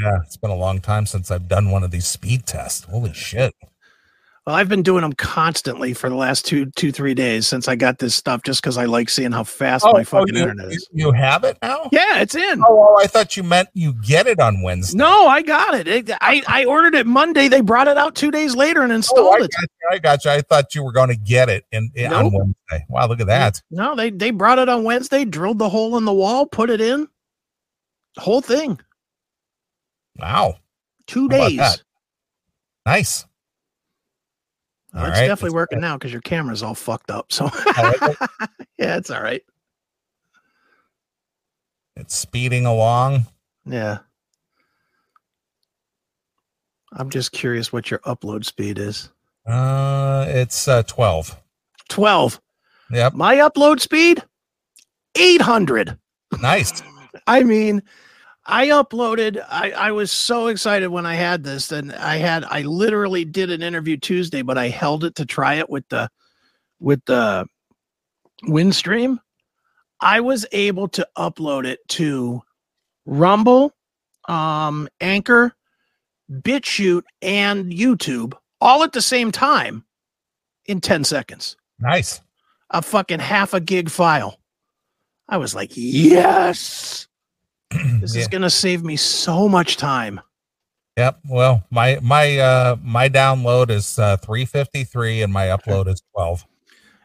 Yeah, 0.00 0.18
it's 0.24 0.36
been 0.36 0.50
a 0.50 0.56
long 0.56 0.80
time 0.80 1.06
since 1.06 1.30
I've 1.30 1.48
done 1.48 1.70
one 1.70 1.84
of 1.84 1.90
these 1.90 2.06
speed 2.06 2.46
tests. 2.46 2.84
Holy 2.84 3.12
shit. 3.12 3.54
Well, 4.44 4.56
I've 4.56 4.68
been 4.68 4.82
doing 4.82 5.02
them 5.02 5.12
constantly 5.12 5.94
for 5.94 6.08
the 6.08 6.16
last 6.16 6.44
two, 6.44 6.66
two, 6.72 6.90
three 6.90 7.14
days 7.14 7.46
since 7.46 7.68
I 7.68 7.76
got 7.76 8.00
this 8.00 8.16
stuff, 8.16 8.42
just 8.42 8.60
because 8.60 8.76
I 8.76 8.86
like 8.86 9.08
seeing 9.08 9.30
how 9.30 9.44
fast 9.44 9.84
oh, 9.86 9.92
my 9.92 10.00
oh, 10.00 10.04
fucking 10.04 10.34
you, 10.34 10.40
internet 10.42 10.72
is. 10.72 10.88
You, 10.92 11.12
have 11.12 11.44
it 11.44 11.58
now? 11.62 11.88
Yeah, 11.92 12.20
it's 12.20 12.34
in. 12.34 12.60
Oh, 12.66 12.74
well, 12.74 12.96
I 12.98 13.06
thought 13.06 13.36
you 13.36 13.44
meant 13.44 13.68
you 13.74 13.92
get 14.02 14.26
it 14.26 14.40
on 14.40 14.60
Wednesday. 14.60 14.98
No, 14.98 15.28
I 15.28 15.42
got 15.42 15.74
it. 15.74 15.86
it. 15.86 16.10
I 16.20 16.42
I 16.48 16.64
ordered 16.64 16.96
it 16.96 17.06
Monday. 17.06 17.46
They 17.46 17.60
brought 17.60 17.86
it 17.86 17.96
out 17.96 18.16
two 18.16 18.32
days 18.32 18.56
later 18.56 18.82
and 18.82 18.90
Oh, 18.90 18.96
installed 18.96 19.34
I 19.42 19.44
it. 19.44 19.50
got, 19.52 19.60
you, 19.62 19.88
I 19.92 19.98
got 19.98 20.24
you. 20.24 20.30
I 20.32 20.40
thought 20.40 20.74
you 20.74 20.82
were 20.82 20.92
going 20.92 21.10
to 21.10 21.16
get 21.16 21.48
it 21.48 21.64
in, 21.70 21.92
in- 21.94 22.12
on 22.12 22.32
Wednesday. 22.32 22.84
Wow, 22.88 23.06
look 23.06 23.20
at 23.20 23.28
that. 23.28 23.62
No, 23.70 23.94
they 23.94 24.10
they 24.10 24.32
brought 24.32 24.58
it 24.58 24.68
on 24.68 24.82
Wednesday, 24.82 25.24
drilled 25.24 25.60
the 25.60 25.68
hole 25.68 25.96
in 25.98 26.04
the 26.04 26.12
wall, 26.12 26.46
put 26.46 26.68
it 26.68 26.80
in, 26.80 27.06
whole 28.18 28.40
thing, 28.40 28.78
Wow, 30.16 30.56
two 31.06 31.28
How 31.30 31.48
days. 31.48 31.84
nice. 32.86 33.24
Well, 34.92 35.06
it's 35.06 35.20
right, 35.20 35.26
definitely 35.26 35.48
that's 35.48 35.54
working 35.54 35.80
now 35.80 35.96
because 35.96 36.12
your 36.12 36.20
camera's 36.20 36.62
all 36.62 36.74
fucked 36.74 37.10
up. 37.10 37.32
So 37.32 37.46
yeah, 38.78 38.96
it's 38.96 39.10
all 39.10 39.22
right. 39.22 39.42
It's 41.96 42.14
speeding 42.14 42.66
along. 42.66 43.26
Yeah. 43.64 43.98
I'm 46.94 47.08
just 47.08 47.32
curious 47.32 47.72
what 47.72 47.90
your 47.90 48.00
upload 48.00 48.44
speed 48.44 48.78
is. 48.78 49.08
Uh, 49.46 50.26
it's 50.28 50.68
uh, 50.68 50.82
12. 50.82 51.36
12. 51.88 52.40
Yep, 52.92 53.14
My 53.14 53.36
upload 53.36 53.80
speed 53.80 54.22
800. 55.14 55.96
nice. 56.42 56.82
I 57.26 57.42
mean, 57.42 57.82
I 58.44 58.68
uploaded 58.68 59.42
I 59.48 59.70
I 59.70 59.92
was 59.92 60.10
so 60.10 60.48
excited 60.48 60.88
when 60.88 61.06
I 61.06 61.14
had 61.14 61.44
this 61.44 61.70
and 61.70 61.92
I 61.92 62.16
had 62.16 62.44
I 62.44 62.62
literally 62.62 63.24
did 63.24 63.50
an 63.50 63.62
interview 63.62 63.96
Tuesday 63.96 64.42
but 64.42 64.58
I 64.58 64.68
held 64.68 65.04
it 65.04 65.14
to 65.16 65.26
try 65.26 65.54
it 65.54 65.70
with 65.70 65.88
the 65.88 66.10
with 66.80 67.04
the 67.04 67.46
Windstream. 68.44 69.18
I 70.00 70.20
was 70.20 70.44
able 70.50 70.88
to 70.88 71.06
upload 71.16 71.66
it 71.66 71.86
to 71.90 72.42
Rumble, 73.06 73.72
um 74.26 74.88
Anchor, 75.00 75.54
BitChute 76.30 77.04
and 77.20 77.72
YouTube 77.72 78.34
all 78.60 78.82
at 78.82 78.92
the 78.92 79.02
same 79.02 79.30
time 79.30 79.84
in 80.66 80.80
10 80.80 81.04
seconds. 81.04 81.56
Nice. 81.78 82.20
A 82.70 82.82
fucking 82.82 83.20
half 83.20 83.54
a 83.54 83.60
gig 83.60 83.90
file. 83.90 84.38
I 85.32 85.38
was 85.38 85.54
like, 85.54 85.70
"Yes!" 85.74 87.08
This 88.00 88.14
Yeah. 88.14 88.20
is 88.20 88.28
going 88.28 88.42
to 88.42 88.50
save 88.50 88.84
me 88.84 88.96
so 88.96 89.48
much 89.48 89.78
time. 89.78 90.20
Yep. 90.98 91.20
Well, 91.26 91.64
my 91.70 91.98
my 92.02 92.36
uh 92.38 92.76
my 92.82 93.08
download 93.08 93.70
is 93.70 93.98
uh 93.98 94.18
353 94.18 95.22
and 95.22 95.32
my 95.32 95.46
upload 95.46 95.88
is 95.88 96.02
12. 96.14 96.44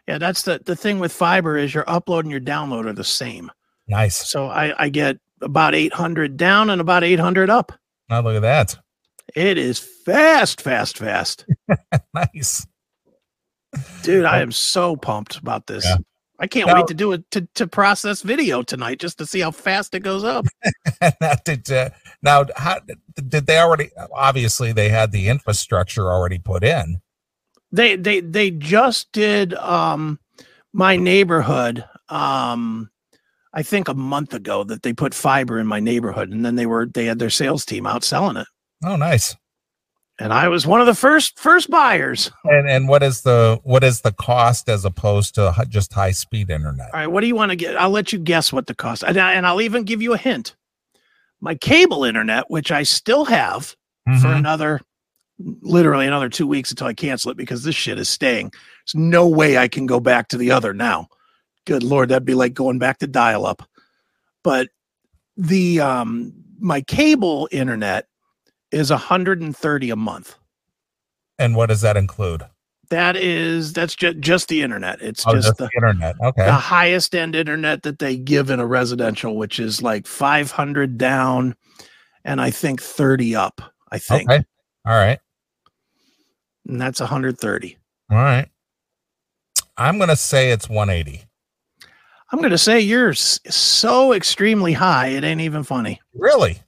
Yeah, 0.09 0.17
that's 0.17 0.41
the 0.41 0.59
the 0.65 0.75
thing 0.75 0.99
with 0.99 1.13
fiber 1.13 1.57
is 1.57 1.73
your 1.73 1.85
upload 1.85 2.21
and 2.21 2.31
your 2.31 2.41
download 2.41 2.85
are 2.85 2.91
the 2.93 3.05
same. 3.05 3.49
Nice. 3.87 4.29
So 4.29 4.47
I 4.47 4.73
I 4.77 4.89
get 4.89 5.17
about 5.41 5.73
800 5.73 6.35
down 6.35 6.69
and 6.69 6.81
about 6.81 7.05
800 7.05 7.49
up. 7.49 7.71
Now 8.09 8.19
look 8.19 8.35
at 8.35 8.41
that. 8.41 8.75
It 9.35 9.57
is 9.57 9.79
fast, 9.79 10.59
fast, 10.59 10.97
fast. 10.97 11.45
Nice. 12.13 12.67
Dude, 14.03 14.25
I 14.25 14.41
am 14.41 14.51
so 14.51 14.97
pumped 14.97 15.37
about 15.37 15.67
this. 15.67 15.85
Yeah. 15.85 15.97
I 16.39 16.47
can't 16.47 16.67
Now- 16.67 16.75
wait 16.75 16.87
to 16.87 16.93
do 16.93 17.11
it 17.13 17.29
to, 17.31 17.47
to 17.55 17.67
process 17.67 18.21
video 18.21 18.61
tonight 18.61 18.99
just 18.99 19.17
to 19.17 19.25
see 19.25 19.39
how 19.39 19.51
fast 19.51 19.95
it 19.95 20.01
goes 20.01 20.23
up. 20.23 20.45
now, 21.21 21.33
did, 21.43 21.71
uh, 21.71 21.89
now 22.21 22.45
how 22.55 22.79
did 23.27 23.47
they 23.47 23.59
already 23.59 23.89
obviously 24.13 24.71
they 24.71 24.89
had 24.89 25.11
the 25.11 25.27
infrastructure 25.27 26.11
already 26.11 26.39
put 26.39 26.63
in. 26.63 27.01
They 27.71 27.95
they 27.95 28.21
they 28.21 28.51
just 28.51 29.11
did 29.11 29.53
um 29.55 30.19
my 30.73 30.95
neighborhood 30.95 31.83
um 32.09 32.89
I 33.53 33.63
think 33.63 33.87
a 33.87 33.93
month 33.93 34.33
ago 34.33 34.63
that 34.65 34.83
they 34.83 34.93
put 34.93 35.13
fiber 35.13 35.59
in 35.59 35.67
my 35.67 35.79
neighborhood 35.79 36.31
and 36.31 36.45
then 36.45 36.55
they 36.55 36.65
were 36.67 36.85
they 36.85 37.05
had 37.05 37.19
their 37.19 37.29
sales 37.31 37.65
team 37.65 37.87
out 37.87 38.03
selling 38.03 38.37
it. 38.37 38.47
Oh, 38.85 38.95
nice. 38.95 39.35
And 40.19 40.33
I 40.33 40.47
was 40.47 40.65
one 40.65 40.81
of 40.81 40.87
the 40.87 40.95
first 40.95 41.37
first 41.37 41.69
buyers. 41.69 42.31
And 42.43 42.69
and 42.69 42.87
what 42.87 43.03
is 43.03 43.21
the 43.21 43.59
what 43.63 43.83
is 43.83 44.01
the 44.01 44.11
cost 44.13 44.67
as 44.69 44.83
opposed 44.85 45.35
to 45.35 45.53
just 45.69 45.93
high 45.93 46.11
speed 46.11 46.49
internet? 46.49 46.87
All 46.93 46.99
right, 46.99 47.07
what 47.07 47.21
do 47.21 47.27
you 47.27 47.35
want 47.35 47.51
to 47.51 47.55
get? 47.55 47.75
I'll 47.77 47.89
let 47.91 48.11
you 48.13 48.19
guess 48.19 48.51
what 48.51 48.67
the 48.67 48.75
cost. 48.75 49.03
And, 49.03 49.17
I, 49.17 49.33
and 49.33 49.45
I'll 49.45 49.61
even 49.61 49.83
give 49.83 50.01
you 50.01 50.13
a 50.13 50.17
hint. 50.17 50.55
My 51.39 51.53
cable 51.55 52.03
internet, 52.03 52.49
which 52.49 52.71
I 52.71 52.83
still 52.83 53.25
have 53.25 53.75
for 54.05 54.11
Mhm. 54.29 54.37
another 54.37 54.81
literally 55.61 56.07
another 56.07 56.29
2 56.29 56.47
weeks 56.47 56.71
until 56.71 56.87
I 56.87 56.93
cancel 56.95 57.29
it 57.29 57.37
because 57.37 57.63
this 57.63 57.75
shit 57.75 57.99
is 57.99 58.09
staying. 58.09 58.49
There's 58.51 58.95
no 58.95 59.27
way 59.27 59.55
I 59.59 59.67
can 59.67 59.85
go 59.85 59.99
back 59.99 60.29
to 60.29 60.37
the 60.37 60.49
other 60.49 60.73
now. 60.73 61.09
Good 61.67 61.83
lord, 61.83 62.09
that'd 62.09 62.25
be 62.25 62.33
like 62.33 62.55
going 62.55 62.79
back 62.79 62.97
to 62.99 63.07
dial 63.07 63.45
up. 63.45 63.61
But 64.43 64.69
the 65.35 65.79
um 65.81 66.33
my 66.59 66.81
cable 66.81 67.47
internet 67.51 68.07
is 68.71 68.89
130 68.89 69.89
a 69.89 69.95
month. 69.95 70.35
And 71.39 71.55
what 71.55 71.67
does 71.67 71.81
that 71.81 71.97
include? 71.97 72.43
That 72.89 73.15
is 73.17 73.73
that's 73.73 73.95
just 73.95 74.19
just 74.19 74.47
the 74.47 74.61
internet. 74.61 75.01
It's 75.01 75.25
Oh, 75.27 75.33
just 75.33 75.47
just 75.47 75.57
the 75.57 75.65
the 75.65 75.71
internet. 75.77 76.15
Okay. 76.21 76.45
the 76.45 76.53
highest 76.53 77.13
end 77.15 77.35
internet 77.35 77.83
that 77.83 77.99
they 77.99 78.15
give 78.15 78.49
in 78.49 78.59
a 78.59 78.65
residential, 78.65 79.35
which 79.35 79.59
is 79.59 79.81
like 79.81 80.07
500 80.07 80.97
down 80.97 81.55
and 82.23 82.39
I 82.41 82.49
think 82.49 82.81
30 82.81 83.35
up, 83.35 83.61
I 83.91 83.99
think. 83.99 84.29
Okay. 84.29 84.43
All 84.85 84.93
right. 84.93 85.19
And 86.65 86.79
that's 86.79 86.99
130. 87.01 87.77
All 88.09 88.17
right. 88.17 88.47
I'm 89.77 89.99
gonna 89.99 90.15
say 90.15 90.51
it's 90.51 90.69
180. 90.69 91.25
I'm 92.29 92.39
going 92.39 92.51
to 92.51 92.57
say 92.57 92.81
you're 92.81 93.13
so 93.13 94.11
extremely 94.11 94.73
high, 94.73 95.07
it 95.07 95.23
ain't 95.23 95.39
even 95.39 95.63
funny. 95.63 96.01
Really? 96.13 96.59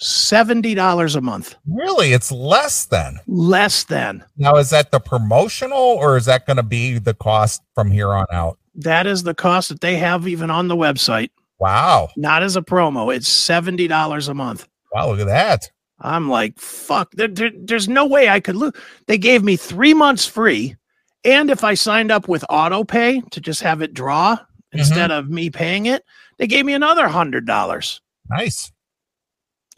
$70 0.00 1.16
a 1.16 1.20
month, 1.20 1.56
Really? 1.66 2.12
It's 2.12 2.30
less 2.32 2.86
than. 2.86 3.18
less 3.26 3.84
than. 3.84 4.24
Now 4.36 4.56
is 4.56 4.70
that 4.70 4.90
the 4.90 5.00
promotional 5.00 5.78
or 5.78 6.16
is 6.16 6.24
that 6.26 6.46
gonna 6.46 6.62
be 6.62 6.98
the 6.98 7.14
cost 7.14 7.62
from 7.74 7.90
here 7.90 8.08
on 8.14 8.26
out? 8.32 8.58
That 8.74 9.06
is 9.06 9.22
the 9.24 9.34
cost 9.34 9.68
that 9.70 9.80
they 9.80 9.96
have 9.96 10.28
even 10.28 10.50
on 10.50 10.68
the 10.68 10.76
website, 10.76 11.30
Wow. 11.58 12.08
not 12.16 12.42
as 12.42 12.56
a 12.56 12.62
promo. 12.62 13.14
It's 13.14 13.28
$70 13.28 14.28
a 14.28 14.34
month. 14.34 14.68
Wow, 14.92 15.08
look 15.10 15.20
at 15.20 15.26
that. 15.26 15.70
I'm 16.00 16.28
like, 16.28 16.58
fuck, 16.60 17.10
there, 17.12 17.26
there- 17.28 17.50
there's 17.56 17.88
no 17.88 18.06
way 18.06 18.28
I 18.28 18.38
could 18.40 18.54
lose. 18.56 18.72
They 19.06 19.18
gave 19.18 19.42
me 19.42 19.56
three 19.56 19.94
months 19.94 20.26
free. 20.26 20.76
And 21.24 21.50
if 21.50 21.64
I 21.64 21.74
signed 21.74 22.12
up 22.12 22.28
with 22.28 22.44
auto 22.48 22.84
pay 22.84 23.20
to 23.32 23.40
just 23.40 23.60
have 23.62 23.82
it 23.82 23.92
draw 23.94 24.36
mm-hmm. 24.36 24.78
instead 24.78 25.10
of 25.10 25.28
me 25.28 25.50
paying 25.50 25.86
it, 25.86 26.04
they 26.38 26.46
gave 26.46 26.64
me 26.64 26.72
another 26.74 27.08
hundred 27.08 27.46
dollars. 27.46 28.00
Nice. 28.30 28.70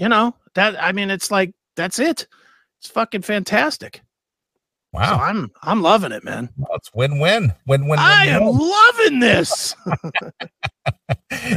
You 0.01 0.09
know, 0.09 0.35
that 0.55 0.83
I 0.83 0.93
mean, 0.93 1.11
it's 1.11 1.31
like 1.31 1.53
that's 1.77 1.99
it. 1.99 2.27
It's 2.81 2.89
fucking 2.91 3.21
fantastic. 3.23 3.97
So 3.97 4.99
Wow. 4.99 5.21
I'm 5.21 5.51
I'm 5.63 5.83
loving 5.83 6.11
it, 6.11 6.25
man. 6.25 6.49
Well, 6.57 6.75
it's 6.75 6.91
win-win. 6.95 7.53
Win-win. 7.67 7.99
I 7.99 8.25
am 8.27 8.45
win-win. 8.47 8.69
loving 8.71 9.21
this. 9.21 9.77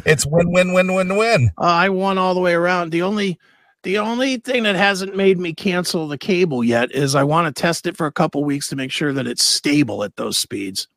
It's 0.06 0.26
win-win-win-win-win. 0.26 1.52
Uh, 1.58 1.64
I 1.64 1.89
won 1.89 2.18
all 2.18 2.34
the 2.34 2.39
way 2.39 2.54
around. 2.54 2.91
The 2.91 3.02
only 3.02 3.39
the 3.84 3.98
only 3.98 4.38
thing 4.38 4.64
that 4.64 4.76
hasn't 4.76 5.16
made 5.16 5.39
me 5.39 5.54
cancel 5.54 6.08
the 6.08 6.18
cable 6.18 6.64
yet 6.64 6.91
is 6.91 7.16
I 7.16 7.24
want 7.24 7.54
to 7.54 7.62
test 7.62 7.86
it 7.88 7.98
for 7.98 8.06
a 8.08 8.12
couple 8.12 8.44
weeks 8.44 8.68
to 8.70 8.76
make 8.76 8.91
sure 8.91 9.14
that 9.14 9.28
it's 9.28 9.44
stable 9.44 10.04
at 10.04 10.16
those 10.16 10.38
speeds. 10.38 10.88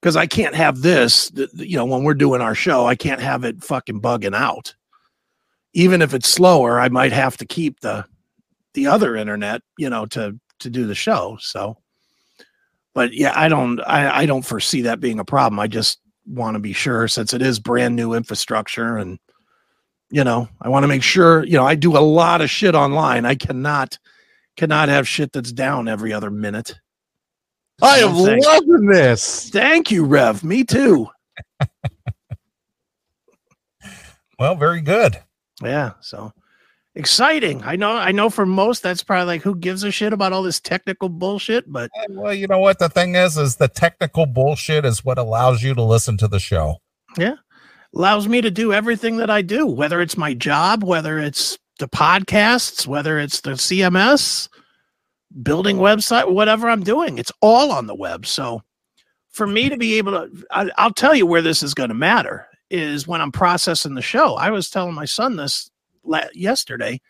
Because 0.00 0.16
I 0.16 0.26
can't 0.26 0.54
have 0.54 0.80
this, 0.82 1.30
th- 1.30 1.50
th- 1.52 1.68
you 1.68 1.76
know, 1.76 1.84
when 1.84 2.04
we're 2.04 2.14
doing 2.14 2.40
our 2.40 2.54
show, 2.54 2.86
I 2.86 2.94
can't 2.94 3.20
have 3.20 3.44
it 3.44 3.62
fucking 3.62 4.00
bugging 4.00 4.34
out. 4.34 4.74
Even 5.72 6.02
if 6.02 6.14
it's 6.14 6.28
slower, 6.28 6.80
I 6.80 6.88
might 6.88 7.12
have 7.12 7.36
to 7.38 7.46
keep 7.46 7.80
the 7.80 8.04
the 8.74 8.86
other 8.86 9.16
internet, 9.16 9.62
you 9.78 9.90
know, 9.90 10.06
to 10.06 10.38
to 10.60 10.70
do 10.70 10.86
the 10.86 10.94
show. 10.94 11.36
So, 11.40 11.76
but 12.94 13.12
yeah, 13.12 13.32
I 13.36 13.48
don't 13.48 13.80
I, 13.80 14.20
I 14.22 14.26
don't 14.26 14.44
foresee 14.44 14.82
that 14.82 15.00
being 15.00 15.20
a 15.20 15.24
problem. 15.24 15.58
I 15.60 15.66
just 15.68 16.00
want 16.26 16.54
to 16.54 16.60
be 16.60 16.72
sure 16.72 17.08
since 17.08 17.32
it 17.32 17.42
is 17.42 17.58
brand 17.58 17.96
new 17.96 18.14
infrastructure 18.14 18.98
and 18.98 19.18
you 20.10 20.22
know 20.22 20.48
i 20.60 20.68
want 20.68 20.84
to 20.84 20.88
make 20.88 21.02
sure 21.02 21.44
you 21.44 21.54
know 21.54 21.66
i 21.66 21.74
do 21.74 21.96
a 21.96 21.98
lot 21.98 22.40
of 22.40 22.50
shit 22.50 22.74
online 22.74 23.24
i 23.24 23.34
cannot 23.34 23.98
cannot 24.56 24.88
have 24.88 25.08
shit 25.08 25.32
that's 25.32 25.50
down 25.50 25.88
every 25.88 26.12
other 26.12 26.30
minute 26.30 26.74
I 27.82 27.98
am 28.00 28.12
No 28.12 28.34
loving 28.42 28.86
this. 28.86 29.50
thank 29.50 29.90
you 29.90 30.04
rev 30.04 30.44
me 30.44 30.62
too 30.62 31.08
Well, 34.38 34.54
very 34.54 34.80
good. 34.80 35.18
Yeah 35.62 35.92
so 36.00 36.32
exciting 36.94 37.62
i 37.62 37.76
know 37.76 37.92
i 37.92 38.10
know 38.10 38.28
for 38.28 38.44
most 38.44 38.82
that's 38.82 39.02
probably 39.02 39.26
like 39.26 39.42
who 39.42 39.54
gives 39.54 39.84
a 39.84 39.90
shit 39.90 40.12
about 40.12 40.32
all 40.32 40.42
this 40.42 40.60
technical 40.60 41.08
bullshit 41.08 41.70
but 41.70 41.90
And, 41.94 42.18
well, 42.18 42.34
you 42.34 42.46
know 42.48 42.58
what 42.58 42.78
the 42.78 42.88
thing 42.88 43.14
is 43.14 43.36
is 43.36 43.56
the 43.56 43.68
technical 43.68 44.26
bullshit 44.26 44.84
is 44.84 45.04
what 45.04 45.18
allows 45.18 45.62
you 45.62 45.74
to 45.74 45.82
listen 45.82 46.16
to 46.18 46.28
the 46.28 46.40
show. 46.40 46.78
Yeah. 47.16 47.36
Allows 47.94 48.28
me 48.28 48.40
to 48.40 48.50
do 48.50 48.72
everything 48.72 49.18
that 49.18 49.30
i 49.30 49.40
do 49.40 49.66
whether 49.66 50.00
it's 50.00 50.16
my 50.16 50.34
job 50.34 50.82
whether 50.82 51.18
it's 51.18 51.58
the 51.78 51.88
podcasts 51.88 52.86
whether 52.86 53.18
it's 53.18 53.40
the 53.40 53.52
cms 53.52 54.48
building 55.42 55.76
website, 55.76 56.30
whatever 56.32 56.68
I'm 56.68 56.82
doing. 56.82 57.18
It's 57.18 57.32
all 57.40 57.72
on 57.72 57.86
the 57.86 57.94
web. 57.94 58.26
So 58.26 58.62
for 59.30 59.46
me 59.46 59.64
hmm. 59.64 59.70
to 59.70 59.76
be 59.76 59.98
able 59.98 60.12
to, 60.12 60.30
I, 60.50 60.70
I'll 60.76 60.92
tell 60.92 61.14
you 61.14 61.26
where 61.26 61.42
this 61.42 61.62
is 61.62 61.74
going 61.74 61.90
to 61.90 61.94
matter 61.94 62.46
is 62.70 63.06
when 63.06 63.20
I'm 63.20 63.32
processing 63.32 63.94
the 63.94 64.02
show. 64.02 64.34
I 64.34 64.50
was 64.50 64.70
telling 64.70 64.94
my 64.94 65.04
son 65.04 65.36
this 65.36 65.70
la- 66.04 66.28
yesterday. 66.34 67.00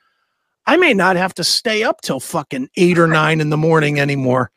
I 0.67 0.77
may 0.77 0.95
not 0.95 1.17
have 1.17 1.35
to 1.35 1.45
stay 1.45 1.83
up 1.83 2.01
till 2.01 2.21
fucking 2.21 2.69
eight 2.77 2.99
or 2.99 3.07
nine 3.09 3.41
in 3.41 3.51
the 3.51 3.57
morning 3.57 4.01
anymore. 4.01 4.51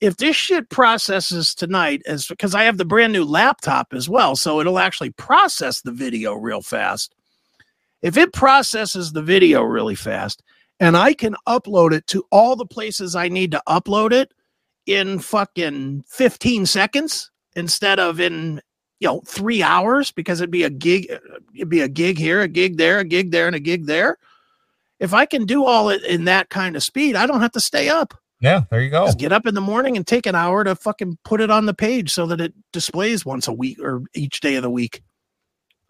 If 0.00 0.16
this 0.16 0.36
shit 0.36 0.70
processes 0.70 1.54
tonight, 1.54 2.02
as 2.06 2.26
because 2.26 2.54
I 2.54 2.64
have 2.64 2.78
the 2.78 2.86
brand 2.86 3.12
new 3.12 3.24
laptop 3.24 3.88
as 3.92 4.08
well, 4.08 4.34
so 4.34 4.60
it'll 4.60 4.78
actually 4.78 5.10
process 5.10 5.82
the 5.82 5.92
video 5.92 6.34
real 6.34 6.62
fast. 6.62 7.14
If 8.00 8.16
it 8.16 8.32
processes 8.32 9.12
the 9.12 9.22
video 9.22 9.62
really 9.62 9.94
fast 9.94 10.42
and 10.80 10.96
I 10.96 11.12
can 11.12 11.36
upload 11.46 11.92
it 11.92 12.06
to 12.08 12.24
all 12.30 12.56
the 12.56 12.66
places 12.66 13.14
I 13.14 13.28
need 13.28 13.52
to 13.52 13.62
upload 13.68 14.12
it 14.12 14.32
in 14.86 15.18
fucking 15.18 16.04
15 16.08 16.66
seconds 16.66 17.30
instead 17.54 18.00
of 18.00 18.18
in 18.18 18.62
you 19.00 19.08
know 19.08 19.22
three 19.26 19.62
hours 19.62 20.12
because 20.12 20.40
it'd 20.40 20.50
be 20.50 20.62
a 20.62 20.70
gig 20.70 21.10
it'd 21.54 21.68
be 21.68 21.80
a 21.80 21.88
gig 21.88 22.18
here 22.18 22.40
a 22.42 22.48
gig 22.48 22.76
there 22.76 22.98
a 23.00 23.04
gig 23.04 23.30
there 23.32 23.46
and 23.46 23.56
a 23.56 23.60
gig 23.60 23.86
there. 23.86 24.16
If 25.00 25.14
i 25.14 25.24
can 25.26 25.46
do 25.46 25.64
all 25.64 25.88
it 25.88 26.04
in 26.04 26.24
that 26.26 26.50
kind 26.50 26.76
of 26.76 26.82
speed 26.82 27.16
i 27.16 27.26
don't 27.26 27.40
have 27.40 27.52
to 27.52 27.60
stay 27.60 27.88
up. 27.88 28.14
Yeah, 28.42 28.62
there 28.70 28.80
you 28.80 28.88
go. 28.90 29.04
just 29.04 29.18
get 29.18 29.32
up 29.32 29.46
in 29.46 29.54
the 29.54 29.60
morning 29.60 29.96
and 29.98 30.06
take 30.06 30.24
an 30.26 30.34
hour 30.34 30.64
to 30.64 30.74
fucking 30.74 31.18
put 31.24 31.42
it 31.42 31.50
on 31.50 31.66
the 31.66 31.74
page 31.74 32.10
so 32.10 32.26
that 32.26 32.40
it 32.40 32.54
displays 32.72 33.26
once 33.26 33.48
a 33.48 33.52
week 33.52 33.78
or 33.80 34.02
each 34.14 34.40
day 34.40 34.54
of 34.54 34.62
the 34.62 34.70
week. 34.70 35.02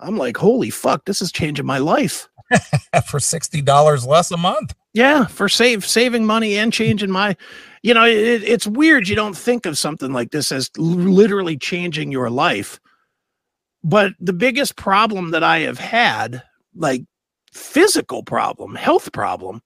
I'm 0.01 0.17
like 0.17 0.37
holy 0.37 0.71
fuck 0.71 1.05
this 1.05 1.21
is 1.23 1.31
changing 1.31 1.67
my 1.67 1.79
life. 1.79 2.29
For 3.09 3.21
sixty 3.21 3.63
dollars 3.63 4.05
less 4.07 4.31
a 4.33 4.37
month. 4.37 4.75
yeah 4.95 5.27
for 5.27 5.49
save 5.49 5.87
saving 5.87 6.27
money 6.27 6.57
and 6.59 6.73
changing 6.73 7.11
my 7.11 7.37
you 7.83 7.95
know 7.95 8.05
it, 8.05 8.43
it's 8.43 8.67
weird 8.67 9.09
you 9.09 9.15
don't 9.15 9.37
think 9.37 9.65
of 9.67 9.79
something 9.79 10.13
like 10.13 10.33
this 10.33 10.51
as 10.51 10.69
literally 10.77 11.57
changing 11.57 12.11
your 12.11 12.29
life 12.29 12.81
but 13.83 14.13
the 14.21 14.33
biggest 14.33 14.77
problem 14.77 15.31
that 15.31 15.43
i 15.43 15.61
have 15.61 15.79
had 15.79 16.43
like 16.75 17.03
physical 17.53 18.23
problem 18.23 18.75
health 18.75 19.13
problem 19.13 19.61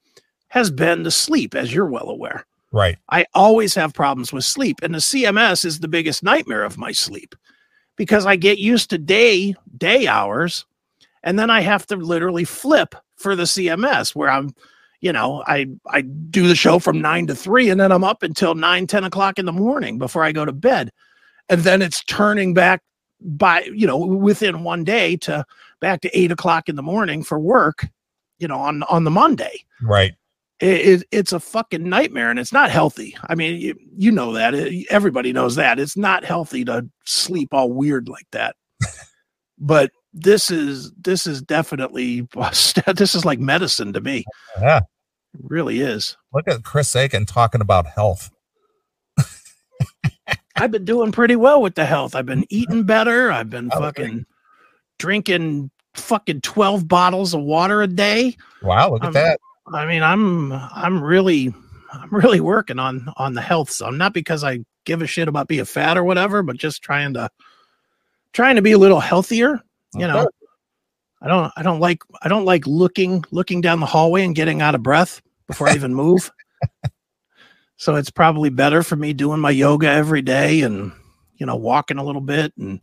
has 0.49 0.71
been 0.71 1.03
the 1.03 1.11
sleep 1.11 1.55
as 1.55 1.75
you're 1.75 1.87
well 1.87 2.09
aware 2.09 2.47
Right. 2.75 2.99
I 3.09 3.25
always 3.35 3.73
have 3.77 3.95
problems 3.95 4.33
with 4.33 4.43
sleep, 4.43 4.81
and 4.83 4.93
the 4.93 4.99
CMS 4.99 5.65
is 5.65 5.79
the 5.79 5.87
biggest 5.87 6.25
nightmare 6.25 6.65
of 6.65 6.77
my 6.77 6.91
sleep 6.91 7.37
because 7.95 8.27
I 8.27 8.35
get 8.35 8.59
used 8.59 8.91
to 8.91 8.99
day 8.99 9.55
day 9.79 10.09
hours, 10.09 10.67
and 11.23 11.39
then 11.39 11.51
I 11.51 11.61
have 11.61 11.87
to 11.87 11.97
literally 11.97 12.43
flip 12.43 12.97
for 13.15 13.37
the 13.37 13.45
CMS 13.45 14.17
where 14.17 14.29
I'm, 14.29 14.57
you 15.01 15.13
know, 15.13 15.45
I 15.47 15.69
I 15.87 16.01
do 16.01 16.49
the 16.49 16.57
show 16.57 16.81
from 16.81 17.01
nine 17.01 17.29
to 17.29 17.37
three, 17.37 17.71
and 17.71 17.81
then 17.81 17.93
I'm 17.93 18.03
up 18.03 18.25
until 18.25 18.57
nine 18.57 18.89
ten 18.89 19.05
o'clock 19.05 19.39
in 19.39 19.47
the 19.47 19.53
morning 19.53 19.97
before 19.97 20.25
I 20.25 20.33
go 20.33 20.45
to 20.45 20.53
bed, 20.53 20.91
and 21.49 21.61
then 21.61 21.81
it's 21.81 22.03
turning 22.03 22.55
back 22.55 22.83
by 23.21 23.63
you 23.75 23.87
know 23.87 23.99
within 23.99 24.65
one 24.65 24.85
day 24.85 25.17
to 25.19 25.45
back 25.81 26.01
to 26.03 26.19
eight 26.19 26.31
o'clock 26.33 26.69
in 26.69 26.77
the 26.77 26.83
morning 26.83 27.23
for 27.23 27.39
work, 27.39 27.87
you 28.39 28.49
know, 28.49 28.59
on 28.59 28.83
on 28.85 29.05
the 29.05 29.11
Monday 29.11 29.65
Right. 29.83 30.15
it, 30.61 31.01
it, 31.01 31.07
it's 31.11 31.33
a 31.33 31.41
fucking 31.41 31.89
nightmare 31.89 32.31
and 32.31 32.39
it's 32.39 32.53
not 32.53 32.71
healthy. 32.71 33.17
I 33.29 33.35
mean, 33.35 33.61
you, 33.61 33.75
you 33.97 34.11
know 34.13 34.33
that. 34.33 34.55
It- 34.55 34.87
everybody 34.91 35.33
knows 35.33 35.57
that. 35.57 35.79
It's 35.79 35.97
not 35.97 36.25
healthy 36.25 36.65
to 36.67 36.89
sleep 37.05 37.49
all 37.53 37.71
weird 37.73 38.09
like 38.09 38.27
that. 38.33 38.57
but 39.59 39.91
this 40.13 40.51
is 40.51 40.93
this 40.93 41.27
is 41.27 41.43
definitely 41.43 42.27
this 42.97 43.15
is 43.15 43.25
like 43.25 43.39
medicine 43.41 43.93
to 43.93 44.01
me. 44.01 44.25
Yeah. 44.61 44.79
It 45.35 45.41
really 45.43 45.81
is. 45.81 46.17
Look 46.33 46.47
at 46.47 46.63
Chris 46.63 46.95
Aiken 46.95 47.27
talking 47.27 47.61
about 47.61 47.87
health. 47.87 48.31
I've 50.57 50.71
been 50.71 50.85
doing 50.85 51.13
pretty 51.13 51.37
well 51.37 51.61
with 51.61 51.75
the 51.75 51.85
health. 51.85 52.15
I've 52.15 52.27
been 52.27 52.45
eating 52.49 52.85
better. 52.85 53.31
I've 53.33 53.51
been 53.51 53.71
Oh, 53.73 53.81
fucking 53.81 54.25
drinking 54.99 55.71
fucking 55.95 56.41
12 56.41 56.89
bottles 56.89 57.35
of 57.35 57.41
water 57.43 57.83
a 57.83 57.87
day. 57.87 58.37
Wow, 58.63 58.91
look 58.93 59.03
at 59.03 59.09
Um, 59.09 59.13
that. 59.15 59.41
I 59.73 59.87
mean, 59.87 60.03
I'm 60.03 60.53
I'm 60.53 61.03
really 61.03 61.53
I'm 61.93 62.11
really 62.11 62.41
working 62.41 62.79
on 62.79 63.09
on 63.17 63.35
the 63.35 63.41
health 63.41 63.71
zone. 63.71 63.97
Not 63.99 64.13
because 64.13 64.45
I 64.45 64.61
give 64.85 65.01
a 65.03 65.07
shit 65.07 65.29
about 65.29 65.49
being 65.49 65.65
fat 65.65 65.97
or 65.97 66.05
whatever, 66.05 66.43
but 66.43 66.57
just 66.57 66.83
trying 66.83 67.15
to 67.15 67.31
trying 68.33 68.57
to 68.57 68.63
be 68.63 68.73
a 68.73 68.79
little 68.79 69.01
healthier. 69.01 69.61
You 69.95 70.07
know, 70.09 70.29
I 71.23 71.29
don't 71.29 71.53
I 71.57 71.63
don't 71.63 71.81
like 71.81 72.03
I 72.23 72.29
don't 72.29 72.45
like 72.45 72.67
looking 72.67 73.25
looking 73.31 73.61
down 73.61 73.81
the 73.81 73.87
hallway 73.87 74.25
and 74.25 74.35
getting 74.35 74.61
out 74.61 74.75
of 74.75 74.83
breath 74.83 75.23
before 75.47 75.69
I 75.69 75.75
even 75.75 75.95
move. 75.95 76.31
so 77.77 77.97
it's 77.97 78.11
probably 78.11 78.51
better 78.51 78.83
for 78.83 78.97
me 78.97 79.13
doing 79.13 79.41
my 79.41 79.51
yoga 79.51 79.89
every 79.89 80.23
day 80.23 80.63
and 80.63 80.93
you 81.37 81.47
know 81.47 81.57
walking 81.57 81.99
a 81.99 82.05
little 82.05 82.21
bit 82.21 82.53
and 82.59 82.81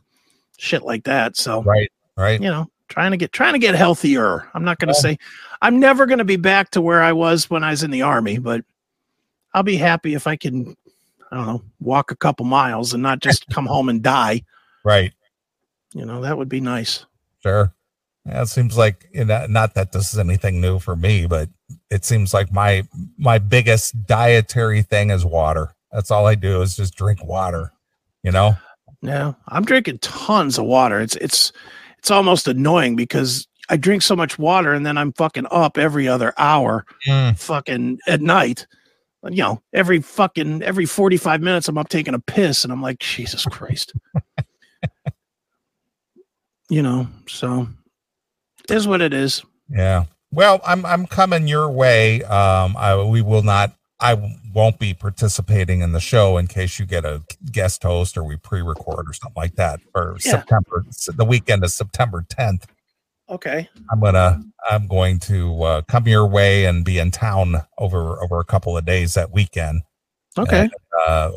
shit 0.58 0.84
like 0.84 1.04
that. 1.06 1.36
So 1.38 1.64
Right. 1.64 1.92
Right. 2.18 2.42
you 2.42 2.50
know 2.50 2.70
trying 2.89 3.12
to 3.12 3.18
get 3.18 3.32
trying 3.32 3.54
to 3.54 3.60
get 3.60 3.74
healthier 3.74 4.50
i'm 4.54 4.66
not 4.66 4.78
going 4.78 4.89
to 4.94 4.98
Yeah. 4.98 5.12
say 5.14 5.18
i'm 5.62 5.80
never 5.80 6.06
going 6.06 6.18
to 6.18 6.26
be 6.26 6.36
back 6.36 6.72
to 6.72 6.82
where 6.82 7.02
i 7.02 7.14
was 7.14 7.50
when 7.50 7.64
i 7.64 7.70
was 7.72 7.84
in 7.84 7.89
the 7.89 8.02
army 8.02 8.38
but 8.38 8.66
i'll 9.54 9.64
be 9.64 9.78
happy 9.78 10.14
if 10.14 10.28
i 10.28 10.36
can 10.36 10.76
i 11.32 11.38
don't 11.38 11.46
know 11.48 11.62
walk 11.80 12.12
a 12.12 12.18
couple 12.18 12.46
miles 12.46 12.94
and 12.94 13.02
not 13.02 13.22
just 13.22 13.48
come 13.50 13.66
home 13.66 13.88
and 13.88 14.04
die 14.04 14.44
Right. 14.84 15.14
you 15.94 16.06
know 16.06 16.20
that 16.22 16.38
would 16.38 16.50
be 16.50 16.60
nice 16.60 17.06
Sure. 17.42 17.74
Yeah, 18.26 18.44
it 18.44 18.48
seems 18.48 18.78
like 18.78 19.08
you 19.14 19.26
know, 19.26 19.46
not 19.48 19.74
that 19.76 19.92
this 19.92 20.14
is 20.14 20.20
anything 20.20 20.62
new 20.62 20.80
for 20.80 20.96
me, 20.96 21.26
but 21.26 21.50
it 21.90 22.06
seems 22.06 22.34
like 22.34 22.52
my 22.52 22.84
my 23.18 23.40
biggest 23.40 24.06
dietary 24.06 24.84
thing 24.84 25.10
is 25.10 25.26
water. 25.26 25.74
That's 25.92 26.12
all 26.12 26.28
I 26.28 26.36
do 26.36 26.62
is 26.62 26.76
just 26.76 26.96
drink 26.96 27.24
water. 27.24 27.72
You 28.24 28.32
know? 28.32 28.56
yeah 29.02 29.34
i'm 29.48 29.66
drinking 29.66 29.98
tons 30.00 30.58
of 30.58 30.66
water 30.66 31.00
it's 31.00 31.16
it's 31.18 31.52
it's 31.98 32.12
almost 32.12 32.48
annoying 32.48 32.96
because 32.96 33.48
i 33.70 33.78
drink 33.78 34.02
so 34.02 34.16
much 34.16 34.38
water 34.38 34.74
and 34.74 34.86
then 34.86 34.98
i'm 34.98 35.12
fucking 35.14 35.48
up 35.52 35.78
every 35.78 36.08
other 36.08 36.34
hour 36.38 36.86
Mm, 37.08 37.38
fucking 37.38 38.00
at 38.08 38.22
night 38.22 38.68
you 39.24 39.42
know 39.42 39.62
every 39.74 40.02
fucking 40.02 40.62
every 40.62 40.86
45 40.86 41.42
minutes 41.42 41.68
i'm 41.68 41.78
up 41.78 41.90
taking 41.90 42.14
a 42.14 42.20
piss 42.20 42.64
and 42.64 42.72
i'm 42.72 42.82
like 42.82 43.00
jesus 43.00 43.46
christ 43.46 43.94
you 46.70 46.82
know 46.82 47.08
so 47.28 47.68
is 48.72 48.88
what 48.88 49.02
it 49.02 49.14
is 49.14 49.44
yeah. 49.70 50.06
Well, 50.34 50.60
I'm 50.66 50.86
I'm 50.86 51.06
coming 51.08 51.48
your 51.48 51.70
way. 51.72 52.24
Um, 52.24 52.76
I 52.78 53.02
we 53.04 53.22
will 53.22 53.44
not. 53.44 53.74
I 54.02 54.16
won't 54.54 54.80
be 54.80 54.94
participating 54.94 55.82
in 55.82 55.92
the 55.94 56.00
show 56.02 56.38
in 56.38 56.48
case 56.48 56.80
you 56.80 56.86
get 56.86 57.06
a 57.06 57.22
guest 57.52 57.84
host 57.84 58.18
or 58.18 58.24
we 58.24 58.36
pre-record 58.36 59.08
or 59.10 59.14
something 59.14 59.40
like 59.42 59.56
that 59.56 59.80
for 59.94 60.18
Yeah. 60.26 60.32
September. 60.32 60.86
The 61.16 61.24
weekend 61.26 61.64
of 61.64 61.72
September 61.72 62.26
10th. 62.30 62.64
okay 63.30 63.70
I'm 63.92 64.00
gonna 64.02 64.42
I'm 64.70 64.88
going 64.88 65.20
to 65.22 65.64
uh, 65.64 65.82
come 65.84 66.08
your 66.08 66.26
way 66.28 66.66
and 66.66 66.84
be 66.84 66.98
in 67.00 67.12
town 67.12 67.62
over 67.78 68.22
over 68.24 68.40
a 68.40 68.46
couple 68.46 68.76
of 68.78 68.86
days 68.86 69.14
that 69.14 69.32
weekend. 69.32 69.84
okay 70.38 70.70
Uh, 71.08 71.32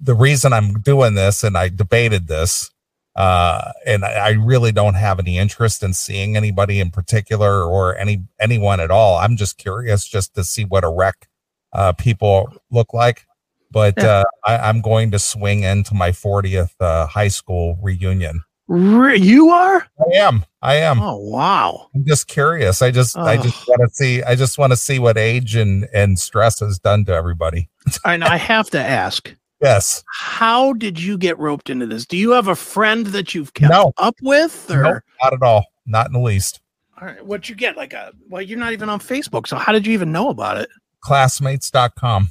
the 0.00 0.14
reason 0.14 0.52
I'm 0.52 0.80
doing 0.82 1.14
this, 1.14 1.42
and 1.42 1.56
I 1.56 1.68
debated 1.70 2.28
this, 2.28 2.70
uh, 3.16 3.72
and 3.86 4.04
I, 4.04 4.30
really 4.32 4.72
don't 4.72 4.94
have 4.94 5.18
any 5.18 5.38
interest 5.38 5.82
in 5.82 5.94
seeing 5.94 6.36
anybody 6.36 6.80
in 6.80 6.90
particular 6.90 7.62
or 7.64 7.96
any 7.96 8.24
anyone 8.38 8.78
at 8.78 8.90
all. 8.90 9.16
I'm 9.16 9.36
just 9.36 9.56
curious 9.58 10.06
just 10.06 10.34
to 10.34 10.44
see 10.44 10.64
what 10.64 10.84
a 10.84 10.90
wreck 10.90 11.26
uh, 11.72 11.92
people 11.94 12.52
look 12.70 12.92
like. 12.92 13.26
But 13.70 13.98
uh, 13.98 14.24
I, 14.44 14.58
I'm 14.58 14.80
going 14.82 15.10
to 15.12 15.18
swing 15.18 15.62
into 15.64 15.94
my 15.94 16.10
40th 16.10 16.70
uh, 16.78 17.06
high 17.06 17.28
school 17.28 17.78
reunion. 17.82 18.42
Re- 18.68 19.18
you 19.18 19.48
are 19.50 19.86
I 20.00 20.16
am. 20.16 20.44
I 20.60 20.74
am. 20.76 21.00
oh 21.00 21.16
wow 21.18 21.88
I'm 21.94 22.04
just 22.04 22.26
curious. 22.26 22.82
I 22.82 22.90
just 22.90 23.16
I 23.16 23.36
just 23.36 23.56
Oh. 23.68 23.72
want 23.76 23.88
to 23.88 23.94
see 23.94 24.22
I 24.24 24.34
just 24.34 24.58
want 24.58 24.72
to 24.72 24.76
see 24.76 24.98
what 24.98 25.16
age 25.16 25.54
and 25.54 25.86
and 25.94 26.18
stress 26.18 26.58
has 26.60 26.78
done 26.78 27.04
to 27.06 27.12
everybody. 27.14 27.68
and 28.04 28.24
i 28.24 28.36
have 28.36 28.68
to 28.70 28.80
ask 28.80 29.32
Yes. 29.60 30.04
how 30.12 30.72
did 30.74 31.00
you 31.00 31.16
get 31.18 31.38
roped 31.38 31.70
into 31.70 31.86
this 31.86 32.04
do 32.06 32.16
you 32.16 32.30
have 32.32 32.48
a 32.48 32.54
friend 32.56 33.06
that 33.06 33.34
you've 33.34 33.54
kept 33.54 33.70
No. 33.72 33.92
up 33.98 34.14
with 34.22 34.70
or 34.70 34.82
Nope, 34.82 35.02
not 35.22 35.32
at 35.32 35.42
all. 35.42 35.64
Not 35.86 36.06
in 36.08 36.12
the 36.12 36.20
least. 36.20 36.60
all 37.00 37.06
right 37.08 37.24
what 37.24 37.48
you 37.48 37.54
get 37.54 37.76
like 37.76 37.92
a 37.92 38.12
well 38.28 38.42
you're 38.42 38.58
not 38.58 38.72
even 38.72 38.88
on 38.88 39.00
facebook 39.00 39.46
so 39.46 39.56
how 39.56 39.72
did 39.72 39.86
you 39.86 39.92
even 39.92 40.12
know 40.12 40.28
about 40.28 40.56
it 40.58 40.68
Classmates.com. 41.02 42.30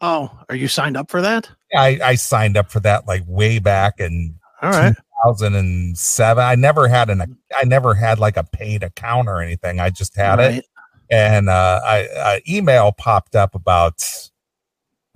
oh 0.00 0.30
are 0.48 0.56
you 0.56 0.68
signed 0.68 0.96
up 0.96 1.10
for 1.10 1.20
that 1.20 1.48
I 1.76 1.98
I 2.02 2.14
signed 2.14 2.56
up 2.56 2.70
for 2.70 2.80
that 2.80 3.06
like 3.06 3.22
way 3.26 3.58
back 3.58 4.00
in 4.00 4.34
all 4.62 4.70
right 4.70 4.94
2007. 5.24 6.42
I 6.44 6.54
never 6.54 6.88
had 6.88 7.10
an 7.10 7.36
I 7.56 7.64
never 7.64 7.94
had 7.94 8.18
like 8.18 8.36
a 8.36 8.44
paid 8.44 8.82
account 8.82 9.28
or 9.28 9.40
anything. 9.40 9.80
I 9.80 9.90
just 9.90 10.14
had 10.16 10.38
it 10.40 10.64
and 11.10 11.48
uh 11.48 11.80
I, 11.84 11.96
a 12.36 12.40
email 12.48 12.92
popped 12.92 13.34
up 13.36 13.54
about 13.54 14.02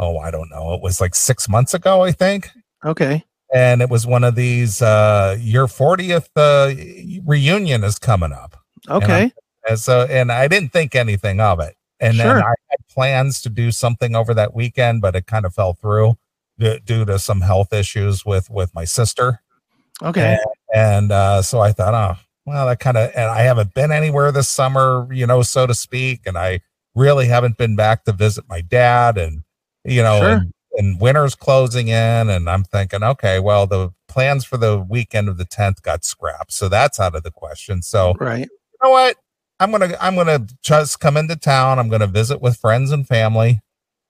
oh, 0.01 0.19
I 0.19 0.31
don't 0.33 0.51
know. 0.51 0.75
It 0.75 0.81
was 0.83 1.01
like 1.01 1.15
6 1.15 1.49
months 1.49 1.73
ago, 1.75 2.03
I 2.03 2.11
think. 2.13 2.49
okay 2.85 3.25
and 3.53 3.83
it 3.83 3.91
was 3.91 4.07
one 4.07 4.23
of 4.25 4.37
these 4.37 4.81
uh 4.81 5.37
your 5.41 5.67
40th 5.67 6.29
uh 6.37 6.73
reunion 7.27 7.83
is 7.85 7.99
coming 7.99 8.33
up 8.33 8.57
okay 8.89 9.33
and 9.69 9.77
so 9.79 10.03
and 10.09 10.31
i 10.31 10.47
didn't 10.47 10.73
think 10.73 10.95
anything 10.95 11.41
of 11.41 11.59
it 11.61 11.75
And 12.01 12.15
Sure. 12.17 12.35
then 12.35 12.43
I 12.45 12.55
had 12.71 12.79
plans 12.95 13.43
to 13.43 13.49
do 13.51 13.71
something 13.73 14.15
over 14.17 14.33
that 14.35 14.55
weekend, 14.55 15.03
but 15.03 15.15
it 15.17 15.27
kind 15.27 15.45
of 15.45 15.53
fell 15.53 15.75
through 15.75 16.17
d- 16.59 16.81
due 16.85 17.05
to 17.05 17.19
some 17.19 17.41
health 17.43 17.73
issues 17.73 18.25
with 18.25 18.49
with 18.51 18.73
my 18.75 18.87
sister. 18.87 19.43
Okay. 20.01 20.39
And 20.75 21.13
uh, 21.13 21.43
so 21.43 21.61
I 21.61 21.73
thought, 21.73 21.93
oh, 21.95 22.17
well, 22.47 22.67
that 22.69 22.79
kind 22.81 22.97
of, 22.97 23.11
and 23.15 23.29
I 23.29 23.43
haven't 23.43 23.75
been 23.75 23.93
anywhere 23.93 24.33
this 24.33 24.49
summer, 24.49 25.07
you 25.13 25.27
know, 25.27 25.43
so 25.43 25.67
to 25.67 25.75
speak. 25.75 26.21
And 26.25 26.39
I 26.39 26.61
really 26.95 27.27
haven't 27.27 27.59
been 27.59 27.77
back 27.77 28.05
to 28.05 28.13
visit 28.13 28.45
my 28.49 28.61
dad. 28.63 29.19
And, 29.19 29.43
you 29.85 30.03
know, 30.03 30.21
Sure. 30.21 30.31
and, 30.31 30.53
and 30.75 31.01
winter's 31.01 31.35
closing 31.35 31.89
in. 31.89 32.29
And 32.31 32.49
I'm 32.49 32.65
thinking, 32.65 33.03
okay, 33.03 33.39
well, 33.41 33.67
the 33.67 33.91
plans 34.09 34.45
for 34.45 34.57
the 34.57 34.79
weekend 34.79 35.29
of 35.29 35.37
the 35.39 35.45
10th 35.45 35.83
got 35.83 36.05
scrapped. 36.05 36.53
So 36.53 36.69
that's 36.69 36.99
out 37.01 37.15
of 37.15 37.23
the 37.23 37.31
question. 37.31 37.83
So, 37.83 38.15
Right. 38.21 38.41
you 38.49 38.79
know 38.83 38.91
what? 38.91 39.17
I'm 39.59 39.71
gonna 39.71 39.95
I'm 40.01 40.15
gonna 40.15 40.47
just 40.63 41.01
come 41.01 41.19
into 41.19 41.37
town. 41.37 41.79
I'm 41.79 41.91
gonna 41.91 42.07
visit 42.07 42.41
with 42.41 42.57
friends 42.57 42.91
and 42.93 43.07
family, 43.07 43.61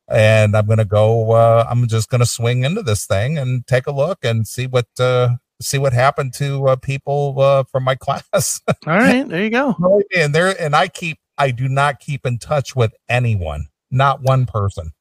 and 0.09 0.57
I'm 0.57 0.65
gonna 0.67 0.85
go. 0.85 1.33
Uh, 1.33 1.67
I'm 1.69 1.89
just 1.89 2.09
gonna 2.09 2.25
swing 2.25 2.63
into 2.63 2.83
this 2.85 3.05
thing 3.05 3.37
and 3.37 3.67
take 3.67 3.89
a 3.89 3.91
look 3.91 4.19
and 4.23 4.47
see 4.47 4.69
what 4.69 4.87
uh, 5.01 5.31
see 5.61 5.77
what 5.79 5.93
happened 5.93 6.35
to 6.35 6.69
uh, 6.69 6.77
people 6.77 7.35
uh, 7.41 7.65
from 7.65 7.83
my 7.83 7.95
class. 8.01 8.61
All 8.69 8.75
right. 8.87 9.29
There 9.29 9.43
you 9.43 9.51
go. 9.51 9.75
and 10.17 10.33
there 10.33 10.55
and 10.61 10.77
I 10.77 10.87
keep 10.87 11.19
I 11.37 11.51
do 11.51 11.69
not 11.69 11.99
keep 11.99 12.25
in 12.25 12.39
touch 12.39 12.77
with 12.77 12.93
anyone, 13.09 13.67
not 13.91 14.23
one 14.23 14.47
person. 14.47 14.93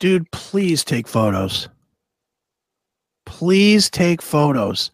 Dude, 0.00 0.30
please 0.30 0.84
take 0.84 1.08
photos. 1.08 1.68
Please 3.26 3.90
take 3.90 4.22
photos. 4.22 4.90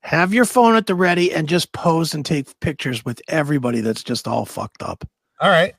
Have 0.00 0.34
your 0.34 0.44
phone 0.44 0.76
at 0.76 0.86
the 0.86 0.94
ready 0.94 1.32
and 1.32 1.48
just 1.48 1.72
pose 1.72 2.14
and 2.14 2.24
take 2.24 2.58
pictures 2.60 3.04
with 3.04 3.20
everybody 3.28 3.80
that's 3.80 4.02
just 4.02 4.28
all 4.28 4.44
fucked 4.44 4.82
up. 4.82 5.06
All 5.40 5.50
right, 5.50 5.74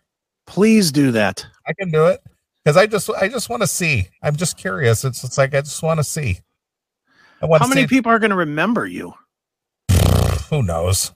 Please 0.50 0.92
do 0.92 1.12
that. 1.12 1.46
I 1.68 1.74
can 1.74 1.92
do 1.92 2.08
it 2.08 2.24
because 2.64 2.76
I 2.76 2.88
just 2.88 3.08
I 3.12 3.28
just 3.28 3.50
want 3.50 3.62
to 3.62 3.68
see. 3.68 4.08
I'm 4.24 4.36
just 4.36 4.58
curious. 4.58 5.06
It's 5.06 5.24
it's 5.24 5.38
like 5.38 5.54
I 5.54 5.62
just 5.62 5.84
want 5.84 6.00
to 6.00 6.04
see. 6.04 6.40
I 7.40 7.58
How 7.60 7.68
many 7.68 7.86
people 7.86 8.12
are 8.12 8.18
going 8.18 8.32
to 8.32 8.36
remember 8.36 8.88
you? 8.88 9.14
Who 10.50 10.64
knows? 10.64 11.14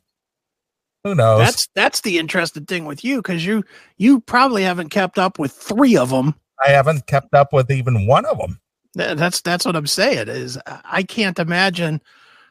Who 1.04 1.16
knows? 1.16 1.40
That's 1.40 1.68
that's 1.74 2.02
the 2.02 2.20
interesting 2.20 2.66
thing 2.66 2.86
with 2.86 3.04
you 3.04 3.24
because 3.24 3.44
you 3.44 3.64
you 3.98 4.20
probably 4.20 4.62
haven't 4.62 4.90
kept 4.90 5.18
up 5.18 5.40
with 5.40 5.52
three 5.52 5.98
of 5.98 6.12
them. 6.12 6.36
I 6.66 6.70
haven't 6.70 7.08
kept 7.08 7.34
up 7.34 7.54
with 7.54 7.72
even 7.72 8.06
one 8.08 8.26
of 8.26 8.38
them. 8.38 8.60
That's 8.96 9.42
that's 9.42 9.66
what 9.66 9.76
I'm 9.76 9.88
saying. 9.88 10.28
Is 10.28 10.60
I 10.68 11.04
can't 11.04 11.40
imagine 11.40 12.02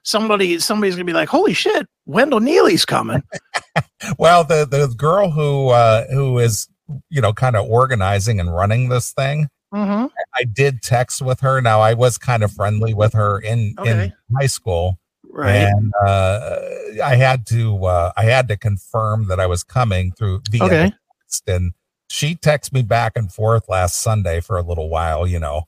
somebody 0.03 0.59
somebody's 0.59 0.95
gonna 0.97 1.05
be 1.05 1.13
like, 1.13 1.29
"Holy 1.29 1.55
shit, 1.55 1.87
Wendell 2.07 2.41
Neeley's 2.41 2.85
coming." 2.85 3.23
Well, 4.19 4.43
the 4.45 4.67
the 4.67 4.93
girl 4.97 5.31
who 5.31 5.69
uh 5.69 6.07
who 6.09 6.39
is 6.39 6.69
you 7.11 7.21
know 7.21 7.33
kind 7.33 7.55
of 7.57 7.67
organizing 7.69 8.41
and 8.41 8.53
running 8.53 8.89
this 8.89 9.13
thing, 9.13 9.49
mm-hmm. 9.73 10.07
I 10.35 10.45
did 10.45 10.83
text 10.83 11.23
with 11.23 11.39
her. 11.41 11.61
Now 11.61 11.81
I 11.81 11.95
was 11.95 12.19
kind 12.19 12.43
of 12.43 12.53
friendly 12.53 12.95
with 12.95 13.13
her 13.13 13.39
in 13.39 13.75
Okay. 13.79 14.07
in 14.07 14.37
high 14.37 14.47
school, 14.47 14.99
Right. 15.31 15.55
and 15.69 15.93
uh 16.05 16.59
I 17.05 17.15
had 17.15 17.47
to 17.47 17.85
uh 17.87 18.13
I 18.17 18.25
had 18.25 18.49
to 18.49 18.57
confirm 18.57 19.29
that 19.29 19.39
I 19.39 19.47
was 19.47 19.63
coming 19.63 20.11
through 20.13 20.43
via 20.51 20.65
Okay. 20.65 20.93
text, 21.23 21.49
and 21.49 21.73
she 22.13 22.35
texted 22.35 22.75
me 22.75 22.83
back 22.83 23.13
and 23.17 23.33
forth 23.33 23.71
last 23.71 24.03
Sunday 24.03 24.39
for 24.41 24.59
a 24.59 24.63
little 24.63 24.91
while, 24.91 25.27
you 25.27 25.39
know. 25.39 25.63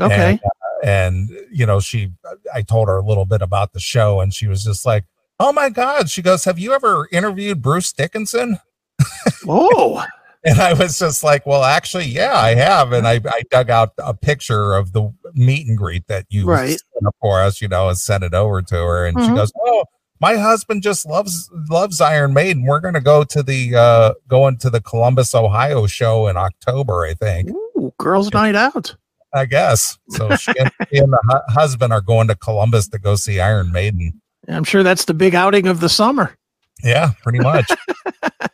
Okay. 0.00 0.30
And, 0.30 0.40
uh, 0.44 0.86
and 0.86 1.30
you 1.50 1.66
know, 1.66 1.80
she 1.80 2.12
I 2.54 2.62
told 2.62 2.86
her 2.86 2.98
a 2.98 3.04
little 3.04 3.24
bit 3.26 3.42
about 3.42 3.72
the 3.72 3.80
show 3.80 4.20
and 4.20 4.32
she 4.32 4.46
was 4.46 4.62
just 4.62 4.86
like, 4.86 5.04
"Oh 5.40 5.52
my 5.52 5.70
god." 5.70 6.08
She 6.08 6.22
goes, 6.22 6.44
"Have 6.44 6.56
you 6.56 6.72
ever 6.72 7.08
interviewed 7.10 7.60
Bruce 7.62 7.92
Dickinson?" 7.92 8.58
oh, 9.48 10.04
And 10.44 10.60
I 10.60 10.72
was 10.72 11.00
just 11.00 11.24
like, 11.24 11.44
"Well, 11.46 11.64
actually, 11.64 12.04
yeah, 12.06 12.36
I 12.36 12.54
have." 12.54 12.92
And 12.92 13.08
I 13.08 13.20
I 13.26 13.42
dug 13.50 13.68
out 13.68 13.90
a 13.98 14.14
picture 14.14 14.74
of 14.76 14.92
the 14.92 15.12
meet 15.34 15.66
and 15.66 15.76
greet 15.76 16.06
that 16.06 16.26
you 16.28 16.46
Right. 16.46 16.80
for 17.20 17.40
us, 17.42 17.60
you 17.60 17.66
know, 17.66 17.88
and 17.88 17.98
sent 17.98 18.22
it 18.22 18.34
over 18.34 18.62
to 18.62 18.74
her 18.76 19.04
and 19.04 19.20
she 19.20 19.30
Mhm. 19.30 19.34
goes, 19.34 19.52
"Oh, 19.60 19.84
my 20.20 20.36
husband 20.36 20.82
just 20.82 21.06
loves 21.06 21.50
loves 21.70 22.00
Iron 22.00 22.32
Maiden. 22.34 22.64
We're 22.64 22.80
going 22.80 22.94
to 22.94 23.00
go 23.00 23.24
to 23.24 23.42
the 23.42 23.74
uh 23.76 24.14
going 24.28 24.56
to 24.58 24.70
the 24.70 24.80
Columbus, 24.80 25.34
Ohio 25.34 25.86
show 25.86 26.26
in 26.28 26.36
October, 26.36 27.04
I 27.04 27.14
think." 27.14 27.50
Ooh, 27.50 27.92
girls' 27.98 28.32
night 28.32 28.54
out. 28.54 28.94
I 29.34 29.44
guess. 29.44 29.98
So 30.10 30.34
she 30.36 30.52
and, 30.58 30.70
she 30.90 30.98
and 30.98 31.12
the 31.12 31.18
hu- 31.28 31.52
husband 31.52 31.92
are 31.92 32.00
going 32.00 32.28
to 32.28 32.34
Columbus 32.34 32.88
to 32.88 32.98
go 32.98 33.14
see 33.16 33.40
Iron 33.40 33.70
Maiden. 33.72 34.20
I'm 34.48 34.64
sure 34.64 34.82
that's 34.82 35.04
the 35.04 35.14
big 35.14 35.34
outing 35.34 35.66
of 35.66 35.80
the 35.80 35.88
summer. 35.90 36.34
Yeah, 36.82 37.10
pretty 37.22 37.40
much. 37.40 37.70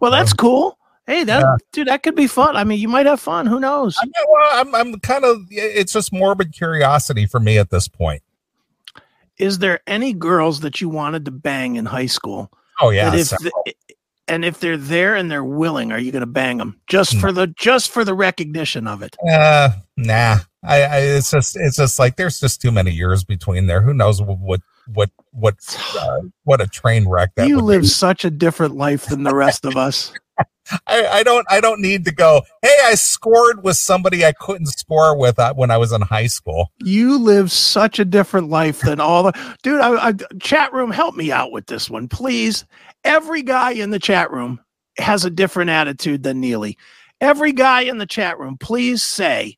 Well, 0.00 0.10
that's 0.10 0.32
Um, 0.32 0.36
cool. 0.36 0.78
Hey, 1.06 1.24
that 1.24 1.40
yeah. 1.40 1.56
dude, 1.72 1.88
that 1.88 2.02
could 2.02 2.14
be 2.14 2.26
fun. 2.26 2.56
I 2.56 2.64
mean, 2.64 2.78
you 2.78 2.88
might 2.88 3.06
have 3.06 3.20
fun. 3.20 3.46
Who 3.46 3.60
knows? 3.60 3.96
I'm, 4.02 4.10
well, 4.28 4.48
I'm, 4.60 4.74
I'm 4.74 5.00
kind 5.00 5.24
of, 5.24 5.46
it's 5.50 5.92
just 5.92 6.12
morbid 6.12 6.52
curiosity 6.52 7.26
for 7.26 7.40
me 7.40 7.58
at 7.58 7.70
this 7.70 7.88
point. 7.88 8.22
Is 9.38 9.58
there 9.58 9.80
any 9.86 10.12
girls 10.12 10.60
that 10.60 10.80
you 10.80 10.88
wanted 10.88 11.24
to 11.24 11.30
bang 11.30 11.76
in 11.76 11.86
high 11.86 12.06
school? 12.06 12.52
Oh, 12.80 12.90
yeah. 12.90 13.14
if 13.14 13.30
the- 13.30 13.74
and 14.26 14.44
if 14.44 14.58
they're 14.58 14.76
there 14.78 15.14
and 15.14 15.30
they're 15.30 15.44
willing, 15.44 15.92
are 15.92 15.98
you 15.98 16.10
going 16.10 16.20
to 16.20 16.26
bang 16.26 16.56
them 16.58 16.80
just 16.86 17.16
for 17.18 17.30
the 17.30 17.46
just 17.48 17.90
for 17.90 18.04
the 18.04 18.14
recognition 18.14 18.86
of 18.86 19.02
it? 19.02 19.16
Uh, 19.28 19.70
nah. 19.96 20.38
I, 20.62 20.82
I, 20.82 20.98
it's 21.00 21.30
just, 21.30 21.56
it's 21.56 21.76
just 21.76 21.98
like 21.98 22.16
there's 22.16 22.40
just 22.40 22.62
too 22.62 22.72
many 22.72 22.90
years 22.90 23.22
between 23.22 23.66
there. 23.66 23.82
Who 23.82 23.92
knows 23.92 24.22
what, 24.22 24.60
what, 24.88 25.10
what, 25.32 25.56
uh, 25.98 26.20
what 26.44 26.60
a 26.62 26.66
train 26.66 27.06
wreck 27.06 27.34
that 27.36 27.48
you 27.48 27.60
live 27.60 27.82
be. 27.82 27.86
such 27.88 28.24
a 28.24 28.30
different 28.30 28.76
life 28.76 29.06
than 29.06 29.24
the 29.24 29.34
rest 29.34 29.66
of 29.66 29.76
us. 29.76 30.12
I, 30.86 31.06
I 31.06 31.22
don't, 31.22 31.46
I 31.50 31.60
don't 31.60 31.80
need 31.80 32.04
to 32.06 32.12
go. 32.12 32.42
Hey, 32.62 32.76
I 32.84 32.94
scored 32.94 33.62
with 33.62 33.76
somebody 33.76 34.24
I 34.24 34.32
couldn't 34.32 34.66
score 34.66 35.16
with 35.16 35.38
uh, 35.38 35.54
when 35.54 35.70
I 35.70 35.76
was 35.76 35.92
in 35.92 36.00
high 36.02 36.26
school. 36.26 36.72
You 36.78 37.18
live 37.18 37.50
such 37.52 37.98
a 37.98 38.04
different 38.04 38.48
life 38.48 38.80
than 38.80 39.00
all 39.00 39.24
the 39.24 39.56
dude. 39.62 39.80
I, 39.80 40.08
I, 40.08 40.12
chat 40.40 40.72
room, 40.72 40.90
help 40.90 41.14
me 41.14 41.30
out 41.32 41.52
with 41.52 41.66
this 41.66 41.90
one, 41.90 42.08
please. 42.08 42.64
Every 43.04 43.42
guy 43.42 43.72
in 43.72 43.90
the 43.90 43.98
chat 43.98 44.30
room 44.30 44.60
has 44.98 45.24
a 45.24 45.30
different 45.30 45.70
attitude 45.70 46.22
than 46.22 46.42
Neeley. 46.42 46.76
Every 47.20 47.52
guy 47.52 47.82
in 47.82 47.98
the 47.98 48.06
chat 48.06 48.38
room, 48.38 48.56
please 48.58 49.02
say 49.02 49.56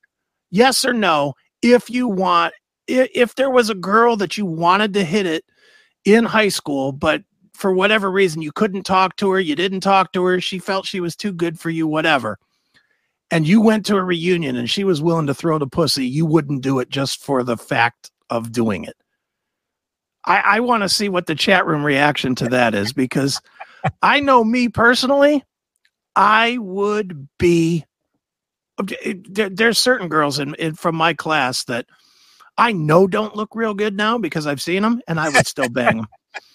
yes 0.51 0.85
or 0.85 0.93
no 0.93 1.35
if 1.63 1.91
you 1.91 2.09
want. 2.09 2.55
If, 2.87 3.09
if 3.15 3.35
there 3.35 3.51
was 3.51 3.71
a 3.71 3.75
girl 3.75 4.17
that 4.17 4.37
you 4.37 4.47
wanted 4.47 4.95
to 4.95 5.05
hit 5.05 5.27
it 5.27 5.45
in 6.05 6.25
high 6.25 6.49
school, 6.49 6.93
but 6.93 7.23
for 7.57 7.73
whatever 7.73 8.11
reason 8.11 8.43
you 8.43 8.53
couldn't 8.53 8.85
talk 8.85 9.17
to 9.17 9.31
her, 9.31 9.41
you 9.41 9.57
didn't 9.57 9.81
talk 9.81 10.13
to 10.13 10.25
her, 10.25 10.41
she 10.41 10.59
felt 10.59 10.87
she 10.87 11.01
was 11.01 11.17
too 11.17 11.33
good 11.33 11.59
for 11.59 11.71
you, 11.71 11.87
whatever. 11.87 12.39
And 13.31 13.47
you 13.47 13.61
went 13.61 13.85
to 13.87 13.97
a 13.97 14.05
reunion 14.05 14.57
and 14.57 14.71
she 14.71 14.85
was 14.85 15.03
willing 15.03 15.27
to 15.27 15.35
throw 15.35 15.59
the 15.59 15.67
pussy, 15.67 16.07
you 16.07 16.27
wouldn't 16.27 16.63
do 16.63 16.79
it 16.79 16.91
just 16.91 17.23
for 17.23 17.43
the 17.43 17.57
fact 17.57 18.11
of 18.31 18.53
doing 18.53 18.85
it. 18.85 18.97
I, 20.25 20.41
I 20.41 20.61
want 20.61 20.83
to 20.83 20.89
see 20.89 21.09
what 21.09 21.27
the 21.27 21.35
chat 21.35 21.67
room 21.67 21.85
reaction 21.85 22.35
to 22.37 22.49
that 22.49 22.75
is 22.75 22.93
because 22.93 23.41
I 24.03 24.21
know 24.21 24.45
me 24.45 24.69
personally, 24.69 25.45
I 26.15 26.59
would 26.59 27.29
be. 27.39 27.85
There, 29.31 29.49
there's 29.49 29.79
certain 29.79 30.09
girls 30.09 30.39
in, 30.39 30.55
in 30.57 30.75
from 30.75 30.97
my 30.97 31.15
class 31.15 31.65
that 31.65 31.87
I 32.59 32.73
know 32.73 33.07
don't 33.07 33.35
look 33.35 33.55
real 33.55 33.73
good 33.73 33.97
now 33.97 34.19
because 34.19 34.47
I've 34.47 34.61
seen 34.61 34.83
them, 34.83 35.01
and 35.09 35.19
I 35.19 35.31
would 35.31 35.47
still 35.47 35.71
bang 35.71 35.97
them 35.97 36.09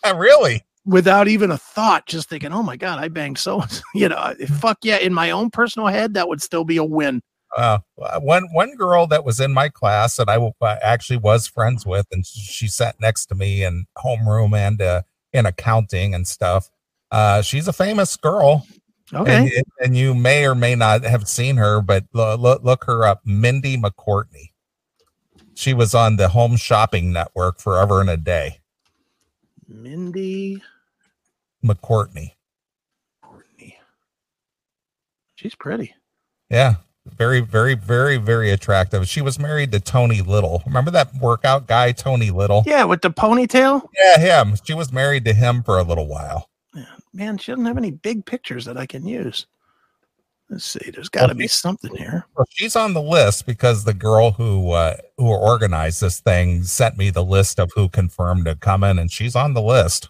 really? 0.15 0.63
Without 0.85 1.27
even 1.27 1.51
a 1.51 1.57
thought, 1.57 2.05
just 2.07 2.29
thinking, 2.29 2.51
"Oh 2.53 2.63
my 2.63 2.75
god, 2.77 2.99
I 2.99 3.07
banged 3.07 3.37
so." 3.37 3.63
You 3.95 4.09
know, 4.09 4.33
fuck 4.59 4.79
yeah! 4.83 4.97
In 4.97 5.13
my 5.13 5.31
own 5.31 5.49
personal 5.49 5.87
head, 5.87 6.13
that 6.15 6.27
would 6.27 6.41
still 6.41 6.63
be 6.63 6.77
a 6.77 6.83
win. 6.83 7.21
uh, 7.57 7.79
one 8.19 8.47
one 8.53 8.75
girl 8.75 9.05
that 9.07 9.25
was 9.25 9.39
in 9.39 9.51
my 9.53 9.67
class 9.69 10.15
that 10.15 10.29
I 10.29 10.35
w- 10.35 10.53
uh, 10.61 10.77
actually 10.81 11.17
was 11.17 11.47
friends 11.47 11.85
with, 11.85 12.07
and 12.11 12.25
she 12.25 12.67
sat 12.67 12.95
next 13.01 13.25
to 13.27 13.35
me 13.35 13.63
in 13.63 13.85
homeroom 13.97 14.55
and 14.57 14.81
uh, 14.81 15.01
in 15.33 15.45
accounting 15.45 16.13
and 16.15 16.27
stuff. 16.27 16.69
Uh, 17.11 17.41
she's 17.41 17.67
a 17.67 17.73
famous 17.73 18.15
girl, 18.15 18.65
Okay, 19.13 19.51
and, 19.57 19.63
and 19.81 19.97
you 19.97 20.13
may 20.15 20.45
or 20.45 20.55
may 20.55 20.75
not 20.75 21.03
have 21.03 21.27
seen 21.27 21.57
her, 21.57 21.81
but 21.81 22.05
lo- 22.13 22.35
lo- 22.37 22.59
look 22.63 22.85
her 22.85 23.03
up, 23.03 23.19
Mindy 23.25 23.75
McCourtney. 23.75 24.51
She 25.53 25.73
was 25.73 25.93
on 25.93 26.15
the 26.15 26.29
Home 26.29 26.55
Shopping 26.55 27.11
Network 27.11 27.59
forever 27.59 27.99
and 27.99 28.09
a 28.09 28.15
day. 28.15 28.59
Mindy 29.67 30.61
McCourtney, 31.63 32.31
Courtney. 33.21 33.77
She's 35.35 35.55
pretty. 35.55 35.93
yeah, 36.49 36.75
very, 37.05 37.39
very, 37.41 37.75
very, 37.75 38.17
very 38.17 38.51
attractive. 38.51 39.07
She 39.07 39.21
was 39.21 39.39
married 39.39 39.71
to 39.71 39.79
Tony 39.79 40.21
Little. 40.21 40.61
Remember 40.65 40.91
that 40.91 41.13
workout 41.15 41.67
guy, 41.67 41.91
Tony 41.91 42.29
Little? 42.31 42.63
Yeah, 42.65 42.83
with 42.83 43.01
the 43.01 43.11
ponytail. 43.11 43.87
Yeah, 43.97 44.17
him. 44.43 44.55
She 44.63 44.73
was 44.73 44.91
married 44.91 45.25
to 45.25 45.33
him 45.33 45.63
for 45.63 45.79
a 45.79 45.83
little 45.83 46.07
while. 46.07 46.49
Man, 47.13 47.37
she 47.37 47.51
doesn't 47.51 47.65
have 47.65 47.77
any 47.77 47.91
big 47.91 48.25
pictures 48.25 48.65
that 48.65 48.77
I 48.77 48.85
can 48.85 49.05
use. 49.05 49.45
Let's 50.49 50.65
see. 50.65 50.91
There's 50.91 51.09
got 51.09 51.27
to 51.27 51.35
be 51.35 51.47
something 51.47 51.95
here. 51.95 52.25
Well, 52.35 52.45
she's 52.49 52.75
on 52.75 52.93
the 52.93 53.01
list 53.01 53.45
because 53.45 53.83
the 53.83 53.93
girl 53.93 54.31
who 54.31 54.71
uh, 54.71 54.97
who 55.17 55.27
organized 55.27 56.01
this 56.01 56.19
thing 56.19 56.63
sent 56.63 56.97
me 56.97 57.09
the 57.09 57.23
list 57.23 57.59
of 57.59 57.71
who 57.75 57.87
confirmed 57.89 58.45
to 58.45 58.55
come 58.55 58.83
in, 58.83 58.99
and 58.99 59.09
she's 59.09 59.35
on 59.35 59.53
the 59.53 59.61
list. 59.61 60.09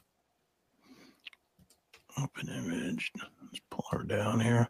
Open 2.23 2.49
image. 2.49 3.11
Let's 3.15 3.61
pull 3.69 3.85
her 3.91 4.03
down 4.03 4.39
here. 4.39 4.67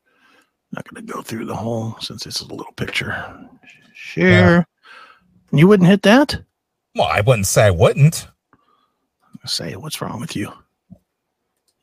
Not 0.71 0.87
going 0.87 1.05
to 1.05 1.13
go 1.13 1.21
through 1.21 1.45
the 1.45 1.55
whole 1.55 1.97
since 1.99 2.23
this 2.23 2.41
is 2.41 2.47
a 2.47 2.53
little 2.53 2.73
picture. 2.73 3.49
Share. 3.93 4.65
You 5.51 5.67
wouldn't 5.67 5.89
hit 5.89 6.03
that? 6.03 6.39
Well, 6.95 7.07
I 7.07 7.21
wouldn't 7.21 7.47
say 7.47 7.65
I 7.65 7.71
wouldn't. 7.71 8.27
Say, 9.45 9.75
what's 9.75 10.01
wrong 10.01 10.19
with 10.19 10.35
you? 10.35 10.51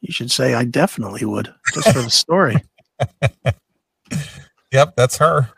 You 0.00 0.12
should 0.12 0.30
say, 0.30 0.54
I 0.54 0.64
definitely 0.64 1.24
would, 1.24 1.52
just 1.74 1.92
for 1.92 2.02
the 2.02 2.10
story. 2.10 2.56
Yep, 4.72 4.96
that's 4.96 5.16
her. 5.18 5.48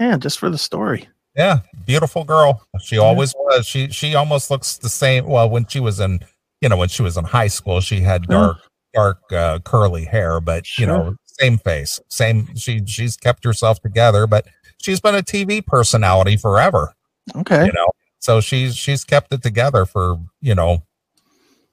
Yeah, 0.00 0.16
just 0.16 0.38
for 0.38 0.50
the 0.50 0.58
story. 0.58 1.08
Yeah, 1.36 1.60
beautiful 1.86 2.24
girl. 2.24 2.66
She 2.82 2.98
always 2.98 3.34
was. 3.34 3.66
She 3.66 3.88
she 3.88 4.14
almost 4.14 4.50
looks 4.50 4.78
the 4.78 4.88
same. 4.88 5.26
Well, 5.26 5.48
when 5.48 5.66
she 5.66 5.80
was 5.80 6.00
in, 6.00 6.20
you 6.60 6.68
know, 6.68 6.76
when 6.76 6.88
she 6.88 7.02
was 7.02 7.16
in 7.16 7.24
high 7.24 7.48
school, 7.48 7.80
she 7.80 8.00
had 8.00 8.24
oh. 8.28 8.32
dark 8.32 8.58
dark 8.94 9.18
uh, 9.32 9.58
curly 9.60 10.04
hair, 10.04 10.40
but 10.40 10.66
you 10.78 10.86
know, 10.86 11.16
same 11.24 11.58
face, 11.58 12.00
same. 12.08 12.54
She 12.56 12.84
she's 12.86 13.16
kept 13.16 13.44
herself 13.44 13.80
together, 13.80 14.26
but 14.26 14.46
she's 14.80 15.00
been 15.00 15.14
a 15.14 15.22
TV 15.22 15.64
personality 15.64 16.36
forever. 16.36 16.94
Okay. 17.36 17.66
You 17.66 17.72
know, 17.72 17.88
so 18.18 18.40
she's 18.40 18.76
she's 18.76 19.04
kept 19.04 19.32
it 19.32 19.42
together 19.42 19.84
for 19.84 20.18
you 20.40 20.54
know, 20.54 20.82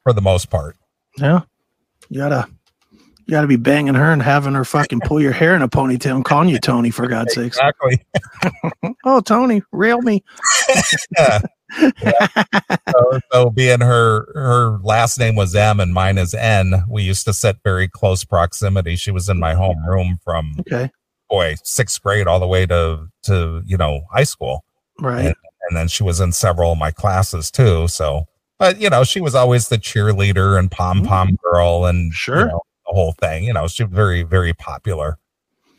for 0.04 0.14
the 0.14 0.22
most 0.22 0.50
part. 0.50 0.78
Yeah. 1.18 1.42
You 2.10 2.20
gotta 2.20 2.48
you 3.26 3.32
gotta 3.32 3.48
be 3.48 3.58
banging 3.58 3.94
her 3.94 4.12
and 4.12 4.22
having 4.22 4.54
her 4.54 4.66
fucking 4.66 5.02
pull 5.02 5.22
your 5.22 5.32
hair 5.32 5.56
in 5.56 5.62
a 5.62 5.70
ponytail 5.70 6.16
and 6.16 6.26
calling 6.26 6.50
you 6.50 6.60
Tony 6.60 6.90
for 6.90 7.08
God's 7.08 7.34
sakes. 7.34 7.58
Exactly. 7.58 8.04
Oh 9.06 9.22
Tony, 9.22 9.62
rail 9.72 10.02
me. 10.02 10.24
Yeah. 11.18 11.40
So, 11.78 13.20
so 13.32 13.50
being 13.50 13.82
her 13.82 14.28
her 14.34 14.80
last 14.84 15.20
name 15.20 15.36
was 15.36 15.56
M 15.56 15.80
and 15.80 15.94
mine 15.94 16.18
is 16.18 16.34
N, 16.34 16.84
we 16.90 17.04
used 17.04 17.26
to 17.26 17.34
sit 17.34 17.58
very 17.64 17.88
close 17.88 18.24
proximity. 18.24 18.96
She 18.96 19.12
was 19.12 19.30
in 19.30 19.40
my 19.40 19.54
home 19.54 19.86
room 19.88 20.20
from 20.24 20.56
Okay. 20.62 20.90
boy 21.30 21.56
sixth 21.64 22.02
grade 22.02 22.28
all 22.28 22.40
the 22.40 22.48
way 22.48 22.66
to 22.66 23.08
to 23.24 23.62
you 23.66 23.78
know 23.78 24.02
high 24.12 24.24
school, 24.24 24.64
Right. 25.00 25.36
and 25.68 25.78
then 25.78 25.88
she 25.88 26.04
was 26.04 26.20
in 26.20 26.32
several 26.32 26.72
of 26.72 26.78
my 26.78 26.92
classes 26.92 27.52
too. 27.52 27.88
So, 27.88 28.28
but 28.58 28.80
you 28.82 28.90
know 28.90 29.04
she 29.04 29.22
was 29.22 29.36
always 29.36 29.70
the 29.70 29.78
cheerleader 29.78 30.58
and 30.58 30.72
pom 30.72 31.04
pom 31.04 31.38
girl 31.44 31.86
and 31.86 32.06
you 32.08 32.12
Sure. 32.14 32.48
know, 32.48 32.62
the 32.88 32.94
whole 32.94 33.14
thing. 33.14 33.44
You 33.44 33.54
know 33.54 33.68
she 33.68 33.84
was 33.84 33.94
very 33.94 34.24
very 34.24 34.54
popular, 34.54 35.18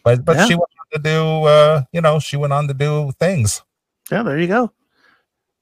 but 0.04 0.24
but 0.24 0.36
Yeah. 0.36 0.46
she 0.46 0.54
went 0.54 0.70
on 0.94 1.02
to 1.02 1.08
do 1.10 1.44
uh 1.44 1.82
you 1.92 2.00
know 2.00 2.18
she 2.20 2.36
went 2.36 2.52
on 2.52 2.68
to 2.68 2.74
do 2.74 3.10
things. 3.18 3.62
Yeah, 4.10 4.22
there 4.22 4.38
you 4.38 4.48
go. 4.48 4.72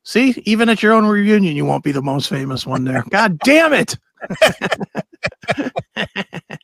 See, 0.09 0.43
even 0.47 0.71
at 0.71 0.83
your 0.83 0.95
own 0.95 1.05
reunion, 1.05 1.55
you 1.55 1.67
won't 1.67 1.85
be 1.85 1.93
the 1.93 2.01
most 2.01 2.31
famous 2.31 2.67
one 2.67 2.85
there. 2.85 3.05
God 3.11 3.39
damn 3.41 3.75
it. 3.75 3.95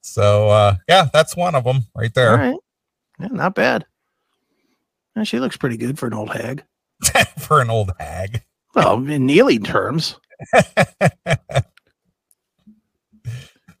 So 0.00 0.48
uh 0.48 0.76
yeah, 0.88 1.08
that's 1.12 1.36
one 1.36 1.54
of 1.54 1.64
them 1.64 1.82
right 1.94 2.12
there. 2.14 2.30
All 2.30 2.36
right. 2.36 2.56
Yeah, 3.18 3.28
not 3.32 3.54
bad. 3.54 3.84
Yeah, 5.14 5.24
she 5.24 5.40
looks 5.40 5.58
pretty 5.58 5.76
good 5.76 5.98
for 5.98 6.06
an 6.06 6.14
old 6.14 6.30
hag. 6.30 6.64
for 7.38 7.60
an 7.60 7.68
old 7.68 7.90
hag. 7.98 8.42
Well, 8.74 8.94
in 9.06 9.26
Neeley 9.26 9.62
terms. 9.62 10.18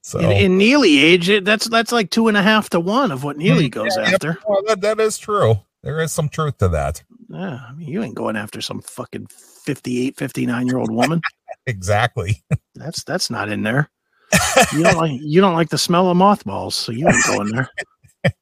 So 0.02 0.18
In, 0.18 0.32
in 0.32 0.58
Neeley 0.58 1.02
age, 1.02 1.30
it, 1.30 1.44
that's 1.44 1.66
that's 1.68 1.92
like 1.92 2.10
two 2.10 2.28
and 2.28 2.36
a 2.36 2.42
half 2.42 2.68
to 2.70 2.80
one 2.80 3.12
of 3.12 3.24
what 3.24 3.38
Neeley 3.38 3.70
goes 3.70 3.96
Yeah, 3.96 4.08
yeah, 4.08 4.14
after. 4.14 4.38
well, 4.46 4.62
that, 4.66 4.80
that 4.82 5.00
is 5.00 5.16
true. 5.16 5.54
There 5.82 6.00
is 6.00 6.12
some 6.12 6.28
truth 6.28 6.58
to 6.58 6.68
that. 6.68 7.02
Yeah, 7.32 7.60
I 7.68 7.72
mean, 7.72 7.88
you 7.88 8.02
ain't 8.02 8.14
going 8.14 8.36
after 8.36 8.60
some 8.60 8.82
fucking 8.82 9.26
58, 9.28 10.16
59 10.16 10.66
year 10.66 10.78
old 10.78 10.90
woman. 10.92 11.20
Exactly. 11.66 12.42
That's 12.74 13.04
that's 13.04 13.30
not 13.30 13.48
in 13.48 13.62
there. 13.62 13.88
You 14.72 14.82
don't 14.82 14.96
like 14.96 15.12
you 15.22 15.40
don't 15.40 15.54
like 15.54 15.68
the 15.68 15.78
smell 15.78 16.08
of 16.10 16.16
mothballs, 16.16 16.74
so 16.74 16.90
you 16.90 17.06
ain't 17.08 17.24
going 17.26 17.50
there. 17.50 17.68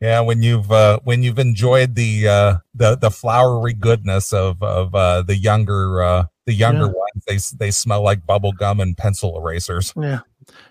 Yeah, 0.00 0.20
when 0.20 0.42
you've 0.42 0.70
uh, 0.70 1.00
when 1.02 1.24
you've 1.24 1.40
enjoyed 1.40 1.96
the 1.96 2.28
uh, 2.28 2.56
the 2.72 2.96
the 2.96 3.10
flowery 3.10 3.72
goodness 3.72 4.32
of 4.32 4.62
of 4.62 4.94
uh, 4.94 5.22
the 5.22 5.36
younger 5.36 6.02
uh, 6.02 6.24
the 6.46 6.52
younger 6.52 6.86
Yeah. 6.86 6.92
ones, 6.92 7.24
they 7.26 7.38
they 7.66 7.70
smell 7.72 8.02
like 8.02 8.24
bubble 8.24 8.52
gum 8.52 8.78
and 8.78 8.96
pencil 8.96 9.36
erasers. 9.36 9.92
Yeah. 10.00 10.20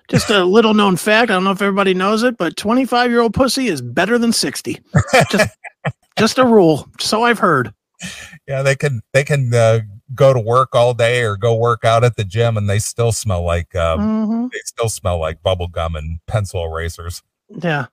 Just 0.07 0.30
a 0.30 0.45
little 0.45 0.74
known 0.74 0.95
fact. 0.95 1.30
I 1.30 1.34
don't 1.34 1.43
know 1.43 1.51
if 1.51 1.61
everybody 1.61 1.93
knows 1.93 2.24
it, 2.24 2.38
but 2.38 2.55
25 2.55 3.11
year 3.11 3.20
old 3.20 3.34
pussy 3.34 3.68
is 3.68 3.82
better 3.82 4.18
than 4.18 4.32
60. 4.32 4.80
Just, 5.30 5.49
just 6.18 6.38
a 6.38 6.45
rule. 6.45 6.88
So 6.99 7.24
I've 7.24 7.39
heard. 7.39 7.74
Yeah, 8.47 8.61
they 8.61 8.76
can 8.76 9.01
they 9.13 9.24
can 9.24 9.53
uh, 9.53 9.80
go 10.13 10.34
to 10.34 10.39
work 10.39 10.76
all 10.76 10.93
day 10.93 11.24
or 11.24 11.36
go 11.36 11.55
work 11.55 11.84
out 11.84 12.03
at 12.03 12.15
the 12.15 12.24
gym, 12.24 12.55
and 12.57 12.70
they 12.70 12.80
still 12.80 13.11
smell 13.11 13.43
like 13.43 13.76
um, 13.76 13.99
Mhm. 13.99 14.51
they 14.51 14.59
still 14.65 14.89
smell 14.89 15.20
like 15.20 15.41
bubble 15.41 15.68
gum 15.68 15.95
and 15.95 16.20
pencil 16.28 16.63
erasers. 16.63 17.24
Yeah. 17.49 17.88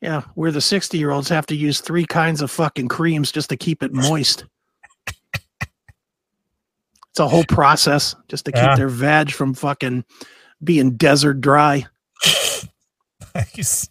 Yeah. 0.00 0.22
Where 0.34 0.52
the 0.52 0.60
60 0.60 0.96
year 0.96 1.10
olds 1.10 1.28
have 1.28 1.46
to 1.46 1.56
use 1.56 1.80
three 1.80 2.06
kinds 2.06 2.40
of 2.40 2.50
fucking 2.52 2.86
creams 2.88 3.32
just 3.32 3.48
to 3.50 3.56
keep 3.56 3.82
it 3.82 3.92
moist. 3.92 4.44
It's 7.10 7.20
a 7.20 7.26
whole 7.28 7.44
process 7.44 8.14
just 8.28 8.44
to 8.44 8.52
keep 8.52 8.62
Yeah. 8.62 8.76
their 8.76 8.88
vag 8.88 9.32
from 9.32 9.52
fucking 9.54 10.04
being 10.62 10.92
desert 10.96 11.40
dry. 11.40 11.86
Nice. 13.34 13.88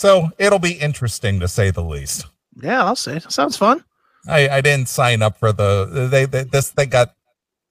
So 0.00 0.30
it'll 0.38 0.58
be 0.58 0.72
interesting 0.72 1.40
to 1.40 1.46
say 1.46 1.70
the 1.70 1.82
least. 1.82 2.24
Yeah, 2.62 2.82
I'll 2.82 2.96
say 2.96 3.16
it. 3.16 3.30
Sounds 3.30 3.58
fun. 3.58 3.84
I, 4.26 4.48
I 4.48 4.60
didn't 4.62 4.88
sign 4.88 5.20
up 5.20 5.38
for 5.38 5.52
the 5.52 6.08
they, 6.10 6.24
they 6.24 6.44
this 6.44 6.70
they 6.70 6.86
got 6.86 7.14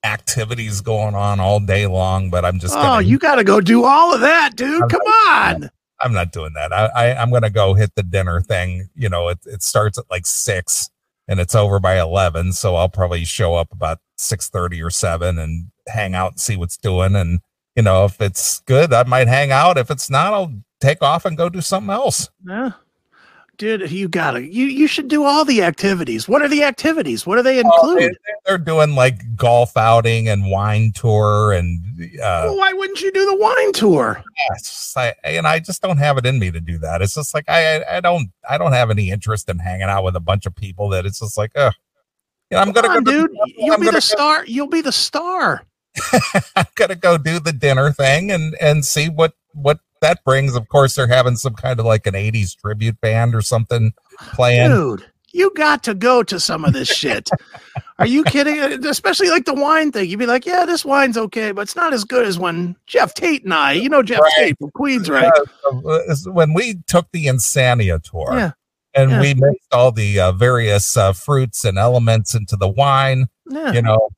activities 0.04 0.82
going 0.82 1.16
on 1.16 1.40
all 1.40 1.60
day 1.60 1.88
long, 1.88 2.30
but 2.30 2.46
I'm 2.46 2.60
just 2.60 2.76
Oh, 2.78 2.82
gonna, 2.82 3.02
you 3.08 3.18
got 3.18 3.36
to 3.38 3.44
go 3.44 3.60
do 3.60 3.84
all 3.84 4.14
of 4.14 4.22
that, 4.22 4.56
dude. 4.56 4.92
Come 4.92 5.02
on. 5.02 5.72
I'm 6.00 6.14
not 6.14 6.32
doing 6.32 6.54
that. 6.54 6.72
I, 6.72 6.86
I 6.86 7.16
I'm 7.20 7.32
gonna 7.32 7.50
go 7.50 7.74
hit 7.74 7.96
the 7.96 8.04
dinner 8.04 8.42
thing. 8.42 8.90
You 8.94 9.10
know, 9.10 9.30
it 9.30 9.40
it 9.48 9.64
starts 9.64 9.98
at 9.98 10.06
like 10.12 10.28
six 10.28 10.92
and 11.28 11.40
it's 11.40 11.56
over 11.56 11.80
by 11.80 12.00
eleven, 12.00 12.54
so 12.54 12.76
I'll 12.76 12.90
probably 12.90 13.26
show 13.26 13.56
up 13.56 13.72
about 13.72 13.98
six 14.20 14.50
thirty 14.50 14.84
or 14.84 14.92
seven 14.92 15.40
and 15.40 15.72
hang 15.88 16.14
out 16.14 16.34
and 16.34 16.40
see 16.40 16.56
what's 16.56 16.78
doing. 16.78 17.16
And 17.16 17.40
you 17.76 17.82
know, 17.82 18.06
if 18.06 18.22
it's 18.22 18.60
good, 18.62 18.94
I 18.94 19.04
might 19.06 19.28
hang 19.28 19.52
out. 19.52 19.80
If 19.80 19.90
it's 19.90 20.12
not, 20.12 20.32
I'll 20.34 20.54
take 20.80 21.02
off 21.02 21.26
and 21.26 21.38
go 21.38 21.50
do 21.50 21.62
something 21.62 21.92
else. 21.92 22.30
Yeah. 22.48 22.72
Dude, 23.58 23.92
you 23.92 24.08
gotta 24.08 24.42
you 24.42 24.66
you 24.68 24.88
should 24.88 25.10
do 25.10 25.26
all 25.26 25.44
the 25.44 25.62
activities. 25.64 26.30
What 26.30 26.42
are 26.42 26.48
the 26.48 26.64
activities? 26.64 27.26
What 27.28 27.36
do 27.36 27.42
they 27.44 27.60
include? 27.60 28.00
they- 28.00 28.16
they're 28.46 28.58
doing 28.58 28.96
like 28.96 29.36
golf 29.36 29.76
outing 29.78 30.28
and 30.30 30.50
wine 30.50 30.92
tour 30.96 31.52
and 31.52 31.84
uh 32.24 32.44
well, 32.46 32.58
why 32.58 32.72
wouldn't 32.74 33.02
you 33.02 33.12
do 33.12 33.26
the 33.26 33.36
wine 33.36 33.74
tour? 33.74 34.24
just 34.58 34.96
like, 34.96 35.18
and 35.26 35.46
I 35.46 35.60
just 35.60 35.82
don't 35.82 35.98
have 35.98 36.18
it 36.18 36.26
in 36.26 36.40
me 36.40 36.50
to 36.52 36.62
do 36.62 36.78
that. 36.80 37.02
It's 37.02 37.16
just 37.16 37.34
like 37.34 37.50
I 37.50 37.80
I- 37.82 37.98
I 37.98 38.00
don't 38.00 38.32
I 38.50 38.58
don't 38.58 38.72
have 38.72 38.90
any 38.90 39.10
interest 39.12 39.50
in 39.50 39.60
hanging 39.60 39.84
out 39.90 40.06
with 40.06 40.16
a 40.16 40.20
bunch 40.22 40.46
of 40.46 40.56
people 40.56 40.88
that 40.90 41.06
it's 41.06 41.20
just 41.20 41.38
like 41.38 41.52
uh 41.58 41.72
you 42.50 42.56
know, 42.56 42.62
I'm 42.62 42.74
Come 42.74 42.82
gonna 42.86 42.96
on, 42.98 43.04
go 43.04 43.12
dude. 43.12 43.32
You'll 43.58 43.74
I'm 43.76 43.82
be 43.82 43.90
the 43.92 44.00
star. 44.02 44.46
You'll 44.46 44.68
be 44.68 44.82
the 44.82 44.94
star. 44.94 45.66
I'm 46.56 46.66
gonna 46.76 46.96
go 46.96 47.18
do 47.18 47.40
the 47.42 47.52
dinner 47.52 47.92
thing 47.92 48.32
and 48.32 48.56
and 48.62 48.86
see 48.86 49.10
what 49.10 49.34
what 49.54 49.80
that 50.02 50.24
brings. 50.24 50.56
Of 50.56 50.68
course, 50.70 50.96
they're 50.96 51.08
having 51.08 51.36
some 51.36 51.54
kind 51.54 51.80
of 51.80 51.86
like 51.86 52.08
an 52.08 52.14
'80s 52.14 52.56
tribute 52.58 53.00
band 53.02 53.36
or 53.36 53.42
something 53.42 53.94
playing. 54.34 54.70
Dude, 54.72 55.06
you 55.32 55.52
got 55.56 55.84
to 55.84 55.94
go 55.94 56.24
to 56.24 56.40
some 56.40 56.66
of 56.66 56.74
this 56.74 56.88
shit. 56.88 57.30
Are 58.00 58.06
you 58.06 58.24
kidding? 58.24 58.60
Especially 58.86 59.30
like 59.30 59.46
the 59.46 59.54
wine 59.54 59.92
thing. 59.92 60.10
You'd 60.10 60.20
be 60.20 60.26
like, 60.26 60.46
yeah, 60.46 60.66
this 60.66 60.86
wine's 60.86 61.18
okay, 61.18 61.52
but 61.52 61.62
it's 61.62 61.76
not 61.76 61.94
as 61.94 62.04
good 62.04 62.26
as 62.26 62.40
when 62.40 62.76
Geoff 62.88 63.14
Tate 63.14 63.44
and 63.44 63.54
I, 63.54 63.74
you 63.74 63.90
know, 63.90 64.02
Geoff 64.02 64.22
Right. 64.22 64.34
Tate 64.38 64.58
from 64.60 64.72
Queensrÿche? 64.72 65.30
Uh, 65.66 65.90
uh, 65.90 66.16
when 66.32 66.54
we 66.54 66.76
took 66.88 67.08
the 67.12 67.26
Insania 67.26 68.02
tour, 68.02 68.30
Yeah. 68.34 68.52
and 68.96 69.12
yeah. 69.12 69.22
we 69.22 69.34
mixed 69.34 69.74
all 69.74 69.92
the 69.92 70.20
uh, 70.20 70.32
various 70.32 70.96
uh, 70.96 71.12
fruits 71.12 71.66
and 71.66 71.78
elements 71.78 72.34
into 72.34 72.56
the 72.56 72.70
wine. 72.70 73.28
Yeah. 73.50 73.74
You 73.74 73.82
know 73.82 74.10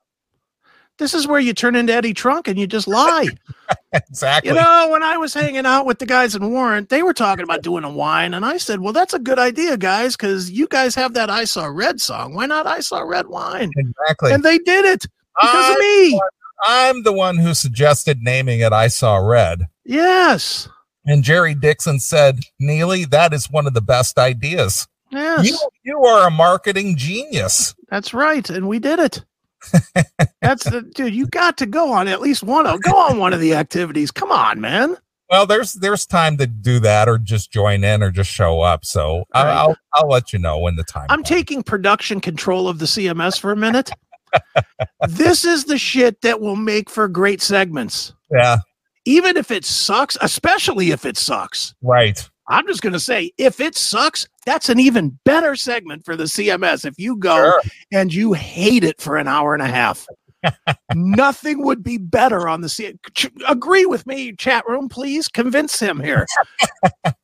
This 1.01 1.15
is 1.15 1.25
where 1.25 1.39
you 1.39 1.51
turn 1.55 1.75
into 1.75 1.91
Eddie 1.91 2.13
Trunk 2.13 2.47
and 2.47 2.59
you 2.59 2.67
just 2.67 2.87
lie. 2.87 3.29
exactly. 3.91 4.49
You 4.49 4.55
know, 4.55 4.89
when 4.91 5.01
I 5.01 5.17
was 5.17 5.33
hanging 5.33 5.65
out 5.65 5.87
with 5.87 5.97
the 5.97 6.05
guys 6.05 6.35
in 6.35 6.51
Warrant, 6.51 6.89
they 6.89 7.01
were 7.01 7.15
talking 7.15 7.43
about 7.43 7.63
doing 7.63 7.83
a 7.83 7.89
wine, 7.89 8.35
and 8.35 8.45
I 8.45 8.57
said, 8.57 8.81
"Well, 8.81 8.93
that's 8.93 9.15
a 9.15 9.17
good 9.17 9.39
idea, 9.39 9.77
guys, 9.77 10.15
because 10.15 10.51
you 10.51 10.67
guys 10.67 10.93
have 10.93 11.15
that 11.15 11.31
I 11.31 11.45
Saw 11.45 11.65
Red 11.65 11.99
song. 11.99 12.35
Why 12.35 12.45
not 12.45 12.67
I 12.67 12.81
Saw 12.81 12.99
Red 12.99 13.25
wine?" 13.29 13.71
exactly. 13.75 14.31
And 14.31 14.43
they 14.43 14.59
did 14.59 14.85
it 14.85 15.07
because 15.41 15.69
of 15.71 15.75
I'm, 15.75 15.79
me. 15.81 16.21
I'm 16.63 17.01
the 17.03 17.13
one 17.13 17.37
who 17.37 17.55
suggested 17.55 18.19
naming 18.21 18.59
it 18.59 18.71
I 18.71 18.87
Saw 18.87 19.17
Red. 19.17 19.67
Yes, 19.85 20.69
And 21.07 21.23
Jerry 21.23 21.55
Dixon 21.55 21.99
said, 21.99 22.41
Neeley, 22.61 23.09
that 23.09 23.33
is 23.33 23.49
one 23.49 23.65
of 23.65 23.73
the 23.73 23.81
best 23.81 24.19
ideas. 24.19 24.87
yes, 25.09 25.49
You, 25.49 25.57
you 25.81 26.03
are 26.05 26.27
a 26.27 26.31
marketing 26.31 26.95
genius. 26.95 27.73
that's 27.89 28.13
right, 28.13 28.47
and 28.51 28.67
we 28.67 28.77
did 28.77 28.99
it. 28.99 29.25
That's 30.41 30.63
the 30.69 30.81
dude. 30.95 31.13
You 31.13 31.27
got 31.27 31.57
to 31.57 31.65
go 31.65 31.91
on 31.91 32.07
at 32.07 32.21
least 32.21 32.43
one 32.43 32.65
of 32.65 32.81
go 32.81 32.95
on 32.97 33.17
one 33.17 33.33
of 33.33 33.39
the 33.39 33.53
activities. 33.53 34.11
Come 34.11 34.31
on, 34.31 34.59
man. 34.61 34.97
Well, 35.29 35.45
there's 35.45 35.73
there's 35.73 36.05
time 36.05 36.37
to 36.37 36.47
do 36.47 36.79
that, 36.81 37.07
or 37.07 37.17
just 37.17 37.51
join 37.51 37.83
in, 37.83 38.03
or 38.03 38.11
just 38.11 38.29
show 38.29 38.61
up. 38.61 38.83
So 38.85 39.23
Right. 39.33 39.47
I'll 39.47 39.75
I'll 39.93 40.09
let 40.09 40.33
you 40.33 40.39
know 40.39 40.59
when 40.59 40.75
the 40.75 40.83
time. 40.83 41.05
I'm 41.09 41.19
comes. 41.19 41.29
taking 41.29 41.63
production 41.63 42.19
control 42.19 42.67
of 42.67 42.79
the 42.79 42.85
CMS 42.85 43.39
for 43.39 43.51
a 43.51 43.55
minute. 43.55 43.91
this 45.09 45.45
is 45.45 45.65
the 45.65 45.77
shit 45.77 46.21
that 46.21 46.41
will 46.41 46.55
make 46.55 46.89
for 46.89 47.07
great 47.07 47.41
segments. 47.41 48.13
Yeah, 48.29 48.57
even 49.05 49.37
if 49.37 49.51
it 49.51 49.63
sucks, 49.65 50.17
especially 50.21 50.91
if 50.91 51.05
it 51.05 51.17
sucks. 51.17 51.75
Right. 51.81 52.27
I'm 52.49 52.67
just 52.67 52.81
to 52.93 52.99
say, 52.99 53.31
if 53.37 53.61
it 53.61 53.75
sucks, 53.77 54.27
that's 54.45 54.69
an 54.69 54.79
even 54.79 55.19
better 55.23 55.55
segment 55.55 56.03
for 56.05 56.15
the 56.15 56.23
CMS. 56.25 56.85
If 56.85 56.95
you 56.97 57.15
go 57.17 57.35
Sure. 57.35 57.61
and 57.91 58.13
you 58.13 58.33
hate 58.33 58.83
it 58.83 58.99
for 58.99 59.17
an 59.17 59.27
hour 59.27 59.53
and 59.53 59.61
a 59.63 59.67
half, 59.67 60.07
nothing 60.95 61.63
would 61.63 61.83
be 61.83 61.97
better 61.97 62.47
on 62.47 62.61
the 62.61 62.69
C. 62.69 62.93
Agree 63.47 63.85
with 63.85 64.05
me, 64.07 64.33
chat 64.35 64.63
room, 64.67 64.89
please. 64.89 65.27
Convince 65.27 65.79
him 65.79 65.99
here. 65.99 66.25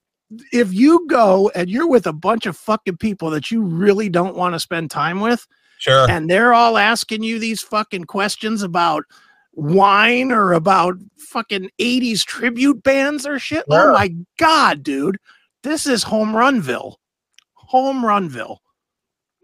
if 0.52 0.74
you 0.74 1.06
go 1.10 1.50
and 1.56 1.70
you're 1.70 1.88
with 1.88 2.06
a 2.06 2.14
bunch 2.14 2.46
of 2.46 2.58
fucking 2.58 2.98
people 2.98 3.30
that 3.32 3.50
you 3.50 3.62
really 3.62 4.10
don't 4.10 4.36
want 4.36 4.54
to 4.54 4.60
spend 4.60 4.92
time 4.92 5.20
with, 5.22 5.48
Sure. 5.80 6.10
and 6.10 6.30
they're 6.30 6.54
all 6.54 6.78
asking 6.78 7.24
you 7.24 7.40
these 7.40 7.62
fucking 7.62 8.04
questions 8.06 8.62
about 8.64 9.04
wine 9.54 10.32
or 10.32 10.54
about 10.54 10.96
fucking 11.18 11.70
80s 11.80 12.24
tribute 12.26 12.84
bands 12.84 13.26
or 13.26 13.40
shit. 13.40 13.64
Oh 13.70 13.76
sure. 13.76 13.90
Oh 13.92 13.94
my 13.94 14.14
god, 14.38 14.84
dude. 14.84 15.18
This 15.64 15.88
is 15.88 16.04
home 16.04 16.34
runville. 16.34 16.96
Home 17.68 18.04
runville. 18.04 18.58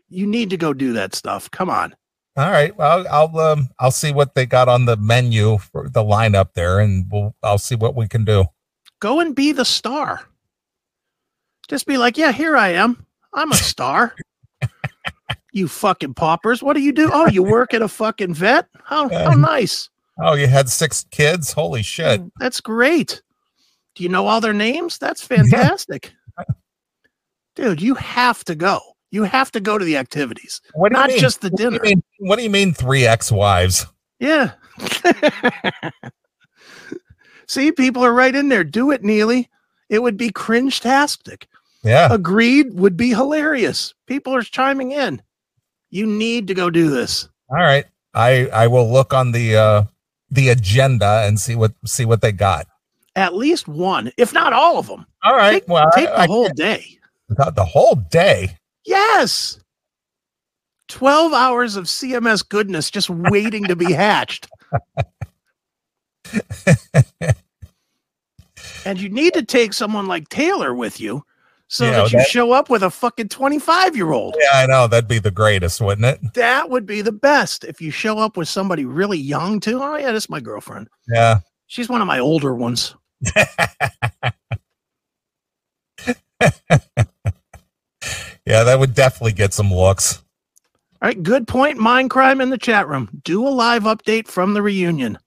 You 0.09 0.27
need 0.27 0.49
to 0.51 0.57
go 0.57 0.73
do 0.73 0.93
that 0.93 1.15
stuff. 1.15 1.49
Come 1.51 1.69
on. 1.69 1.95
All 2.35 2.49
right. 2.49 2.75
Well, 2.75 3.05
I'll 3.09 3.37
um, 3.39 3.69
I'll 3.79 3.91
see 3.91 4.11
what 4.11 4.33
they 4.33 4.45
got 4.45 4.67
on 4.67 4.85
the 4.85 4.97
menu 4.97 5.57
for 5.57 5.87
the 5.89 6.03
lineup 6.03 6.53
there, 6.53 6.79
and 6.79 7.05
we'll 7.11 7.35
I'll 7.43 7.57
see 7.57 7.75
what 7.75 7.95
we 7.95 8.07
can 8.07 8.25
do. 8.25 8.45
Go 8.99 9.19
and 9.19 9.35
be 9.35 9.51
the 9.51 9.65
star. 9.65 10.21
Just 11.67 11.85
be 11.85 11.97
like, 11.97 12.17
yeah, 12.17 12.31
here 12.31 12.57
I 12.57 12.69
am. 12.69 13.05
I'm 13.33 13.51
a 13.51 13.55
star. 13.55 14.15
you 15.53 15.67
fucking 15.67 16.13
paupers. 16.13 16.63
What 16.63 16.75
do 16.75 16.81
you 16.81 16.91
do? 16.91 17.09
Oh, 17.11 17.27
you 17.27 17.43
work 17.43 17.73
at 17.73 17.81
a 17.81 17.87
fucking 17.87 18.33
vet? 18.33 18.67
How, 18.83 19.09
how 19.09 19.33
nice. 19.33 19.89
Oh, 20.19 20.33
you 20.33 20.47
had 20.47 20.69
six 20.69 21.05
kids? 21.11 21.53
Holy 21.53 21.81
shit! 21.81 22.21
That's 22.39 22.61
great. 22.61 23.21
Do 23.95 24.03
you 24.03 24.09
know 24.09 24.27
all 24.27 24.41
their 24.41 24.53
names? 24.53 24.97
That's 24.97 25.25
fantastic. 25.25 26.13
Dude, 27.55 27.81
you 27.81 27.95
have 27.95 28.43
to 28.45 28.55
go. 28.55 28.79
You 29.11 29.23
have 29.23 29.51
to 29.51 29.59
go 29.59 29.77
to 29.77 29.85
the 29.85 29.95
activities, 29.97 30.59
What 30.73 30.89
do 30.89 30.93
not 30.93 31.09
mean? 31.09 31.19
just 31.19 31.41
the 31.41 31.49
What 31.49 31.57
do 31.57 31.63
you 31.65 31.69
dinner. 31.71 31.83
mean- 31.83 32.03
What 32.19 32.37
do 32.37 32.43
you 32.43 32.49
mean 32.49 32.73
three 32.73 33.05
ex-wives? 33.05 33.85
Yeah. 34.19 34.51
See, 37.47 37.71
people 37.71 38.03
are 38.03 38.13
right 38.13 38.33
in 38.33 38.49
there. 38.49 38.63
Do 38.63 38.91
it, 38.91 39.03
Neeley. 39.03 39.47
It 39.89 40.01
would 40.01 40.17
be 40.17 40.29
cringe-tastic. 40.31 41.47
Yeah. 41.83 42.07
Agreed 42.11 42.73
would 42.73 42.95
be 42.97 43.09
hilarious. 43.09 43.93
People 44.07 44.33
are 44.33 44.41
chiming 44.41 44.91
in. 44.91 45.21
You 45.89 46.05
need 46.07 46.47
to 46.47 46.53
go 46.53 46.69
do 46.69 46.89
this. 46.89 47.27
All 47.49 47.57
right. 47.57 47.85
I 48.15 48.47
I 48.47 48.67
will 48.67 48.91
look 48.91 49.13
on 49.13 49.31
the 49.31 49.55
uh 49.57 49.83
the 50.31 50.49
agenda 50.49 51.23
and 51.25 51.39
see 51.39 51.55
what 51.55 51.73
see 51.85 52.05
what 52.05 52.21
they 52.21 52.31
got. 52.31 52.67
At 53.15 53.35
least 53.35 53.67
one, 53.67 54.11
if 54.17 54.33
not 54.33 54.53
all 54.53 54.79
of 54.79 54.87
them. 54.87 55.05
All 55.23 55.35
right. 55.35 55.61
Take, 55.61 55.67
well, 55.67 55.91
take 55.93 56.07
I, 56.09 56.11
the 56.11 56.19
I 56.21 56.25
whole 56.27 56.49
day. 56.49 56.97
The, 57.29 57.51
the 57.55 57.65
whole 57.65 57.95
day. 57.95 58.57
Yes. 58.85 59.59
12 60.89 61.33
hours 61.33 61.75
of 61.75 61.85
CMS 61.85 62.47
goodness 62.47 62.91
just 62.91 63.09
waiting 63.09 63.63
to 63.65 63.75
be 63.75 63.91
hatched. 63.93 64.47
and 68.85 68.99
you 68.99 69.09
need 69.09 69.33
to 69.33 69.43
take 69.43 69.73
someone 69.73 70.07
like 70.07 70.29
Taylor 70.29 70.73
with 70.73 70.99
you 70.99 71.23
so 71.69 71.85
Yeah, 71.85 71.91
that 71.91 72.11
you 72.11 72.19
that- 72.19 72.27
show 72.27 72.51
up 72.51 72.69
with 72.69 72.83
a 72.83 72.89
fucking 72.91 73.29
25 73.29 73.95
year 73.95 74.11
old. 74.11 74.35
Yeah, 74.39 74.59
I 74.61 74.65
know 74.67 74.87
that'd 74.87 75.07
be 75.07 75.19
the 75.19 75.31
greatest, 75.31 75.81
wouldn't 75.81 76.05
it? 76.05 76.19
That 76.33 76.69
would 76.69 76.85
be 76.85 77.01
the 77.01 77.11
best 77.11 77.63
if 77.63 77.81
you 77.81 77.89
show 77.89 78.19
up 78.19 78.37
with 78.37 78.47
somebody 78.47 78.85
really 78.85 79.17
young, 79.17 79.59
too. 79.59 79.81
Oh, 79.81 79.95
yeah, 79.95 80.11
that's 80.11 80.29
my 80.29 80.39
girlfriend. 80.39 80.89
Yeah. 81.07 81.39
She's 81.67 81.89
one 81.89 82.01
of 82.01 82.07
my 82.07 82.19
older 82.19 82.53
ones. 82.53 82.93
Yeah, 88.45 88.63
that 88.63 88.79
would 88.79 88.93
definitely 88.93 89.33
get 89.33 89.53
some 89.53 89.73
looks. 89.73 90.21
All 91.01 91.07
right, 91.07 91.21
good 91.21 91.47
point. 91.47 91.77
Mind 91.77 92.09
crime 92.09 92.41
in 92.41 92.49
the 92.49 92.57
chat 92.57 92.87
room. 92.87 93.09
Do 93.23 93.45
a 93.47 93.49
live 93.49 93.83
update 93.83 94.27
from 94.27 94.53
the 94.53 94.61
reunion. 94.61 95.17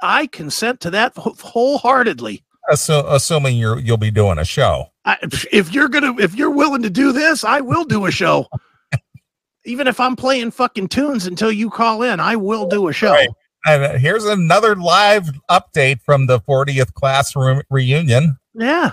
I 0.00 0.26
consent 0.26 0.80
to 0.80 0.90
that 0.90 1.12
wholeheartedly. 1.16 2.44
Assu- 2.70 3.04
assuming 3.08 3.56
you're 3.56 3.78
you'll 3.78 3.96
be 3.96 4.10
doing 4.10 4.38
a 4.38 4.44
show. 4.44 4.86
I, 5.04 5.18
if 5.52 5.72
you're 5.72 5.88
gonna, 5.88 6.16
if 6.18 6.34
you're 6.34 6.50
willing 6.50 6.82
to 6.82 6.90
do 6.90 7.12
this, 7.12 7.44
I 7.44 7.60
will 7.60 7.84
do 7.84 8.06
a 8.06 8.10
show. 8.10 8.46
Even 9.64 9.86
if 9.86 10.00
I'm 10.00 10.16
playing 10.16 10.50
fucking 10.50 10.88
tunes 10.88 11.26
until 11.26 11.52
you 11.52 11.70
call 11.70 12.02
in, 12.02 12.18
I 12.18 12.36
will 12.36 12.66
do 12.66 12.88
a 12.88 12.92
show. 12.92 13.12
Right. 13.12 13.28
And 13.64 13.84
uh, 13.84 13.98
here's 13.98 14.24
another 14.24 14.74
live 14.74 15.30
update 15.48 16.00
from 16.02 16.26
the 16.26 16.40
40th 16.40 16.94
classroom 16.94 17.62
reunion. 17.70 18.38
Yeah, 18.54 18.92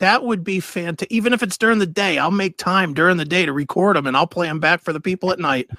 that 0.00 0.24
would 0.24 0.42
be 0.42 0.60
fantastic. 0.60 1.10
Even 1.12 1.32
if 1.32 1.42
it's 1.42 1.56
during 1.56 1.78
the 1.78 1.86
day, 1.86 2.18
I'll 2.18 2.30
make 2.30 2.56
time 2.58 2.92
during 2.94 3.16
the 3.16 3.24
day 3.24 3.46
to 3.46 3.52
record 3.52 3.96
them, 3.96 4.06
and 4.06 4.16
I'll 4.16 4.26
play 4.26 4.46
them 4.48 4.60
back 4.60 4.82
for 4.82 4.92
the 4.92 5.00
people 5.00 5.30
at 5.32 5.38
night. 5.38 5.70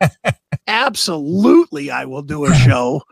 Absolutely, 0.66 1.90
I 1.90 2.04
will 2.04 2.22
do 2.22 2.44
a 2.44 2.54
show. 2.54 3.02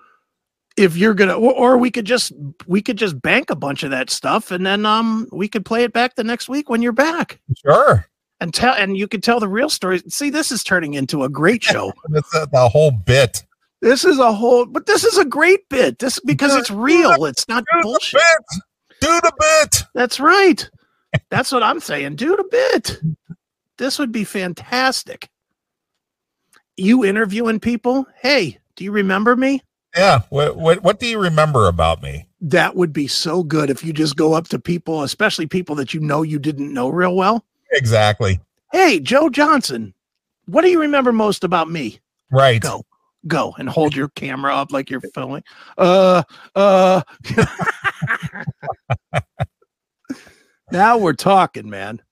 If 0.77 0.97
you're 0.97 1.15
gonna, 1.15 1.35
or, 1.35 1.53
or 1.55 1.79
we 1.79 1.91
could 1.91 2.05
just 2.05 2.33
we 2.67 2.83
could 2.83 2.97
just 2.97 3.21
bank 3.21 3.51
a 3.51 3.57
bunch 3.57 3.83
of 3.83 3.91
that 3.91 4.11
stuff, 4.11 4.51
and 4.51 4.65
then 4.65 4.87
um 4.87 5.29
we 5.33 5.49
could 5.49 5.65
play 5.65 5.85
it 5.85 5.93
back 5.93 6.15
the 6.15 6.25
next 6.25 6.49
week 6.49 6.69
when 6.71 6.83
you're 6.83 6.93
back. 6.93 7.41
Sure. 7.65 8.07
and 8.41 8.55
tell 8.55 8.75
and 8.75 8.97
you 8.97 9.09
can 9.09 9.21
tell 9.21 9.41
the 9.41 9.49
real 9.49 9.69
stories. 9.69 10.03
See, 10.15 10.31
this 10.31 10.53
is 10.53 10.63
turning 10.63 10.95
into 10.95 11.25
a 11.25 11.29
great 11.29 11.63
show. 11.65 11.93
That's 12.11 12.31
the, 12.31 12.49
the 12.53 12.69
whole 12.69 12.93
bit. 12.93 13.45
this 13.83 14.05
is 14.05 14.19
a 14.21 14.33
whole, 14.33 14.67
but 14.67 14.87
this 14.87 15.05
is 15.05 15.19
a 15.19 15.25
great 15.25 15.69
bit. 15.69 15.99
This 15.99 16.21
because 16.21 16.55
it's 16.55 16.71
real. 16.71 17.25
It's 17.25 17.49
not 17.49 17.65
bullshit. 17.83 18.21
Do 19.01 19.21
the 19.21 19.33
bit. 19.39 19.85
That's 19.95 20.21
right. 20.21 20.69
That's 21.31 21.53
what 21.53 21.63
I'm 21.63 21.81
saying. 21.81 22.17
Do 22.17 22.37
the 22.37 22.45
bit. 22.51 23.01
This 23.77 23.99
would 23.99 24.13
be 24.13 24.25
fantastic. 24.25 25.29
You 26.77 27.05
interviewing 27.05 27.61
people? 27.61 28.07
Hey, 28.21 28.59
do 28.77 28.85
you 28.85 28.93
remember 28.93 29.37
me? 29.37 29.63
Yeah. 29.97 30.21
What, 30.31 30.57
what 30.57 30.83
what 30.83 31.01
do 31.01 31.07
you 31.07 31.19
remember 31.19 31.67
about 31.67 32.03
me? 32.03 32.29
That 32.41 32.77
would 32.77 32.93
be 32.93 33.09
so 33.09 33.43
good 33.43 33.71
if 33.71 33.83
you 33.85 33.93
just 33.93 34.17
go 34.17 34.35
up 34.35 34.49
to 34.49 34.59
people, 34.59 35.03
especially 35.03 35.47
people 35.47 35.75
that 35.77 35.93
you 35.93 36.01
know 36.01 36.23
you 36.23 36.39
didn't 36.39 36.73
know 36.73 36.89
real 36.89 37.17
well. 37.17 37.45
Exactly. 37.73 38.41
Hey, 38.71 39.01
Joe 39.01 39.29
Johnson, 39.29 39.95
what 40.47 40.63
do 40.63 40.69
you 40.69 40.81
remember 40.81 41.13
most 41.13 41.43
about 41.43 41.71
me? 41.71 41.99
Right. 42.31 42.61
Go. 42.61 42.85
Go 43.29 43.55
and 43.59 43.69
hold 43.69 43.95
your 43.95 44.09
camera 44.11 44.55
up 44.55 44.73
like 44.73 44.91
you're 44.91 45.01
filming. 45.15 45.43
Uh, 45.77 46.23
uh. 46.55 47.03
now 50.73 50.99
we're 50.99 51.13
talking, 51.13 51.69
man. 51.69 52.03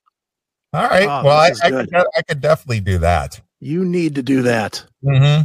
All 0.72 0.88
right. 0.88 1.08
Oh, 1.08 1.24
well, 1.24 1.38
I, 1.38 1.52
I, 1.62 1.70
could, 1.70 1.94
I 1.94 2.22
could 2.22 2.40
definitely 2.40 2.80
do 2.80 2.98
that. 2.98 3.40
You 3.60 3.84
need 3.84 4.14
to 4.16 4.22
do 4.22 4.42
that. 4.42 4.84
hmm 5.02 5.42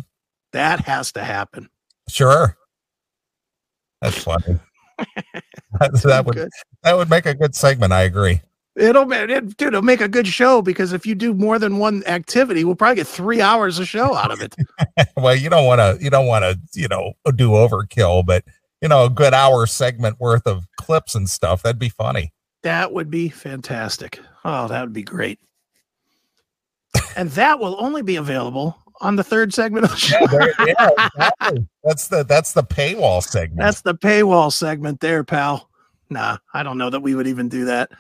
That 0.51 0.82
has 0.82 1.11
to 1.13 1.24
happen. 1.24 1.69
Sure. 2.09 2.57
That's 4.01 4.24
funny. 4.24 4.59
that, 5.80 6.01
that 6.03 6.26
would 6.26 6.36
Good. 6.36 6.49
that 6.84 6.97
would 6.97 7.09
make 7.09 7.26
a 7.26 7.34
good 7.34 7.55
segment. 7.55 7.93
I 7.93 8.01
agree. 8.01 8.41
It'll, 8.76 9.11
it, 9.11 9.57
dude, 9.57 9.69
it'll 9.69 9.82
make 9.82 9.99
a 9.99 10.07
good 10.07 10.28
show 10.28 10.61
because 10.61 10.93
if 10.93 11.05
you 11.05 11.13
do 11.13 11.34
more 11.34 11.59
than 11.59 11.78
one 11.78 12.03
activity, 12.05 12.63
we'll 12.63 12.76
probably 12.76 12.95
get 12.95 13.07
three 13.07 13.41
hours 13.41 13.80
of 13.80 13.88
show 13.88 14.15
out 14.15 14.32
of 14.32 14.41
it. 14.41 14.55
well, 15.17 15.36
you 15.36 15.49
don't 15.49 15.65
want 15.65 15.80
to 15.80 16.03
you 16.03 16.09
don't 16.09 16.28
want 16.28 16.43
to 16.43 16.57
you 16.74 16.88
know 16.88 17.13
do 17.36 17.49
overkill, 17.49 18.26
but 18.26 18.45
you 18.82 18.88
know 18.88 19.05
a 19.05 19.09
good 19.09 19.34
hour 19.34 19.65
segment 19.65 20.22
worth 20.22 20.47
of 20.47 20.67
clips 20.78 21.15
and 21.15 21.30
stuff 21.30 21.63
that'd 21.63 21.80
be 21.80 21.89
funny. 21.89 22.32
That 22.63 22.93
would 22.93 23.09
be 23.09 23.28
fantastic. 23.28 24.19
Oh, 24.45 24.67
that 24.69 24.82
would 24.82 24.93
be 24.93 25.03
great. 25.03 25.39
And 27.15 27.30
that 27.32 27.59
will 27.59 27.76
only 27.80 28.03
be 28.03 28.15
available 28.15 28.78
on 29.01 29.15
the 29.15 29.24
third 29.24 29.53
segment 29.53 29.86
of 29.86 29.91
the 29.91 29.97
show. 29.97 30.17
Yeah 30.65 30.89
exactly. 31.07 31.67
That's 31.84 32.07
the 32.07 32.24
that's 32.24 32.53
the 32.53 32.63
paywall 32.63 33.22
segment. 33.22 33.59
That's 33.59 33.82
the 33.82 33.95
paywall 33.95 34.51
segment 34.53 35.01
there, 35.01 35.26
pal. 35.26 35.69
Nah, 36.09 36.38
I 36.53 36.63
don't 36.63 36.78
know 36.78 36.89
that 36.89 37.01
we 37.01 37.15
would 37.15 37.28
even 37.28 37.49
do 37.49 37.65
that. 37.65 37.91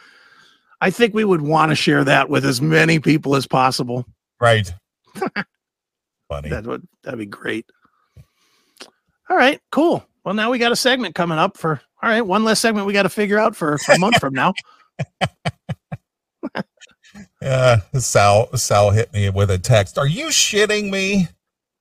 I 0.81 0.89
think 0.89 1.13
we 1.13 1.23
would 1.23 1.41
want 1.41 1.69
to 1.71 1.75
share 1.75 2.03
that 2.03 2.29
with 2.29 2.43
as 2.45 2.61
many 2.61 2.99
people 2.99 3.35
as 3.35 3.45
possible. 3.47 4.05
right. 4.39 4.73
funny. 6.27 6.49
That 6.49 6.65
would 6.65 6.87
that'd 7.03 7.19
be 7.19 7.25
great. 7.25 7.65
All 9.29 9.37
right, 9.37 9.59
cool. 9.71 10.03
Well, 10.23 10.33
now 10.33 10.51
we 10.51 10.57
got 10.59 10.71
a 10.71 10.75
segment 10.75 11.15
coming 11.15 11.37
up 11.37 11.57
for 11.57 11.81
all 12.01 12.09
right, 12.09 12.21
one 12.21 12.43
less 12.43 12.59
segment 12.59 12.87
we 12.87 12.93
got 12.93 13.03
to 13.03 13.09
figure 13.09 13.37
out 13.37 13.55
for 13.55 13.77
a 13.93 13.99
month 13.99 14.19
from 14.19 14.33
now. 14.33 14.53
Yeah, 17.41 17.81
uh, 17.93 17.99
Sal 17.99 18.55
Sal 18.57 18.91
hit 18.91 19.13
me 19.13 19.29
with 19.29 19.51
a 19.51 19.57
text. 19.57 19.97
Are 19.97 20.07
you 20.07 20.27
shitting 20.27 20.89
me? 20.89 21.27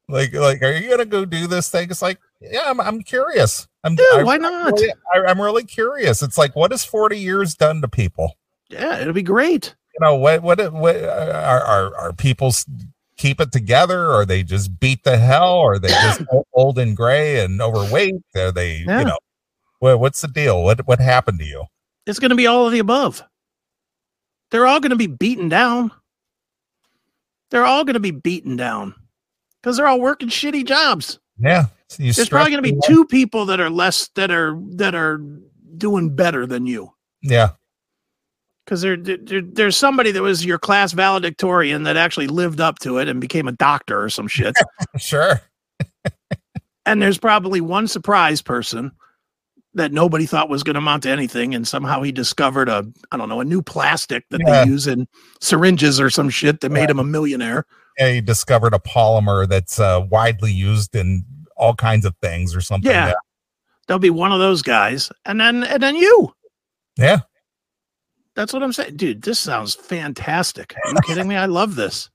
Like 0.08 0.34
like 0.34 0.60
are 0.62 0.72
you 0.72 0.90
gonna 0.90 1.04
go 1.04 1.24
do 1.24 1.46
this 1.46 1.68
thing? 1.68 1.90
It's 1.90 2.02
like 2.02 2.18
yeah, 2.40 2.62
I'm 2.66 2.80
I'm 2.80 3.02
curious. 3.02 3.68
I'm 3.84 3.94
Dude, 3.94 4.06
I- 4.12 4.22
why 4.24 4.36
not? 4.36 4.72
really- 4.72 4.92
I, 5.14 5.18
I'm 5.26 5.40
really 5.40 5.64
curious. 5.64 6.22
It's 6.22 6.36
like 6.36 6.56
what 6.56 6.72
has 6.72 6.84
40 6.84 7.18
years 7.18 7.54
done 7.54 7.80
to 7.82 7.88
people? 7.88 8.34
Yeah, 8.70 8.98
it'll 8.98 9.12
be 9.12 9.22
great. 9.22 9.74
You 9.94 10.06
know 10.06 10.14
what 10.14 10.42
what 10.42 10.72
what 10.72 10.96
uh, 10.96 11.42
are 11.44 11.60
are 11.60 11.96
are 11.96 12.12
people 12.12 12.52
keep 13.16 13.40
it 13.40 13.52
together 13.52 14.12
or 14.12 14.24
they 14.24 14.42
just 14.42 14.80
beat 14.80 15.04
the 15.04 15.18
hell 15.18 15.54
or 15.54 15.78
they 15.78 15.88
just 15.88 16.22
old 16.54 16.78
and 16.78 16.96
gray 16.96 17.44
and 17.44 17.60
overweight? 17.60 18.14
Are 18.36 18.52
they 18.52 18.78
Yeah. 18.78 19.00
you 19.00 19.04
know 19.06 19.18
What, 19.80 20.00
what's 20.00 20.20
the 20.20 20.28
deal? 20.28 20.62
What 20.62 20.86
what 20.86 21.00
happened 21.00 21.38
to 21.40 21.44
you? 21.44 21.64
It's 22.06 22.18
going 22.18 22.30
to 22.30 22.36
be 22.36 22.46
all 22.46 22.66
of 22.66 22.72
the 22.72 22.78
above. 22.78 23.22
They're 24.50 24.66
all 24.66 24.80
going 24.80 24.90
to 24.90 24.96
be 24.96 25.06
beaten 25.06 25.48
down. 25.48 25.92
They're 27.50 27.66
all 27.66 27.84
going 27.84 27.94
to 27.94 28.00
be 28.00 28.10
beaten 28.10 28.56
down 28.56 28.94
because 29.60 29.76
they're 29.76 29.86
all 29.86 30.00
working 30.00 30.28
shitty 30.28 30.64
jobs. 30.66 31.18
Yeah. 31.38 31.66
So 31.88 32.02
There's 32.02 32.28
probably 32.28 32.52
going 32.52 32.62
to 32.62 32.72
be 32.72 32.80
two 32.84 33.04
people 33.06 33.46
that 33.46 33.58
are 33.60 33.70
less 33.70 34.08
that 34.14 34.30
are 34.30 34.56
that 34.76 34.94
are 34.94 35.20
doing 35.76 36.14
better 36.14 36.46
than 36.46 36.66
you. 36.66 36.92
Yeah. 37.22 37.50
Because 38.70 38.82
there, 38.82 38.96
there, 38.96 39.42
there's 39.42 39.76
somebody 39.76 40.12
that 40.12 40.22
was 40.22 40.44
your 40.46 40.56
class 40.56 40.92
valedictorian 40.92 41.82
that 41.82 41.96
actually 41.96 42.28
lived 42.28 42.60
up 42.60 42.78
to 42.78 42.98
it 42.98 43.08
and 43.08 43.20
became 43.20 43.48
a 43.48 43.52
doctor 43.52 44.00
or 44.00 44.08
some 44.08 44.28
shit. 44.28 44.54
Sure. 44.98 45.40
and 46.86 47.02
there's 47.02 47.18
probably 47.18 47.60
one 47.60 47.88
surprise 47.88 48.40
person 48.40 48.92
that 49.74 49.90
nobody 49.92 50.24
thought 50.24 50.48
was 50.48 50.62
going 50.62 50.74
to 50.74 50.78
amount 50.78 51.02
to 51.02 51.10
anything, 51.10 51.52
and 51.52 51.66
somehow 51.66 52.00
he 52.02 52.12
discovered 52.12 52.68
a, 52.68 52.86
I 53.10 53.16
don't 53.16 53.28
know, 53.28 53.40
a 53.40 53.44
new 53.44 53.60
plastic 53.60 54.24
that 54.30 54.40
Yeah. 54.40 54.64
they 54.64 54.70
use 54.70 54.86
in 54.86 55.08
syringes 55.40 56.00
or 56.00 56.08
some 56.10 56.30
shit 56.30 56.60
that 56.60 56.70
made 56.70 56.90
him 56.90 57.00
a 57.00 57.04
millionaire. 57.04 57.66
Yeah, 57.98 58.08
you 58.08 58.20
discovered 58.20 58.72
a 58.74 58.78
polymer 58.78 59.48
that's 59.48 59.80
uh, 59.80 60.06
widely 60.10 60.52
used 60.52 60.94
in 60.94 61.24
all 61.56 61.74
kinds 61.74 62.04
of 62.04 62.14
things 62.22 62.54
or 62.54 62.60
something. 62.60 62.90
Yeah. 62.90 63.14
There'll 63.88 63.98
be 63.98 64.10
one 64.10 64.30
of 64.30 64.38
those 64.38 64.62
guys, 64.62 65.10
and 65.24 65.40
then 65.40 65.64
and 65.64 65.82
then 65.82 65.96
you. 65.96 66.32
Yeah. 66.96 67.20
That's 68.40 68.54
what 68.54 68.62
I'm 68.62 68.72
saying, 68.72 68.96
dude. 68.96 69.20
This 69.20 69.38
sounds 69.38 69.74
fantastic. 69.74 70.74
Are 70.82 70.92
you 70.94 71.00
kidding 71.02 71.28
me? 71.28 71.36
I 71.36 71.44
love 71.44 71.74
this. 71.74 72.08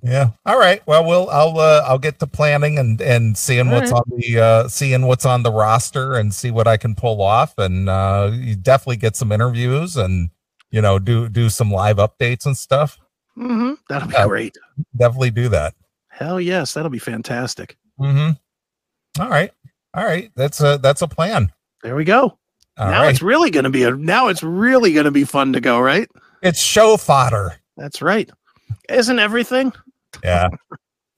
Yeah. 0.00 0.30
All 0.46 0.56
right. 0.56 0.80
Well, 0.86 1.04
we'll 1.04 1.28
I'll 1.28 1.58
uh, 1.58 1.82
I'll 1.84 1.98
get 1.98 2.20
to 2.20 2.28
planning 2.28 2.78
and 2.78 3.00
and 3.00 3.36
seeing 3.36 3.66
All 3.66 3.74
what's 3.74 3.90
right. 3.90 3.98
on 3.98 4.04
the 4.16 4.38
uh 4.38 4.68
seeing 4.68 5.06
what's 5.08 5.26
on 5.26 5.42
the 5.42 5.50
roster 5.50 6.14
and 6.14 6.32
see 6.32 6.52
what 6.52 6.68
I 6.68 6.76
can 6.76 6.94
pull 6.94 7.20
off 7.20 7.58
and 7.58 7.88
uh 7.88 8.30
you 8.32 8.54
definitely 8.54 8.98
get 8.98 9.16
some 9.16 9.32
interviews 9.32 9.96
and 9.96 10.30
you 10.70 10.80
know 10.80 11.00
do 11.00 11.28
do 11.28 11.50
some 11.50 11.72
live 11.72 11.96
updates 11.96 12.46
and 12.46 12.56
stuff. 12.56 12.96
hmm 13.34 13.72
That'll 13.88 14.06
be 14.08 14.14
Yeah. 14.14 14.28
great. 14.28 14.56
Definitely 14.96 15.32
do 15.32 15.48
that. 15.48 15.74
Hell 16.10 16.40
yes, 16.40 16.74
that'll 16.74 16.90
be 16.90 17.00
fantastic. 17.00 17.76
Mhm. 17.98 18.38
All 19.18 19.28
right. 19.28 19.50
All 19.94 20.04
right. 20.04 20.30
That's 20.36 20.60
a 20.62 20.78
that's 20.78 21.02
a 21.02 21.08
plan. 21.08 21.52
There 21.82 21.96
we 21.96 22.04
go. 22.04 22.38
All 22.78 22.90
now 22.90 23.02
right. 23.02 23.10
it's 23.10 23.22
really 23.22 23.50
going 23.50 23.64
to 23.64 23.70
be 23.70 23.82
a 23.84 23.90
now 23.94 24.28
it's 24.28 24.42
really 24.42 24.92
going 24.92 25.04
to 25.04 25.10
be 25.10 25.24
fun 25.24 25.52
to 25.52 25.60
go, 25.60 25.80
right? 25.80 26.08
It's 26.42 26.60
show 26.60 26.96
fodder. 26.96 27.54
That's 27.76 28.00
right. 28.00 28.30
Isn't 28.88 29.18
everything? 29.18 29.72
Yeah. 30.24 30.48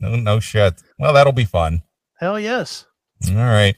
no 0.00 0.16
no 0.16 0.40
shit. 0.40 0.82
Well, 0.98 1.12
that'll 1.12 1.32
be 1.32 1.44
fun. 1.44 1.82
Hell 2.18 2.38
yes. 2.40 2.86
All 3.28 3.34
right. 3.36 3.76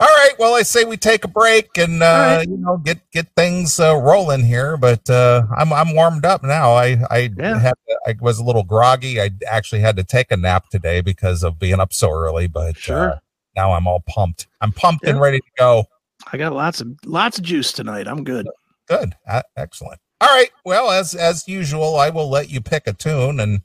All 0.00 0.08
right. 0.08 0.32
Well, 0.38 0.54
I 0.54 0.62
say 0.62 0.84
we 0.84 0.96
take 0.96 1.24
a 1.24 1.28
break 1.28 1.78
and 1.78 2.02
uh, 2.02 2.06
right. 2.38 2.48
you 2.48 2.56
know 2.56 2.76
get 2.78 2.98
get 3.12 3.28
things 3.36 3.78
uh, 3.78 3.94
rolling 3.96 4.44
here. 4.44 4.76
But 4.76 5.08
uh, 5.08 5.42
I'm 5.56 5.72
I'm 5.72 5.94
warmed 5.94 6.24
up 6.24 6.42
now. 6.42 6.72
I 6.72 6.98
I 7.10 7.30
Yeah. 7.36 7.58
had 7.58 7.74
I 8.06 8.14
was 8.20 8.38
a 8.38 8.44
little 8.44 8.64
groggy. 8.64 9.20
I 9.20 9.30
actually 9.48 9.80
had 9.80 9.96
to 9.96 10.04
take 10.04 10.32
a 10.32 10.36
nap 10.36 10.68
today 10.70 11.00
because 11.02 11.42
of 11.44 11.58
being 11.58 11.78
up 11.80 11.92
so 11.92 12.10
early. 12.10 12.46
But 12.48 12.76
Sure. 12.76 13.10
uh, 13.12 13.18
now 13.54 13.72
I'm 13.74 13.86
all 13.86 14.00
pumped. 14.08 14.46
I'm 14.60 14.72
pumped 14.72 15.04
and 15.06 15.20
ready 15.20 15.38
to 15.38 15.50
go. 15.58 15.84
I 16.32 16.36
got 16.36 16.52
lots 16.52 16.80
of 16.80 16.88
lots 17.04 17.38
of 17.38 17.44
juice 17.44 17.72
tonight. 17.72 18.06
I'm 18.06 18.24
good. 18.24 18.46
Good. 18.88 19.14
Uh, 19.26 19.42
excellent. 19.56 20.00
All 20.20 20.28
right. 20.28 20.50
Well, 20.64 20.90
as 20.90 21.14
as 21.14 21.48
usual, 21.48 21.96
I 21.96 22.10
will 22.10 22.28
let 22.28 22.50
you 22.50 22.60
pick 22.60 22.86
a 22.86 22.92
tune 22.92 23.40
and 23.40 23.62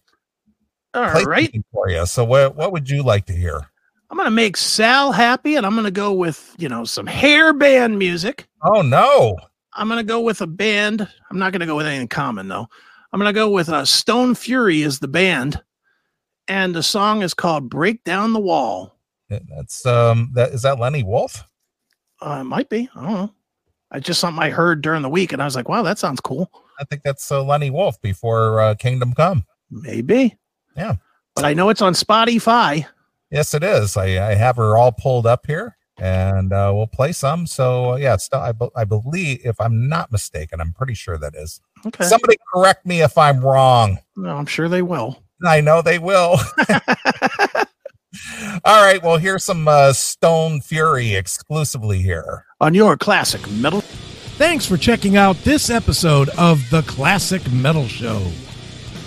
All 0.93 1.09
play 1.11 1.23
right. 1.23 1.63
for 1.71 1.89
you. 1.89 2.05
So, 2.05 2.23
what 2.23 2.55
what 2.55 2.71
would 2.71 2.89
you 2.89 3.03
like 3.03 3.25
to 3.27 3.33
hear? 3.33 3.61
I'm 4.09 4.17
going 4.17 4.25
to 4.27 4.31
make 4.31 4.55
Sal 4.55 5.11
happy 5.11 5.55
and 5.55 5.65
I'm 5.65 5.73
going 5.73 5.83
to 5.83 5.91
go 5.91 6.13
with, 6.13 6.55
you 6.57 6.69
know, 6.69 6.85
some 6.85 7.05
hair 7.05 7.51
band 7.51 7.99
music. 7.99 8.47
Oh 8.63 8.81
no. 8.81 9.37
I'm 9.73 9.89
going 9.89 9.99
to 9.99 10.03
go 10.03 10.21
with 10.21 10.41
a 10.41 10.47
band. 10.47 11.07
I'm 11.29 11.37
not 11.37 11.51
going 11.51 11.59
to 11.59 11.65
go 11.65 11.75
with 11.75 11.85
anything 11.85 12.07
common 12.07 12.47
though. 12.47 12.67
I'm 13.11 13.19
going 13.19 13.29
to 13.29 13.37
go 13.37 13.49
with 13.49 13.69
uh, 13.69 13.83
Stone 13.85 14.35
Fury 14.35 14.81
is 14.81 14.99
the 14.99 15.09
band 15.09 15.61
and 16.47 16.73
the 16.73 16.83
song 16.83 17.21
is 17.21 17.33
called 17.33 17.69
Break 17.69 18.03
Down 18.03 18.33
the 18.33 18.39
Wall. 18.39 18.97
That's 19.29 19.85
um 19.85 20.31
that 20.35 20.51
is 20.51 20.61
that 20.61 20.79
Lenny 20.79 21.03
Wolf? 21.03 21.43
Uh, 22.21 22.39
it 22.41 22.45
might 22.45 22.69
be. 22.69 22.89
I 22.95 23.01
don't 23.03 23.13
know. 23.13 23.33
It's 23.93 24.05
just 24.05 24.19
something 24.19 24.41
I 24.43 24.49
heard 24.49 24.81
during 24.81 25.01
the 25.01 25.09
week 25.09 25.31
and 25.33 25.41
I 25.41 25.45
was 25.45 25.55
like, 25.55 25.69
wow, 25.69 25.81
that 25.83 25.97
sounds 25.99 26.19
cool. 26.19 26.51
I 26.79 26.83
think 26.83 27.03
that's 27.03 27.31
uh, 27.31 27.41
Lenny 27.43 27.69
Wolf 27.69 28.01
before 28.01 28.59
uh, 28.59 28.75
Kingdom 28.75 29.13
Come. 29.13 29.45
Maybe. 29.71 30.37
Yeah. 30.75 30.95
But 31.35 31.45
I 31.45 31.53
know 31.53 31.69
it's 31.69 31.81
on 31.81 31.93
Spotify. 31.93 32.85
Yes, 33.31 33.53
it 33.53 33.63
is. 33.63 33.95
I, 33.97 34.31
I 34.31 34.35
have 34.35 34.55
her 34.57 34.77
all 34.77 34.91
pulled 34.91 35.25
up 35.27 35.45
here, 35.45 35.77
and 35.97 36.51
uh, 36.53 36.71
we'll 36.73 36.87
play 36.87 37.11
some. 37.11 37.45
So 37.47 37.93
uh, 37.93 37.95
yeah, 37.97 38.15
st- 38.17 38.41
I, 38.41 38.51
be- 38.53 38.69
I 38.75 38.83
believe, 38.85 39.41
if 39.43 39.59
I'm 39.59 39.87
not 39.89 40.11
mistaken, 40.11 40.59
I'm 40.61 40.73
pretty 40.73 40.93
sure 40.93 41.17
that 41.17 41.35
is. 41.35 41.59
Okay. 41.85 42.05
Somebody 42.05 42.37
correct 42.53 42.85
me 42.85 43.01
if 43.01 43.17
I'm 43.17 43.41
wrong. 43.41 43.99
no, 44.15 44.35
I'm 44.35 44.45
sure 44.45 44.67
they 44.69 44.81
will. 44.81 45.21
I 45.45 45.61
know 45.61 45.81
they 45.81 45.99
will. 45.99 46.37
all 48.65 48.83
right. 48.83 49.01
Well, 49.03 49.17
here's 49.17 49.43
some 49.43 49.67
uh, 49.67 49.93
Stone 49.93 50.61
Fury 50.61 51.13
exclusively 51.15 52.01
here. 52.01 52.45
on 52.61 52.73
your 52.73 52.97
classic 52.97 53.49
metal. 53.51 53.81
Thanks 53.81 54.65
for 54.65 54.77
checking 54.77 55.17
out 55.17 55.35
this 55.37 55.69
episode 55.69 56.29
of 56.37 56.69
The 56.69 56.83
Classic 56.83 57.51
Metal 57.51 57.87
Show. 57.87 58.31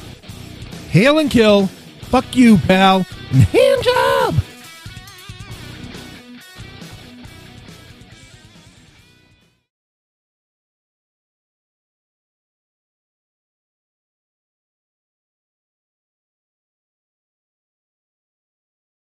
Hail 0.90 1.20
and 1.20 1.30
kill. 1.30 1.68
Fuck 2.02 2.36
you, 2.36 2.58
pal. 2.58 3.06
And 3.30 3.42
hail 3.44 3.80